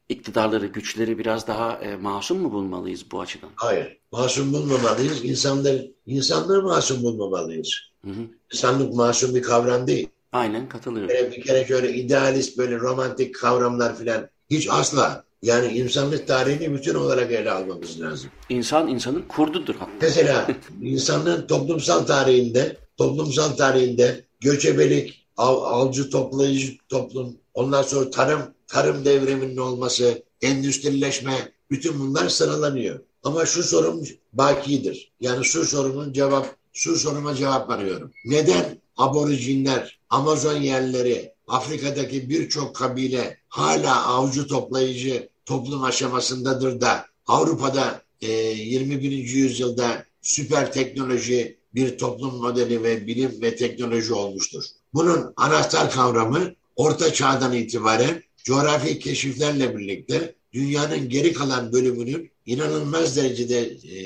iktidarları, 0.08 0.66
güçleri 0.66 1.18
biraz 1.18 1.46
daha 1.46 1.72
e, 1.72 1.96
masum 1.96 2.38
mu 2.38 2.52
bulmalıyız 2.52 3.10
bu 3.12 3.20
açıdan? 3.20 3.50
Hayır. 3.56 3.98
Masum 4.12 4.52
bulmamalıyız. 4.52 5.24
İnsanlar, 5.24 5.76
insanları 6.06 6.62
masum 6.62 7.02
bulmamalıyız. 7.02 7.80
Hı 8.04 8.10
hı. 8.10 8.20
İnsanlık 8.52 8.94
masum 8.94 9.34
bir 9.34 9.42
kavram 9.42 9.86
değil. 9.86 10.08
Aynen 10.32 10.68
katılıyorum. 10.68 11.08
Kere, 11.08 11.32
bir 11.32 11.42
kere 11.42 11.64
şöyle 11.66 11.94
idealist 11.94 12.58
böyle 12.58 12.78
romantik 12.78 13.34
kavramlar 13.34 13.96
filan 13.96 14.28
hiç 14.50 14.68
asla. 14.70 15.24
Yani 15.44 15.78
insanlık 15.78 16.26
tarihini 16.26 16.74
bütün 16.74 16.94
olarak 16.94 17.32
ele 17.32 17.50
almamız 17.50 18.00
lazım. 18.00 18.30
İnsan 18.48 18.88
insanın 18.88 19.22
kurdudur. 19.28 19.74
Mesela 20.00 20.46
insanlığın 20.82 21.46
toplumsal 21.46 22.06
tarihinde 22.06 22.76
toplumsal 22.96 23.50
tarihinde 23.50 24.24
göçebelik, 24.40 25.26
av, 25.36 25.62
avcı 25.62 26.10
toplayıcı 26.10 26.76
toplum, 26.88 27.36
ondan 27.54 27.82
sonra 27.82 28.10
tarım, 28.10 28.42
tarım 28.66 29.04
devriminin 29.04 29.56
olması, 29.56 30.22
endüstrileşme, 30.42 31.52
bütün 31.70 32.00
bunlar 32.00 32.28
sıralanıyor. 32.28 33.00
Ama 33.24 33.46
şu 33.46 33.62
sorum 33.62 34.02
bakidir. 34.32 35.12
Yani 35.20 35.44
şu 35.44 35.64
sorumun 35.64 36.12
cevap, 36.12 36.56
şu 36.72 36.96
soruma 36.96 37.34
cevap 37.34 37.70
arıyorum. 37.70 38.12
Neden 38.24 38.78
aborijinler, 38.96 39.98
Amazon 40.10 40.56
yerleri, 40.56 41.34
Afrika'daki 41.48 42.28
birçok 42.30 42.76
kabile 42.76 43.38
hala 43.48 44.06
avcı 44.06 44.46
toplayıcı 44.46 45.33
toplum 45.46 45.84
aşamasındadır 45.84 46.80
da 46.80 47.06
Avrupa'da 47.26 48.02
e, 48.20 48.30
21. 48.30 49.10
yüzyılda 49.10 50.04
süper 50.22 50.72
teknoloji 50.72 51.58
bir 51.74 51.98
toplum 51.98 52.36
modeli 52.36 52.82
ve 52.82 53.06
bilim 53.06 53.42
ve 53.42 53.56
teknoloji 53.56 54.14
olmuştur. 54.14 54.64
Bunun 54.94 55.32
anahtar 55.36 55.90
kavramı 55.90 56.54
Orta 56.76 57.12
Çağ'dan 57.12 57.52
itibaren 57.52 58.22
coğrafi 58.44 58.98
keşiflerle 58.98 59.78
birlikte 59.78 60.34
dünyanın 60.52 61.08
geri 61.08 61.32
kalan 61.32 61.72
bölümünün 61.72 62.30
inanılmaz 62.46 63.16
derecede 63.16 63.60
e, 63.96 63.98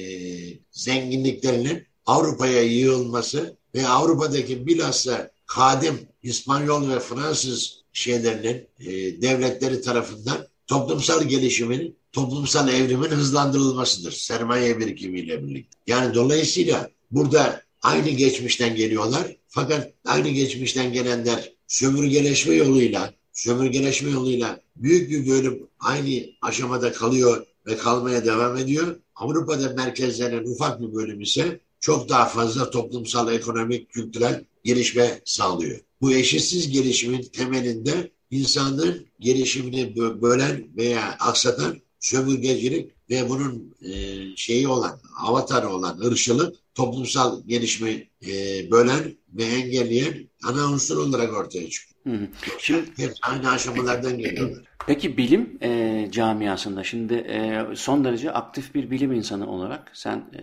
zenginliklerinin 0.71 1.87
Avrupa'ya 2.07 2.63
yığılması 2.63 3.57
ve 3.75 3.89
Avrupa'daki 3.89 4.67
bilhassa 4.67 5.31
kadim 5.47 5.99
İspanyol 6.23 6.91
ve 6.91 7.01
Fransız 7.01 7.79
şeylerinin 7.93 8.69
e, 8.81 8.87
devletleri 9.23 9.81
tarafından 9.81 10.49
toplumsal 10.69 11.23
gelişimin, 11.23 11.97
toplumsal 12.13 12.69
evrimin 12.69 13.11
hızlandırılmasıdır. 13.11 14.13
Sermaye 14.13 14.79
birikimiyle 14.79 15.43
birlikte. 15.47 15.79
Yani 15.87 16.15
dolayısıyla 16.15 16.91
burada 17.11 17.63
aynı 17.83 18.09
geçmişten 18.09 18.77
geliyorlar. 18.77 19.37
Fakat 19.49 19.93
aynı 20.05 20.29
geçmişten 20.29 20.93
gelenler 20.93 21.53
sömürgeleşme 21.67 22.55
yoluyla 22.55 23.15
sömürgeleşme 23.33 24.11
yoluyla 24.11 24.61
büyük 24.77 25.11
bir 25.11 25.27
bölüm 25.27 25.67
aynı 25.81 26.25
aşamada 26.43 26.93
kalıyor 26.93 27.47
ve 27.67 27.77
kalmaya 27.77 28.25
devam 28.25 28.57
ediyor. 28.57 28.97
Avrupa'da 29.17 29.73
merkezlenen 29.73 30.45
ufak 30.45 30.81
bir 30.81 30.95
bölüm 30.95 31.21
ise 31.21 31.61
çok 31.81 32.09
daha 32.09 32.27
fazla 32.27 32.71
toplumsal, 32.71 33.35
ekonomik, 33.35 33.91
kültürel 33.91 34.45
gelişme 34.65 35.21
sağlıyor. 35.25 35.81
Bu 36.01 36.13
eşitsiz 36.13 36.71
gelişimin 36.71 37.23
temelinde 37.23 38.11
insanlığın 38.31 39.07
gelişimini 39.21 39.97
bölen 39.97 40.65
veya 40.77 41.17
aksatan 41.21 41.77
sömürgecilik 42.01 42.91
ve 43.11 43.29
bunun 43.29 43.75
e, 43.83 43.93
şeyi 44.37 44.69
olan, 44.69 45.01
avatarı 45.23 45.69
olan 45.69 46.01
ırkçılık 46.01 46.57
toplumsal 46.75 47.43
gelişimi 47.47 48.09
e, 48.27 48.31
bölen 48.71 49.17
ve 49.29 49.45
engelleyen 49.45 50.29
ana 50.45 50.67
unsur 50.67 50.97
olarak 50.97 51.35
ortaya 51.35 51.71
çıkıyor. 51.71 52.17
Hı 52.17 52.25
hı. 52.25 52.29
Şimdi 52.59 52.85
hep 52.97 53.13
aynı 53.23 53.51
aşamalardan 53.51 54.19
geliyorlar. 54.19 54.68
Peki 54.89 55.17
bilim 55.17 55.59
e, 55.63 56.09
camiasında 56.11 56.85
şimdi 56.85 57.15
e, 57.15 57.67
son 57.75 58.05
derece 58.05 58.33
aktif 58.33 58.75
bir 58.75 58.91
bilim 58.91 59.13
insanı 59.13 59.51
olarak 59.51 59.91
sen 59.93 60.17
e, 60.17 60.43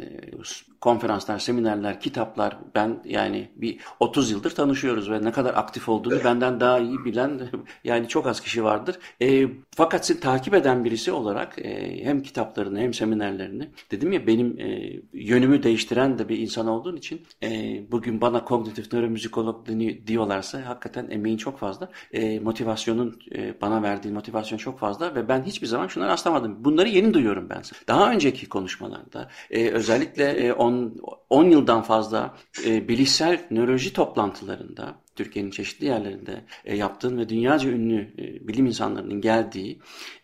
konferanslar, 0.81 1.39
seminerler, 1.39 1.99
kitaplar 1.99 2.57
ben 2.75 3.01
yani 3.05 3.49
bir 3.55 3.79
30 3.99 4.31
yıldır 4.31 4.55
tanışıyoruz 4.55 5.11
ve 5.11 5.23
ne 5.23 5.31
kadar 5.31 5.53
aktif 5.53 5.89
olduğunu 5.89 6.23
benden 6.23 6.59
daha 6.59 6.79
iyi 6.79 7.05
bilen 7.05 7.41
yani 7.83 8.07
çok 8.07 8.27
az 8.27 8.41
kişi 8.41 8.63
vardır. 8.63 8.99
E, 9.21 9.47
fakat 9.71 10.05
sen 10.05 10.19
takip 10.19 10.53
eden 10.53 10.85
birisi 10.85 11.11
olarak 11.11 11.59
e, 11.59 12.03
hem 12.03 12.23
kitaplarını 12.23 12.79
hem 12.79 12.93
seminerlerini 12.93 13.69
dedim 13.91 14.11
ya 14.11 14.27
benim 14.27 14.59
e, 14.59 14.93
yönümü 15.13 15.63
değiştiren 15.63 16.19
de 16.19 16.29
bir 16.29 16.37
insan 16.37 16.67
olduğun 16.67 16.95
için 16.95 17.21
e, 17.43 17.81
bugün 17.91 18.21
bana 18.21 18.45
kognitif 18.45 18.93
nöromüzikolog 18.93 19.67
diyorlarsa 20.07 20.65
hakikaten 20.65 21.09
emeğin 21.09 21.37
çok 21.37 21.59
fazla. 21.59 21.89
E, 22.13 22.39
motivasyonun 22.39 23.19
e, 23.35 23.61
bana 23.61 23.83
verdiği 23.83 24.11
motivasyon 24.11 24.34
çok 24.43 24.79
fazla 24.79 25.15
ve 25.15 25.27
ben 25.27 25.43
hiçbir 25.43 25.67
zaman 25.67 25.87
şuna 25.87 26.07
rastlamadım. 26.07 26.65
Bunları 26.65 26.89
yeni 26.89 27.13
duyuyorum 27.13 27.49
ben. 27.49 27.61
Daha 27.87 28.11
önceki 28.11 28.49
konuşmalarda 28.49 29.29
e, 29.51 29.69
özellikle 29.69 30.53
10 30.53 30.73
e, 30.73 30.89
10 31.29 31.43
yıldan 31.43 31.81
fazla 31.81 32.35
e, 32.65 32.87
bilişsel 32.87 33.47
nöroloji 33.51 33.93
toplantılarında 33.93 34.95
Türkiye'nin 35.15 35.51
çeşitli 35.51 35.85
yerlerinde 35.85 36.45
e, 36.65 36.75
yaptığın 36.75 37.17
ve 37.17 37.29
dünyaca 37.29 37.69
ünlü 37.69 38.01
e, 38.01 38.47
bilim 38.47 38.65
insanlarının 38.65 39.21
geldiği 39.21 39.79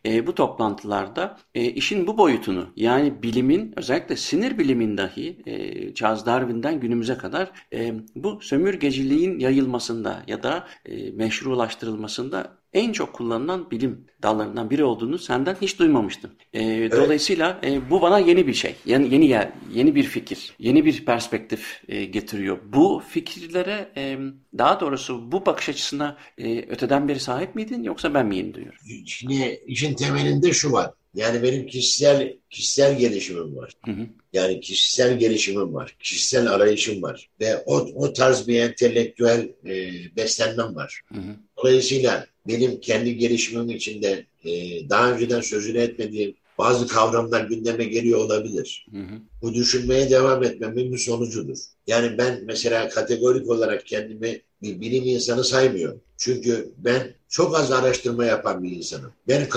e, 0.05 0.27
bu 0.27 0.35
toplantılarda 0.35 1.37
e, 1.55 1.65
işin 1.65 2.07
bu 2.07 2.17
boyutunu 2.17 2.69
yani 2.75 3.23
bilimin 3.23 3.73
özellikle 3.75 4.15
sinir 4.15 4.57
bilimin 4.57 4.97
dahi 4.97 5.41
e, 5.45 5.93
Charles 5.93 6.25
Darwin'den 6.25 6.79
günümüze 6.79 7.17
kadar 7.17 7.51
e, 7.73 7.93
bu 8.15 8.39
sömürgeciliğin 8.41 9.39
yayılmasında 9.39 10.23
ya 10.27 10.43
da 10.43 10.67
e, 10.85 11.11
meşrulaştırılmasında 11.11 12.60
en 12.73 12.91
çok 12.91 13.13
kullanılan 13.13 13.71
bilim 13.71 14.05
dallarından 14.23 14.69
biri 14.69 14.83
olduğunu 14.83 15.17
senden 15.17 15.57
hiç 15.61 15.79
duymamıştım. 15.79 16.31
E, 16.53 16.63
evet. 16.63 16.91
Dolayısıyla 16.91 17.61
e, 17.63 17.89
bu 17.89 18.01
bana 18.01 18.19
yeni 18.19 18.47
bir 18.47 18.53
şey, 18.53 18.75
yeni 18.85 19.13
yeni 19.13 19.27
yer, 19.27 19.51
yeni 19.73 19.95
bir 19.95 20.03
fikir, 20.03 20.55
yeni 20.59 20.85
bir 20.85 21.05
perspektif 21.05 21.81
e, 21.87 22.05
getiriyor. 22.05 22.59
Bu 22.73 23.03
fikirlere, 23.09 23.91
e, 23.97 24.17
daha 24.57 24.79
doğrusu 24.79 25.31
bu 25.31 25.45
bakış 25.45 25.69
açısına 25.69 26.17
e, 26.37 26.59
öteden 26.59 27.07
beri 27.07 27.19
sahip 27.19 27.55
miydin 27.55 27.83
yoksa 27.83 28.13
ben 28.13 28.25
mi 28.25 28.37
yeni 28.37 28.53
duyuyorum? 28.53 28.79
Şimdi 29.05 29.63
işin 29.67 29.93
temelinde 29.93 30.53
şu 30.53 30.71
var. 30.71 30.91
Yani 31.15 31.43
benim 31.43 31.67
kişisel 31.67 32.33
kişisel 32.49 32.97
gelişimim 32.97 33.57
var. 33.57 33.73
Hı 33.85 33.91
hı. 33.91 34.07
Yani 34.33 34.59
kişisel 34.59 35.19
gelişimim 35.19 35.73
var. 35.73 35.95
Kişisel 35.99 36.51
arayışım 36.51 37.01
var. 37.01 37.29
Ve 37.39 37.57
o, 37.65 37.75
o 37.77 38.13
tarz 38.13 38.47
bir 38.47 38.59
entelektüel 38.59 39.49
e, 39.65 39.91
beslenmem 40.15 40.75
var. 40.75 41.01
Hı 41.13 41.19
hı. 41.19 41.35
Dolayısıyla 41.57 42.27
benim 42.47 42.79
kendi 42.79 43.17
gelişimim 43.17 43.69
içinde 43.69 44.25
e, 44.45 44.49
daha 44.89 45.11
önceden 45.11 45.41
sözünü 45.41 45.77
etmediğim 45.77 46.35
bazı 46.57 46.87
kavramlar 46.87 47.43
gündeme 47.45 47.83
geliyor 47.83 48.19
olabilir. 48.19 48.85
Hı 48.91 48.97
hı. 48.97 49.19
Bu 49.41 49.53
düşünmeye 49.53 50.09
devam 50.09 50.43
etmemin 50.43 50.93
bir 50.93 50.97
sonucudur. 50.97 51.57
Yani 51.87 52.17
ben 52.17 52.43
mesela 52.45 52.89
kategorik 52.89 53.49
olarak 53.49 53.85
kendimi 53.85 54.41
bir 54.61 54.81
bilim 54.81 55.03
insanı 55.03 55.43
saymıyorum. 55.43 56.01
Çünkü 56.17 56.71
ben 56.77 57.13
çok 57.29 57.55
az 57.55 57.71
araştırma 57.71 58.25
yapan 58.25 58.63
bir 58.63 58.71
insanım. 58.71 59.11
Benim, 59.27 59.47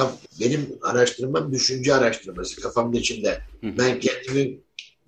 benim 0.41 0.79
araştırmam 0.83 1.53
düşünce 1.53 1.95
araştırması 1.95 2.61
kafamın 2.61 2.93
içinde. 2.93 3.41
Hı 3.61 3.67
hı. 3.67 3.79
Ben 3.79 4.01
kendimi 4.01 4.59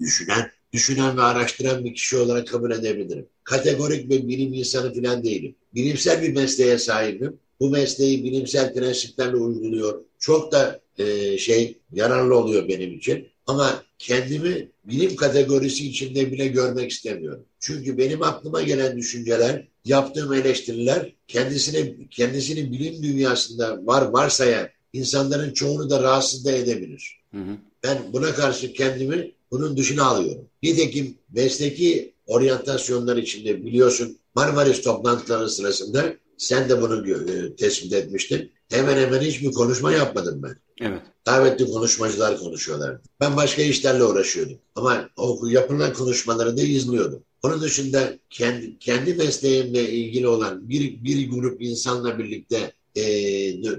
düşünen, 0.01 0.51
düşünen 0.73 1.17
ve 1.17 1.23
araştıran 1.23 1.85
bir 1.85 1.95
kişi 1.95 2.17
olarak 2.17 2.49
kabul 2.49 2.71
edebilirim. 2.71 3.27
Kategorik 3.45 4.11
bir 4.11 4.29
bilim 4.29 4.55
insanı 4.55 4.95
falan 4.95 5.25
değilim. 5.25 5.55
Bilimsel 5.75 6.23
bir 6.23 6.35
mesleğe 6.35 6.79
sahibim 6.79 7.39
bu 7.61 7.71
mesleği 7.71 8.25
bilimsel 8.25 8.75
prensiplerle 8.75 9.37
uyguluyor. 9.37 10.01
Çok 10.19 10.53
da 10.53 10.81
e, 10.99 11.39
şey 11.39 11.79
yararlı 11.93 12.39
oluyor 12.39 12.69
benim 12.69 12.95
için. 12.95 13.29
Ama 13.47 13.83
kendimi 13.99 14.69
bilim 14.85 15.17
kategorisi 15.17 15.89
içinde 15.89 16.33
bile 16.33 16.47
görmek 16.47 16.91
istemiyorum. 16.91 17.45
Çünkü 17.61 17.99
benim 17.99 18.23
aklıma 18.23 18.63
gelen 18.63 18.97
düşünceler, 18.97 19.69
yaptığım 19.85 20.33
eleştiriler 20.33 21.13
kendisini 21.29 22.09
kendisini 22.11 22.73
bilim 22.73 23.03
dünyasında 23.03 23.87
var 23.87 24.03
varsayan 24.03 24.69
insanların 24.93 25.53
çoğunu 25.53 25.91
da 25.91 26.03
rahatsız 26.03 26.45
da 26.45 26.53
edebilir. 26.53 27.21
Hı 27.31 27.39
hı. 27.39 27.57
Ben 27.83 27.99
buna 28.13 28.35
karşı 28.35 28.73
kendimi 28.73 29.33
bunun 29.51 29.77
dışına 29.77 30.05
alıyorum. 30.05 30.49
Nitekim 30.63 31.15
mesleki 31.33 32.13
oryantasyonlar 32.27 33.17
içinde 33.17 33.65
biliyorsun 33.65 34.19
Marmaris 34.35 34.83
toplantıları 34.83 35.51
sırasında 35.51 36.17
sen 36.39 36.69
de 36.69 36.83
bunu 36.83 37.11
e, 37.11 37.57
tespit 37.57 37.93
etmiştin. 37.93 38.53
Hemen 38.71 38.97
hemen 38.97 39.21
hiçbir 39.21 39.53
konuşma 39.53 39.93
yapmadım 39.93 40.43
ben. 40.43 40.57
Evet. 40.81 41.03
Davetli 41.27 41.67
konuşmacılar 41.67 42.39
konuşuyorlardı. 42.39 43.03
Ben 43.21 43.37
başka 43.37 43.63
işlerle 43.63 44.05
uğraşıyordum. 44.05 44.59
Ama 44.75 45.09
o 45.17 45.47
yapılan 45.47 45.93
konuşmaları 45.93 46.57
da 46.57 46.63
izliyordum. 46.63 47.23
Onun 47.43 47.61
dışında 47.61 48.15
kendi, 48.31 48.79
kendi 48.79 49.15
mesleğimle 49.15 49.91
ilgili 49.91 50.29
olan 50.29 50.69
bir, 50.69 51.05
bir 51.05 51.31
grup 51.31 51.63
insanla 51.63 52.19
birlikte 52.19 52.73
e, 52.97 53.03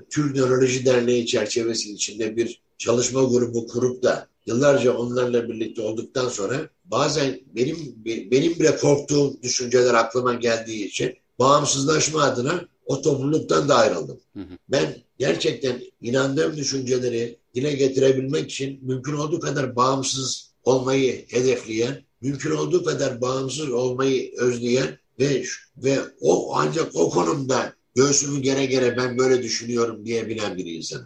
Türk 0.09 0.35
Nöroloji 0.35 0.85
Derneği 0.85 1.25
çerçevesi 1.25 1.91
içinde 1.93 2.35
bir 2.35 2.61
çalışma 2.77 3.23
grubu 3.23 3.67
kurup 3.67 4.03
da 4.03 4.27
yıllarca 4.45 4.93
onlarla 4.97 5.49
birlikte 5.49 5.81
olduktan 5.81 6.29
sonra 6.29 6.69
bazen 6.85 7.39
benim 7.55 7.77
benim 8.05 8.59
bile 8.59 8.77
korktuğum 8.77 9.41
düşünceler 9.43 9.93
aklıma 9.93 10.33
geldiği 10.33 10.85
için 10.85 11.13
bağımsızlaşma 11.39 12.21
adına 12.23 12.67
o 12.85 13.01
topluluktan 13.01 13.69
da 13.69 13.75
ayrıldım. 13.75 14.19
Hı 14.33 14.39
hı. 14.39 14.57
Ben 14.69 14.95
gerçekten 15.19 15.81
inandığım 16.01 16.57
düşünceleri 16.57 17.37
dile 17.55 17.73
getirebilmek 17.73 18.51
için 18.51 18.79
mümkün 18.81 19.13
olduğu 19.13 19.39
kadar 19.39 19.75
bağımsız 19.75 20.51
olmayı 20.63 21.25
hedefleyen, 21.29 22.03
mümkün 22.21 22.51
olduğu 22.51 22.83
kadar 22.83 23.21
bağımsız 23.21 23.69
olmayı 23.71 24.33
özleyen 24.37 24.97
ve 25.19 25.43
ve 25.77 25.99
o 26.21 26.55
ancak 26.55 26.95
o 26.95 27.09
konumda 27.09 27.73
göğsümü 27.97 28.39
gere 28.39 28.65
gere 28.65 28.97
ben 28.97 29.17
böyle 29.17 29.43
düşünüyorum 29.43 30.05
diyebilen 30.05 30.57
bir 30.57 30.65
insan. 30.65 31.01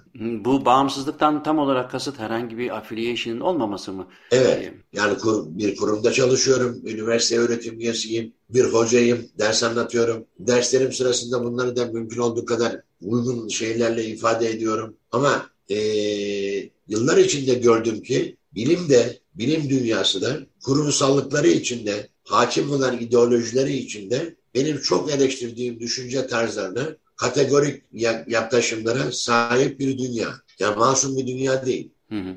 Bu 0.46 0.66
bağımsızlıktan 0.66 1.44
tam 1.44 1.60
olarak 1.60 1.92
kasıt 1.92 2.20
herhangi 2.20 2.58
bir 2.58 2.78
affiliation'ın 2.78 3.40
olmaması 3.40 3.94
mı? 3.94 4.08
Evet. 4.32 4.58
Ee, 4.64 4.74
yani 4.94 5.18
kur, 5.18 5.46
bir 5.48 5.76
kurumda 5.76 6.12
çalışıyorum. 6.12 6.82
Üniversite 6.86 7.40
öğretim 7.40 7.80
üyesiyim. 7.80 8.34
Bir 8.50 8.64
hocayım. 8.64 9.20
Ders 9.40 9.64
anlatıyorum. 9.64 10.26
Derslerim 10.40 10.92
sırasında 10.92 11.44
bunları 11.44 11.76
da 11.76 11.86
mümkün 11.86 12.20
olduğu 12.20 12.46
kadar 12.46 12.82
uygun 13.02 13.48
şeylerle 13.48 14.06
ifade 14.06 14.50
ediyorum. 14.50 14.96
Ama 15.12 15.50
e, 15.70 15.78
yıllar 16.88 17.18
içinde 17.18 17.54
gördüm 17.54 18.02
ki 18.02 18.38
bilim 18.56 18.90
de, 18.90 19.20
bilim 19.36 19.70
dünyası 19.70 20.22
da 20.22 20.40
kurumsallıkları 20.64 21.48
içinde, 21.48 22.08
hakim 22.24 22.72
olan 22.72 23.00
ideolojileri 23.00 23.74
içinde 23.74 24.36
benim 24.56 24.82
çok 24.82 25.12
eleştirdiğim 25.12 25.80
düşünce 25.80 26.28
tarzlarına, 26.28 26.96
kategorik 27.16 27.84
yaklaşımlara 28.28 29.12
sahip 29.12 29.80
bir 29.80 29.98
dünya. 29.98 30.34
Yani 30.60 30.76
masum 30.76 31.18
bir 31.18 31.28
dünya 31.28 31.66
değil. 31.66 31.92
Hı 32.12 32.16
hı. 32.16 32.36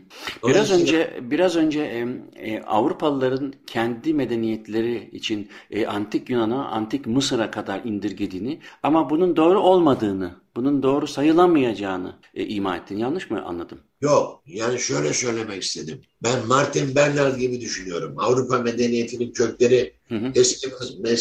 Biraz 0.49 0.71
önce 0.71 1.21
biraz 1.23 1.57
önce 1.57 1.81
e, 1.81 2.07
e, 2.37 2.63
Avrupalıların 2.63 3.55
kendi 3.67 4.15
medeniyetleri 4.15 5.11
için 5.13 5.49
e, 5.71 5.87
antik 5.87 6.31
Yunan'a, 6.31 6.69
antik 6.69 7.07
Mısır'a 7.07 7.51
kadar 7.51 7.85
indirgediğini 7.85 8.59
ama 8.83 9.11
bunun 9.11 9.37
doğru 9.37 9.61
olmadığını, 9.61 10.35
bunun 10.57 10.83
doğru 10.83 11.07
sayılamayacağını 11.07 12.13
e, 12.35 12.47
ima 12.47 12.77
ettin. 12.77 12.97
Yanlış 12.97 13.31
mı 13.31 13.45
anladım? 13.45 13.79
Yok. 14.01 14.43
Yani 14.47 14.79
şöyle 14.79 15.13
söylemek 15.13 15.63
istedim. 15.63 16.01
Ben 16.23 16.47
Martin 16.47 16.95
Bernard 16.95 17.37
gibi 17.37 17.61
düşünüyorum. 17.61 18.15
Avrupa 18.19 18.59
medeniyetinin 18.59 19.33
kökleri 19.33 19.93
hı 20.09 20.15
hı. 20.15 20.33
Eski, 20.35 20.71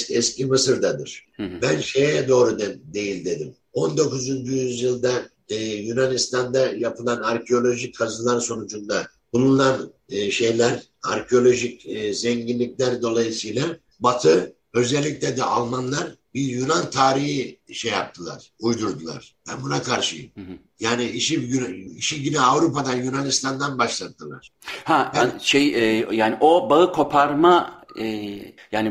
eski 0.09 0.45
Mısır'dadır. 0.45 1.27
Hı 1.37 1.43
hı. 1.43 1.61
Ben 1.61 1.79
şeye 1.79 2.27
doğru 2.27 2.59
de, 2.59 2.93
değil 2.93 3.25
dedim. 3.25 3.55
19. 3.73 4.27
yüzyılda 4.27 5.11
e, 5.53 5.75
Yunanistan'da 5.75 6.73
yapılan 6.73 7.21
arkeolojik 7.21 7.97
kazılar 7.97 8.39
sonucunda 8.39 9.07
bulunan 9.33 9.93
e, 10.09 10.31
şeyler, 10.31 10.83
arkeolojik 11.03 11.85
e, 11.85 12.13
zenginlikler 12.13 13.01
dolayısıyla 13.01 13.77
Batı, 13.99 14.55
özellikle 14.73 15.37
de 15.37 15.43
Almanlar 15.43 16.15
bir 16.33 16.41
Yunan 16.41 16.89
tarihi 16.89 17.59
şey 17.73 17.91
yaptılar, 17.91 18.51
uydurdular. 18.59 19.35
Ben 19.49 19.63
buna 19.63 19.81
karşıyım. 19.81 20.31
Hı 20.35 20.41
hı. 20.41 20.57
Yani 20.79 21.05
işi 21.05 21.49
işi 21.97 22.15
yine 22.15 22.39
Avrupa'dan, 22.39 22.95
Yunanistan'dan 22.95 23.79
başlattılar. 23.79 24.51
Ha 24.83 25.11
ben, 25.15 25.37
şey 25.37 25.75
e, 25.75 26.07
yani 26.11 26.37
o 26.41 26.69
bağı 26.69 26.93
koparma 26.93 27.83
e, 27.99 28.05
yani 28.71 28.89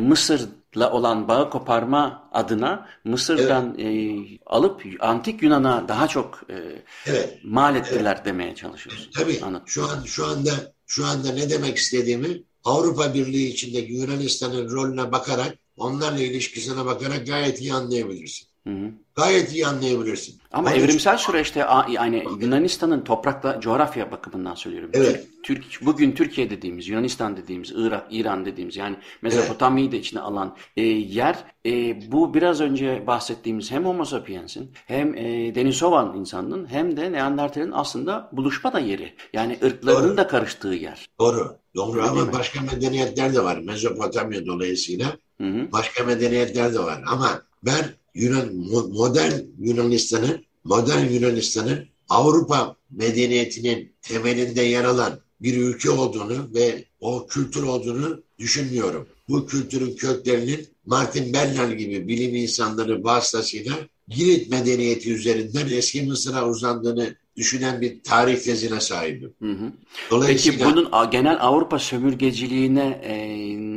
Mısır'la 0.74 0.92
olan 0.92 1.28
bağı 1.28 1.50
koparma 1.50 2.28
adına 2.32 2.88
Mısır'dan 3.04 3.76
evet. 3.78 4.38
e, 4.38 4.38
alıp 4.46 4.82
antik 5.00 5.42
Yunan'a 5.42 5.88
daha 5.88 6.08
çok 6.08 6.42
e, 6.50 6.82
evet. 7.06 7.38
mal 7.44 7.76
ettiler 7.76 8.14
evet. 8.16 8.26
demeye 8.26 8.54
çalışıyorsun. 8.54 9.10
Tabii. 9.12 9.40
Anladım. 9.44 9.66
Şu 9.66 9.88
an 9.88 10.04
şu 10.04 10.26
anda 10.26 10.74
şu 10.86 11.06
anda 11.06 11.32
ne 11.32 11.50
demek 11.50 11.76
istediğimi 11.76 12.42
Avrupa 12.64 13.14
Birliği 13.14 13.48
içindeki 13.48 13.92
Yunanistan'ın 13.92 14.70
rolüne 14.70 15.12
bakarak 15.12 15.58
onlarla 15.76 16.20
ilişkisine 16.20 16.84
bakarak 16.84 17.26
gayet 17.26 17.60
iyi 17.60 17.74
anlayabilirsin. 17.74 18.48
Hı 18.66 18.70
hı. 18.70 18.90
Gayet 19.16 19.52
iyi 19.52 19.66
anlayabilirsin. 19.66 20.40
Ama 20.52 20.68
Onun 20.68 20.78
evrimsel 20.78 21.14
için... 21.14 21.26
süreçte 21.26 21.66
yani 21.90 22.24
Yunanistan'ın 22.40 23.04
toprakla 23.04 23.60
coğrafya 23.60 24.10
bakımından 24.10 24.54
söylüyorum. 24.54 24.90
Evet. 24.92 25.26
Türk, 25.42 25.64
bugün 25.82 26.12
Türkiye 26.12 26.50
dediğimiz, 26.50 26.88
Yunanistan 26.88 27.36
dediğimiz, 27.36 27.72
Irak, 27.76 28.06
İran 28.10 28.44
dediğimiz 28.44 28.76
yani 28.76 28.96
Mezopotamya'yı 29.22 29.88
evet. 29.88 29.92
da 29.92 30.00
içine 30.00 30.20
alan 30.20 30.56
e, 30.76 30.82
yer 30.82 31.36
e, 31.66 31.72
bu 32.12 32.34
biraz 32.34 32.60
önce 32.60 33.06
bahsettiğimiz 33.06 33.70
hem 33.70 33.84
Homo 33.84 34.04
sapiens'in 34.04 34.70
hem 34.86 35.14
e, 35.14 35.54
Denisovan 35.54 36.16
insanının 36.16 36.66
hem 36.70 36.96
de 36.96 37.12
Neandertal'in 37.12 37.72
aslında 37.72 38.28
buluşma 38.32 38.72
da 38.72 38.78
yeri. 38.78 39.14
Yani 39.32 39.58
ırklarının 39.64 40.08
Doğru. 40.08 40.16
da 40.16 40.26
karıştığı 40.26 40.68
yer. 40.68 41.06
Doğru. 41.20 41.56
Doğru 41.76 41.98
Öyle 41.98 42.10
ama 42.10 42.32
başka 42.32 42.60
medeniyetler 42.60 43.34
de 43.34 43.44
var. 43.44 43.58
Mezopotamya 43.58 44.46
dolayısıyla 44.46 45.06
hı 45.40 45.46
hı. 45.46 45.72
başka 45.72 46.04
medeniyetler 46.04 46.74
de 46.74 46.78
var. 46.78 47.02
Ama 47.06 47.42
ben 47.62 47.84
Yunan 48.14 48.54
modern 48.92 49.40
Yunanistan'ı 49.58 50.42
modern 50.64 51.12
Yunanistan'ı 51.12 51.86
Avrupa 52.08 52.76
medeniyetinin 52.90 53.92
temelinde 54.02 54.62
yer 54.62 54.84
alan 54.84 55.20
bir 55.40 55.56
ülke 55.56 55.90
olduğunu 55.90 56.54
ve 56.54 56.84
o 57.00 57.26
kültür 57.26 57.62
olduğunu 57.62 58.22
düşünmüyorum. 58.38 59.08
Bu 59.28 59.46
kültürün 59.46 59.96
köklerinin 59.96 60.66
Martin 60.86 61.32
Bernal 61.32 61.72
gibi 61.72 62.08
bilim 62.08 62.36
insanları 62.36 63.04
vasıtasıyla 63.04 63.74
Girit 64.08 64.50
medeniyeti 64.50 65.12
üzerinden 65.12 65.68
eski 65.68 66.02
Mısır'a 66.02 66.48
uzandığını 66.48 67.16
düşünen 67.36 67.80
bir 67.80 68.02
tarih 68.02 68.36
tezine 68.40 68.80
sahibim. 68.80 69.34
Hı 69.42 69.50
hı. 69.52 69.72
Dolayısıyla 70.10 70.58
Peki 70.58 70.76
bunun 70.76 71.10
genel 71.10 71.36
Avrupa 71.40 71.78
sömürgeciliğine 71.78 73.00
e, 73.04 73.14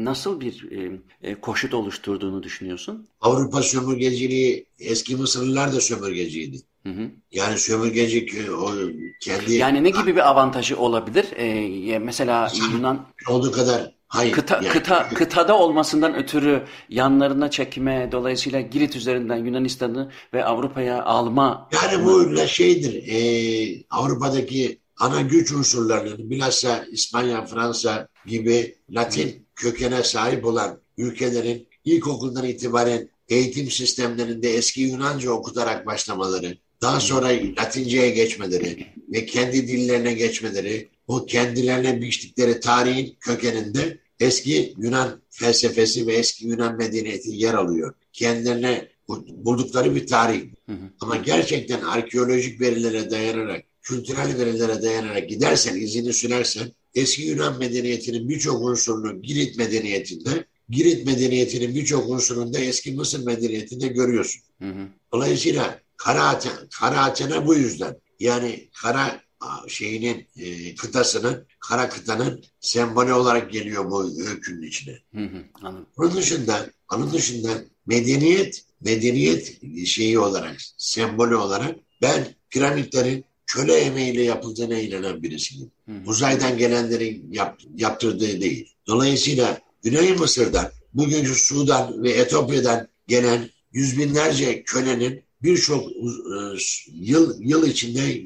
nasıl 0.06 0.42
bir 0.42 0.72
e, 0.72 0.92
e, 1.22 1.36
koşut 1.36 1.74
oluşturduğunu 1.74 2.44
düşünüyorsun? 2.44 3.08
Avrupa 3.22 3.62
sömürgeciliği 3.62 4.66
eski 4.80 5.16
Mısırlılar 5.16 5.74
da 5.74 5.82
sömürgeciydi. 5.82 6.58
Hı 6.84 6.90
hı. 6.90 7.12
Yani 7.32 7.58
sömürgeci 7.60 8.26
kö- 8.26 8.52
o 8.52 8.92
kendi 9.22 9.54
Yani 9.54 9.84
ne 9.84 9.90
gibi 9.90 10.16
bir 10.16 10.30
avantajı 10.30 10.78
olabilir? 10.80 11.26
E, 11.36 11.46
ya 11.90 12.00
mesela 12.00 12.52
Yunan 12.74 13.06
olduğu 13.30 13.52
kadar 13.52 13.96
hayır. 14.08 14.34
kıta, 14.34 14.56
yani- 14.56 14.68
kıta, 14.68 15.10
kıtada 15.10 15.58
olmasından 15.58 16.16
ötürü 16.16 16.64
yanlarına 16.90 17.52
çekme, 17.52 18.10
dolayısıyla 18.12 18.62
Girit 18.62 18.96
üzerinden 18.96 19.38
Yunanistan'ı 19.38 20.12
ve 20.34 20.46
Avrupa'ya 20.46 21.04
alma. 21.04 21.70
Yani 21.74 22.06
bu 22.06 22.38
şeydir, 22.48 23.04
e, 23.08 23.84
Avrupa'daki 23.90 24.80
ana 25.00 25.22
güç 25.22 25.52
unsurlarının 25.52 26.30
bilhassa 26.30 26.86
İspanya, 26.92 27.46
Fransa 27.46 28.08
gibi 28.26 28.76
Latin 28.90 29.46
kökene 29.56 30.04
sahip 30.04 30.46
olan 30.46 30.80
ülkelerin 30.98 31.68
ilkokuldan 31.86 32.46
itibaren 32.46 33.10
eğitim 33.30 33.72
sistemlerinde 33.72 34.50
eski 34.50 34.82
Yunanca 34.82 35.32
okutarak 35.32 35.86
başlamaları, 35.86 36.58
daha 36.82 37.00
sonra 37.00 37.28
Latince'ye 37.60 38.10
geçmeleri 38.10 38.88
ve 39.14 39.26
kendi 39.26 39.68
dillerine 39.68 40.14
geçmeleri, 40.14 40.90
o 41.08 41.26
kendilerine 41.26 42.02
biçtikleri 42.02 42.60
tarihin 42.60 43.16
kökeninde 43.20 44.00
eski 44.20 44.74
Yunan 44.78 45.22
felsefesi 45.30 46.08
ve 46.08 46.14
eski 46.14 46.48
Yunan 46.48 46.78
medeniyeti 46.78 47.30
yer 47.32 47.54
alıyor. 47.54 47.94
Kendilerine 48.14 48.88
buldukları 49.28 49.96
bir 49.96 50.08
tarih. 50.08 50.42
Hı 50.66 50.72
hı. 50.72 50.90
Ama 51.02 51.16
gerçekten 51.16 51.82
arkeolojik 51.82 52.62
verilere 52.62 53.12
dayanarak, 53.12 53.64
kültürel 53.82 54.38
verilere 54.38 54.82
dayanarak 54.82 55.30
gidersen, 55.30 55.76
izini 55.76 56.14
sürersen 56.14 56.72
eski 56.96 57.22
Yunan 57.22 57.60
medeniyetinin 57.60 58.30
birçok 58.30 58.62
unsurunu 58.62 59.22
Girit 59.22 59.58
medeniyetinde, 59.58 60.46
Girit 60.70 61.06
medeniyetinin 61.06 61.76
birçok 61.76 62.10
unsurunu 62.10 62.54
da 62.54 62.60
eski 62.60 62.92
Mısır 62.92 63.26
medeniyetinde 63.26 63.88
görüyorsun. 63.88 64.42
Hı 64.62 64.70
hı. 64.70 64.88
Dolayısıyla 65.14 65.80
Kara, 65.98 66.28
Aten, 66.28 66.52
Kara 66.80 67.04
Athena 67.04 67.48
bu 67.48 67.56
yüzden. 67.56 67.96
Yani 68.20 68.70
Kara 68.82 69.22
şeyinin 69.68 70.28
e, 70.38 70.76
kıtasının, 70.76 71.48
Kara 71.60 71.90
kıtanın 71.90 72.44
sembolü 72.60 73.14
olarak 73.14 73.52
geliyor 73.52 73.92
bu 73.92 74.04
öykünün 74.28 74.68
içine. 74.68 75.00
Hı 75.16 75.22
hı. 75.22 75.44
Anladım. 75.62 75.86
Onun 75.98 76.16
dışında, 76.16 76.70
onun 76.94 77.14
dışında 77.14 77.50
medeniyet, 77.86 78.66
medeniyet 78.82 79.62
şeyi 79.86 80.20
olarak, 80.20 80.56
sembolü 80.78 81.36
olarak 81.36 81.76
ben 82.02 82.36
piramitlerin 82.50 83.26
köle 83.48 83.74
emeğiyle 83.74 84.24
yapıldığına 84.24 84.80
inanan 84.80 85.24
birisiyim. 85.24 85.72
Hı 85.86 85.92
hı. 85.92 85.96
Uzaydan 86.06 86.58
gelenlerin 86.58 87.32
yap, 87.32 87.62
yaptırdığı 87.76 88.42
değil. 88.42 88.74
Dolayısıyla 88.88 89.60
Güney 89.84 90.14
Mısır'dan, 90.14 90.72
bugünkü 90.94 91.36
Sudan 91.36 92.04
ve 92.04 92.12
Etiyopya'dan 92.12 92.88
gelen 93.08 93.50
yüz 93.72 93.98
binlerce 94.00 94.64
kölenin 94.64 95.25
birçok 95.46 95.92
e, 95.92 96.58
yıl 96.92 97.36
yıl 97.40 97.68
içinde 97.68 98.22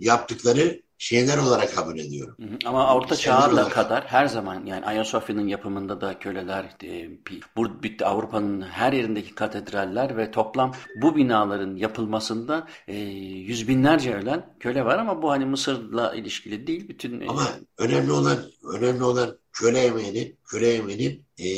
yaptıkları 0.00 0.84
şeyler 0.98 1.38
olarak 1.38 1.74
kabul 1.74 1.98
ediyorum. 1.98 2.36
Ama 2.64 2.88
da 3.08 3.16
olarak. 3.52 3.72
kadar 3.72 4.04
her 4.04 4.26
zaman 4.26 4.66
yani 4.66 4.86
Ayasofya'nın 4.86 5.46
yapımında 5.46 6.00
da 6.00 6.18
köleler, 6.18 6.64
e, 6.84 7.08
Avrupa'nın 8.02 8.60
her 8.60 8.92
yerindeki 8.92 9.34
katedraller 9.34 10.16
ve 10.16 10.30
toplam 10.30 10.72
bu 11.02 11.16
binaların 11.16 11.76
yapılmasında 11.76 12.66
e, 12.88 12.96
yüz 12.96 13.68
binlerce 13.68 14.14
ölen 14.14 14.54
köle 14.60 14.84
var 14.84 14.98
ama 14.98 15.22
bu 15.22 15.30
hani 15.30 15.44
Mısır'la 15.44 16.14
ilişkili 16.14 16.66
değil 16.66 16.88
bütün 16.88 17.20
e, 17.20 17.26
Ama 17.28 17.48
önemli 17.78 18.12
olan 18.12 18.38
önemli 18.74 19.04
olan 19.04 19.38
köle 19.54 19.80
emeğinin 19.80 20.36
köle 20.44 20.74
emeğinin 20.74 21.24
e, 21.38 21.48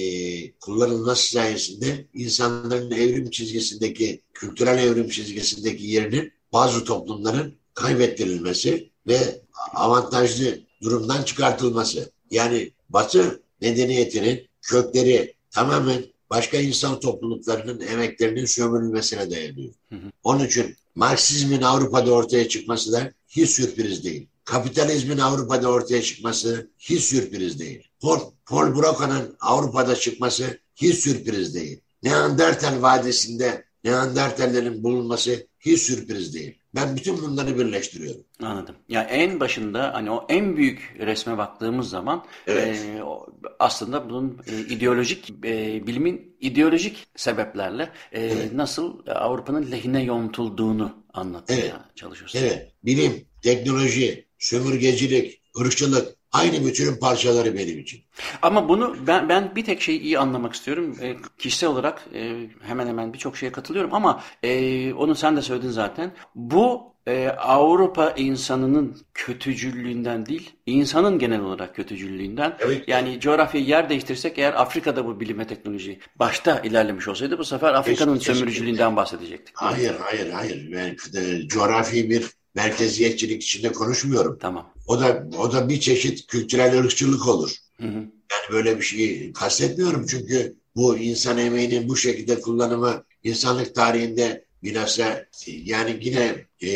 kullanılması 0.53 1.31
sayesinde 1.31 2.07
insanların 2.15 2.91
evrim 2.91 3.31
çizgisindeki 3.31 4.23
kültürel 4.35 4.79
evrim 4.79 5.09
çizgisindeki 5.09 5.87
yerinin 5.87 6.33
bazı 6.53 6.85
toplumların 6.85 7.55
kaybettirilmesi 7.75 8.91
ve 9.07 9.41
avantajlı 9.75 10.59
durumdan 10.83 11.23
çıkartılması. 11.23 12.11
Yani 12.31 12.71
Batı 12.89 13.43
medeniyetinin 13.61 14.49
kökleri 14.63 15.35
tamamen 15.51 16.05
başka 16.31 16.57
insan 16.57 17.01
topluluklarının 17.01 17.81
emeklerinin 17.81 18.45
sömürülmesine 18.45 19.31
dayanıyor. 19.31 19.75
Hı 19.89 19.97
hı. 19.97 20.11
Onun 20.23 20.47
için 20.47 20.77
Marksizmin 20.95 21.63
Avrupa'da 21.63 22.13
ortaya 22.13 22.49
çıkması 22.49 22.93
da 22.93 23.13
hiç 23.29 23.51
sürpriz 23.51 24.05
değil. 24.05 24.29
Kapitalizmin 24.47 25.19
Avrupa'da 25.19 25.69
ortaya 25.69 26.03
çıkması 26.03 26.71
hiç 26.79 27.01
sürpriz 27.01 27.61
değil. 27.61 27.89
Paul, 28.01 28.19
Paul 28.47 28.75
Broca'nın 28.75 29.37
Avrupa'da 29.41 29.95
çıkması 29.97 30.59
hiç 30.77 30.95
sürpriz 30.95 31.55
değil. 31.55 31.81
Neandertal 32.03 32.83
Vadisi'nde 32.83 33.67
Neandertallerin 33.85 34.83
bulunması 34.85 35.47
hiç 35.61 35.81
sürpriz 35.83 36.35
değil. 36.35 36.59
Ben 36.75 36.97
bütün 36.97 37.23
bunları 37.23 37.59
birleştiriyorum. 37.59 38.21
Anladım. 38.43 38.75
Ya 38.89 39.03
en 39.03 39.41
başında 39.41 39.95
hani 39.95 40.11
o 40.11 40.27
en 40.29 40.57
büyük 40.57 40.97
resme 40.99 41.39
baktığımız 41.39 41.91
zaman 41.91 42.25
Evet. 42.47 42.77
e, 42.77 43.03
aslında 43.59 44.11
bunun 44.11 44.41
e, 44.47 44.59
ideolojik 44.61 45.31
e, 45.45 45.87
bilimin 45.87 46.37
ideolojik 46.41 47.07
sebeplerle 47.17 47.89
e, 48.13 48.33
nasıl 48.55 49.07
Avrupa'nın 49.07 49.71
lehine 49.71 50.03
yontulduğunu 50.03 51.05
anlatmaya 51.13 51.61
Evet. 51.61 51.73
çalışıyorsun. 51.97 52.39
Evet, 52.39 52.73
bilim, 52.85 53.25
teknoloji, 53.43 54.26
sömürgecilik, 54.47 55.41
ırkçılık 55.61 56.17
aynı 56.33 56.67
bütünün 56.67 56.97
parçaları 56.97 57.55
benim 57.55 57.79
için. 57.79 58.01
Ama 58.43 58.69
bunu 58.69 58.97
ben 59.07 59.29
ben 59.29 59.57
bir 59.57 59.65
tek 59.65 59.81
şeyi 59.81 60.01
iyi 60.01 60.19
anlamak 60.19 60.55
istiyorum. 60.55 60.97
E, 61.03 61.17
kişisel 61.39 61.71
olarak 61.71 62.07
e, 62.15 62.49
hemen 62.63 62.87
hemen 62.87 63.13
birçok 63.13 63.37
şeye 63.37 63.53
katılıyorum 63.53 63.95
ama 63.95 64.23
e, 64.43 64.93
onu 64.93 65.15
sen 65.15 65.37
de 65.37 65.43
söyledin 65.43 65.71
zaten. 65.71 66.15
Bu 66.35 66.97
e, 67.07 67.29
Avrupa 67.29 68.11
insanının 68.17 68.97
kötücüllüğünden 69.15 70.27
değil, 70.27 70.51
insanın 70.67 71.19
genel 71.19 71.41
olarak 71.41 71.77
kötücüllüğünden. 71.77 72.57
Evet. 72.61 72.89
Yani 72.89 73.21
coğrafyayı 73.21 73.67
yer 73.67 73.89
değiştirsek 73.89 74.39
eğer 74.39 74.61
Afrika'da 74.61 75.07
bu 75.07 75.21
bilime 75.21 75.47
teknoloji 75.47 76.01
başta 76.17 76.61
ilerlemiş 76.61 77.09
olsaydı 77.09 77.39
bu 77.39 77.45
sefer 77.45 77.75
Afrika'nın 77.75 78.19
sömürücülüğünden 78.19 78.97
bahsedecektik. 78.97 79.57
Hayır, 79.57 79.95
hayır, 80.01 80.31
hayır. 80.31 80.73
Ben 80.73 80.97
e, 81.21 81.49
coğrafi 81.49 82.11
bir 82.11 82.36
merkeziyetçilik 82.57 83.43
içinde 83.43 83.73
konuşmuyorum. 83.73 84.39
Tamam. 84.41 84.73
O 84.87 85.01
da 85.01 85.27
o 85.39 85.53
da 85.53 85.69
bir 85.69 85.81
çeşit 85.81 86.27
kültürel 86.27 86.79
ırkçılık 86.79 87.29
olur. 87.29 87.51
Hı 87.81 87.87
hı. 87.87 87.95
Yani 88.33 88.53
böyle 88.53 88.79
bir 88.79 88.85
şeyi 88.85 89.33
kastetmiyorum 89.33 90.07
çünkü 90.07 90.57
bu 90.77 90.97
insan 90.97 91.39
emeğinin 91.39 91.89
bu 91.89 91.97
şekilde 91.97 92.41
kullanımı 92.41 93.05
insanlık 93.25 93.75
tarihinde 93.75 94.45
bilhassa 94.63 95.27
yani 95.47 95.99
yine 96.03 96.47
e, 96.63 96.69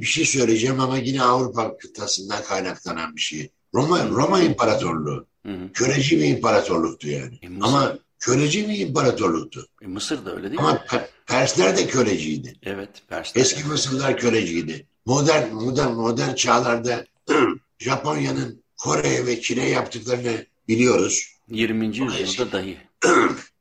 bir 0.00 0.06
şey 0.06 0.24
söyleyeceğim 0.24 0.80
ama 0.80 0.98
yine 0.98 1.22
Avrupa 1.22 1.76
kıtasından 1.76 2.42
kaynaklanan 2.42 3.16
bir 3.16 3.20
şey. 3.20 3.48
Roma 3.74 4.08
Roma 4.08 4.40
İmparatorluğu 4.40 5.26
Hı 5.46 5.52
hı. 5.52 5.72
köleci 5.72 6.18
bir 6.18 6.24
imparatorluktu 6.24 7.08
yani. 7.08 7.34
E, 7.42 7.48
Ama 7.60 7.98
köleci 8.20 8.68
bir 8.68 8.78
imparatorluktu. 8.78 9.66
e, 9.82 9.86
Mısır 9.86 10.24
da 10.24 10.36
öyle 10.36 10.42
değil 10.50 10.60
mi? 10.60 10.66
Ama 10.66 10.84
Pe- 10.88 11.06
Persler 11.26 11.76
de 11.76 11.86
köleciydi. 11.86 12.54
Evet, 12.62 12.88
Persler. 13.08 13.42
Eski 13.42 13.64
Mısırlılar 13.64 14.16
köleciydi. 14.18 14.86
Modern 15.06 15.54
modern 15.54 15.92
modern 15.92 16.34
çağlarda 16.34 17.06
Japonya'nın 17.78 18.62
Kore'ye 18.76 19.26
ve 19.26 19.40
Çin'e 19.40 19.68
yaptıklarını 19.68 20.46
biliyoruz. 20.68 21.26
20. 21.48 21.86
yüzyılda 21.86 22.52
dahi. 22.52 22.78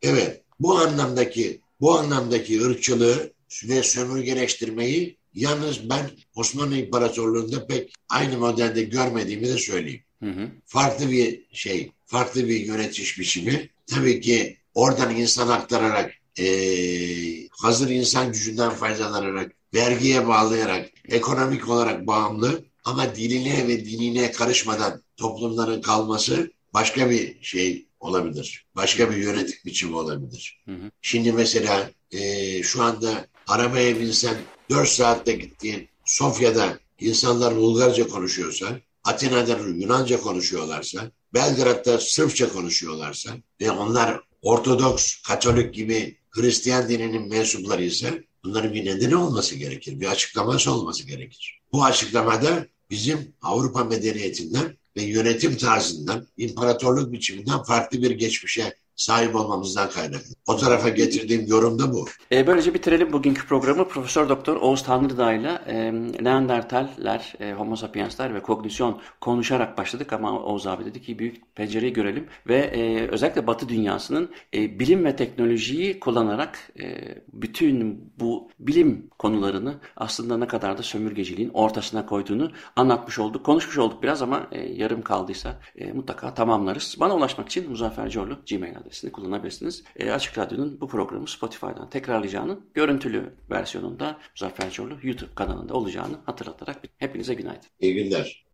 Evet, 0.02 0.42
bu 0.60 0.78
anlamdaki 0.80 1.60
bu 1.82 2.00
anlamdaki 2.00 2.62
ırkçılığı 2.66 3.34
ve 3.64 3.84
sömürgeleştirmeyi 3.84 5.18
yalnız 5.34 5.90
ben 5.90 6.10
Osmanlı 6.36 6.78
İmparatorluğu'nda 6.78 7.68
pek 7.68 7.94
aynı 8.10 8.38
modelde 8.38 8.84
görmediğimi 8.84 9.48
de 9.48 9.58
söyleyeyim. 9.58 10.02
Hı 10.24 10.30
hı. 10.30 10.48
Farklı 10.66 11.12
bir 11.12 11.42
şey, 11.54 11.92
farklı 12.10 12.48
bir 12.48 12.60
yönetiş 12.60 13.20
biçimi. 13.20 13.70
Tabii 13.88 14.22
ki 14.22 14.58
oradan 14.74 15.16
insan 15.16 15.48
aktararak, 15.48 16.14
eee, 16.38 17.48
hazır 17.52 17.90
insan 17.90 18.32
gücünden 18.32 18.70
faydalanarak, 18.70 19.52
vergiye 19.74 20.28
bağlayarak, 20.28 20.90
ekonomik 21.10 21.70
olarak 21.70 22.08
bağımlı 22.08 22.64
ama 22.86 23.16
diline 23.16 23.68
ve 23.68 23.86
dinine 23.86 24.32
karışmadan 24.32 25.02
toplumların 25.18 25.82
kalması 25.82 26.52
başka 26.74 27.10
bir 27.10 27.44
şey 27.44 27.86
olabilir. 28.00 28.66
Başka 28.76 29.12
bir 29.12 29.18
yönetim 29.18 29.58
biçimi 29.66 29.96
olabilir. 29.96 30.62
Hı 30.66 30.72
hı. 30.72 30.92
Şimdi 31.02 31.32
mesela 31.34 31.92
eee, 32.12 32.62
şu 32.64 32.84
anda 32.84 33.28
arabaya 33.48 34.00
binsen 34.00 34.36
4 34.70 34.90
saatte 34.90 35.32
gittiğin 35.32 35.90
Sofya'da 36.06 36.80
insanlar 37.00 37.56
Bulgarca 37.56 38.08
konuşuyorsa, 38.08 38.80
Atina'da 39.04 39.60
Yunanca 39.68 40.20
konuşuyorlarsa, 40.22 41.12
Belgrad'da 41.34 42.00
Sırpça 42.00 42.50
konuşuyorlarsa 42.50 43.30
ve 43.62 43.72
onlar 43.72 44.22
Ortodoks, 44.42 45.22
Katolik 45.22 45.74
gibi 45.74 46.18
Hristiyan 46.30 46.90
dininin 46.90 47.28
mensupları 47.28 47.84
ise 47.84 48.24
bunların 48.44 48.74
bir 48.74 48.86
nedeni 48.86 49.16
olması 49.16 49.56
gerekir. 49.56 50.00
Bir 50.00 50.06
açıklaması 50.06 50.74
olması 50.74 51.04
gerekir. 51.04 51.60
Bu 51.74 51.86
açıklamada 51.86 52.68
bizim 52.90 53.34
Avrupa 53.42 53.84
medeniyetinden 53.84 54.78
ve 54.98 55.02
yönetim 55.04 55.58
tarzından, 55.58 56.28
imparatorluk 56.38 57.12
biçiminden 57.12 57.64
farklı 57.64 58.02
bir 58.02 58.12
geçmişe 58.12 58.76
sahip 59.00 59.36
olmamızdan 59.36 59.90
kaynaklı. 59.90 60.36
O 60.48 60.58
tarafa 60.58 60.90
getirdiğim 60.90 61.48
yorum 61.48 61.80
da 61.80 61.94
bu. 61.94 62.06
E, 62.32 62.48
böylece 62.48 62.74
bitirelim 62.74 63.14
bugünkü 63.14 63.48
programı. 63.48 63.88
Profesör 63.88 64.30
Doktor 64.30 64.56
Oğuz 64.56 64.84
Tanrıdağ 64.84 65.34
ile 65.34 65.62
e, 65.68 65.94
Neandertaller, 66.24 67.34
e, 67.40 67.54
Homo 67.54 67.76
sapiensler 67.76 68.36
ve 68.36 68.42
kognisyon 68.42 69.02
konuşarak 69.22 69.78
başladık 69.78 70.14
ama 70.14 70.40
Oğuz 70.40 70.68
abi 70.68 70.86
dedi 70.86 71.02
ki 71.02 71.20
büyük 71.20 71.56
pencereyi 71.56 71.94
görelim 71.94 72.28
ve 72.48 72.58
e, 72.58 73.08
özellikle 73.08 73.48
Batı 73.48 73.70
dünyasının 73.70 74.30
e, 74.54 74.80
bilim 74.80 75.06
ve 75.06 75.16
teknolojiyi 75.16 76.00
kullanarak 76.00 76.72
e, 76.80 77.16
bütün 77.34 78.12
bu 78.20 78.50
bilim 78.60 79.10
konularını 79.20 79.76
aslında 79.98 80.38
ne 80.38 80.48
kadar 80.48 80.78
da 80.78 80.84
sömürgeciliğin 80.84 81.50
ortasına 81.54 82.06
koyduğunu 82.06 82.52
anlatmış 82.76 83.20
olduk. 83.20 83.46
Konuşmuş 83.46 83.78
olduk 83.78 84.04
biraz 84.04 84.22
ama 84.22 84.48
e, 84.52 84.62
yarım 84.62 85.02
kaldıysa 85.02 85.60
e, 85.76 85.92
mutlaka 85.92 86.34
tamamlarız. 86.34 86.96
Bana 87.00 87.16
ulaşmak 87.16 87.50
için 87.50 87.70
Muzaffer 87.70 88.10
Corlu 88.10 88.38
Gmail 88.50 88.76
adresini 88.90 89.12
kullanabilirsiniz. 89.12 89.84
E, 89.96 90.12
Açık 90.12 90.38
Radyo'nun 90.38 90.82
bu 90.82 90.88
programı 90.88 91.28
Spotify'dan 91.28 91.90
tekrarlayacağını, 91.90 92.60
görüntülü 92.74 93.34
versiyonunda 93.50 94.18
Muzaffer 94.32 94.72
Corlu 94.72 94.98
YouTube 95.04 95.36
kanalında 95.36 95.74
olacağını 95.74 96.18
hatırlatarak 96.26 96.78
hepinize 96.98 97.34
günaydın. 97.34 97.68
İyi 97.80 97.94
günler. 97.94 98.50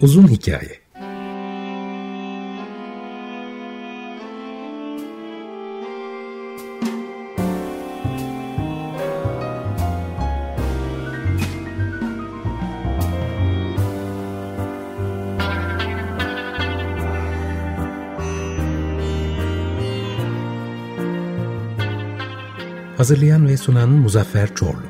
Uzun 0.00 0.28
Hikaye 0.28 0.79
Hazırlayan 23.00 23.48
ve 23.48 23.56
sunan 23.56 23.88
Muzaffer 23.88 24.54
Çorlu 24.54 24.82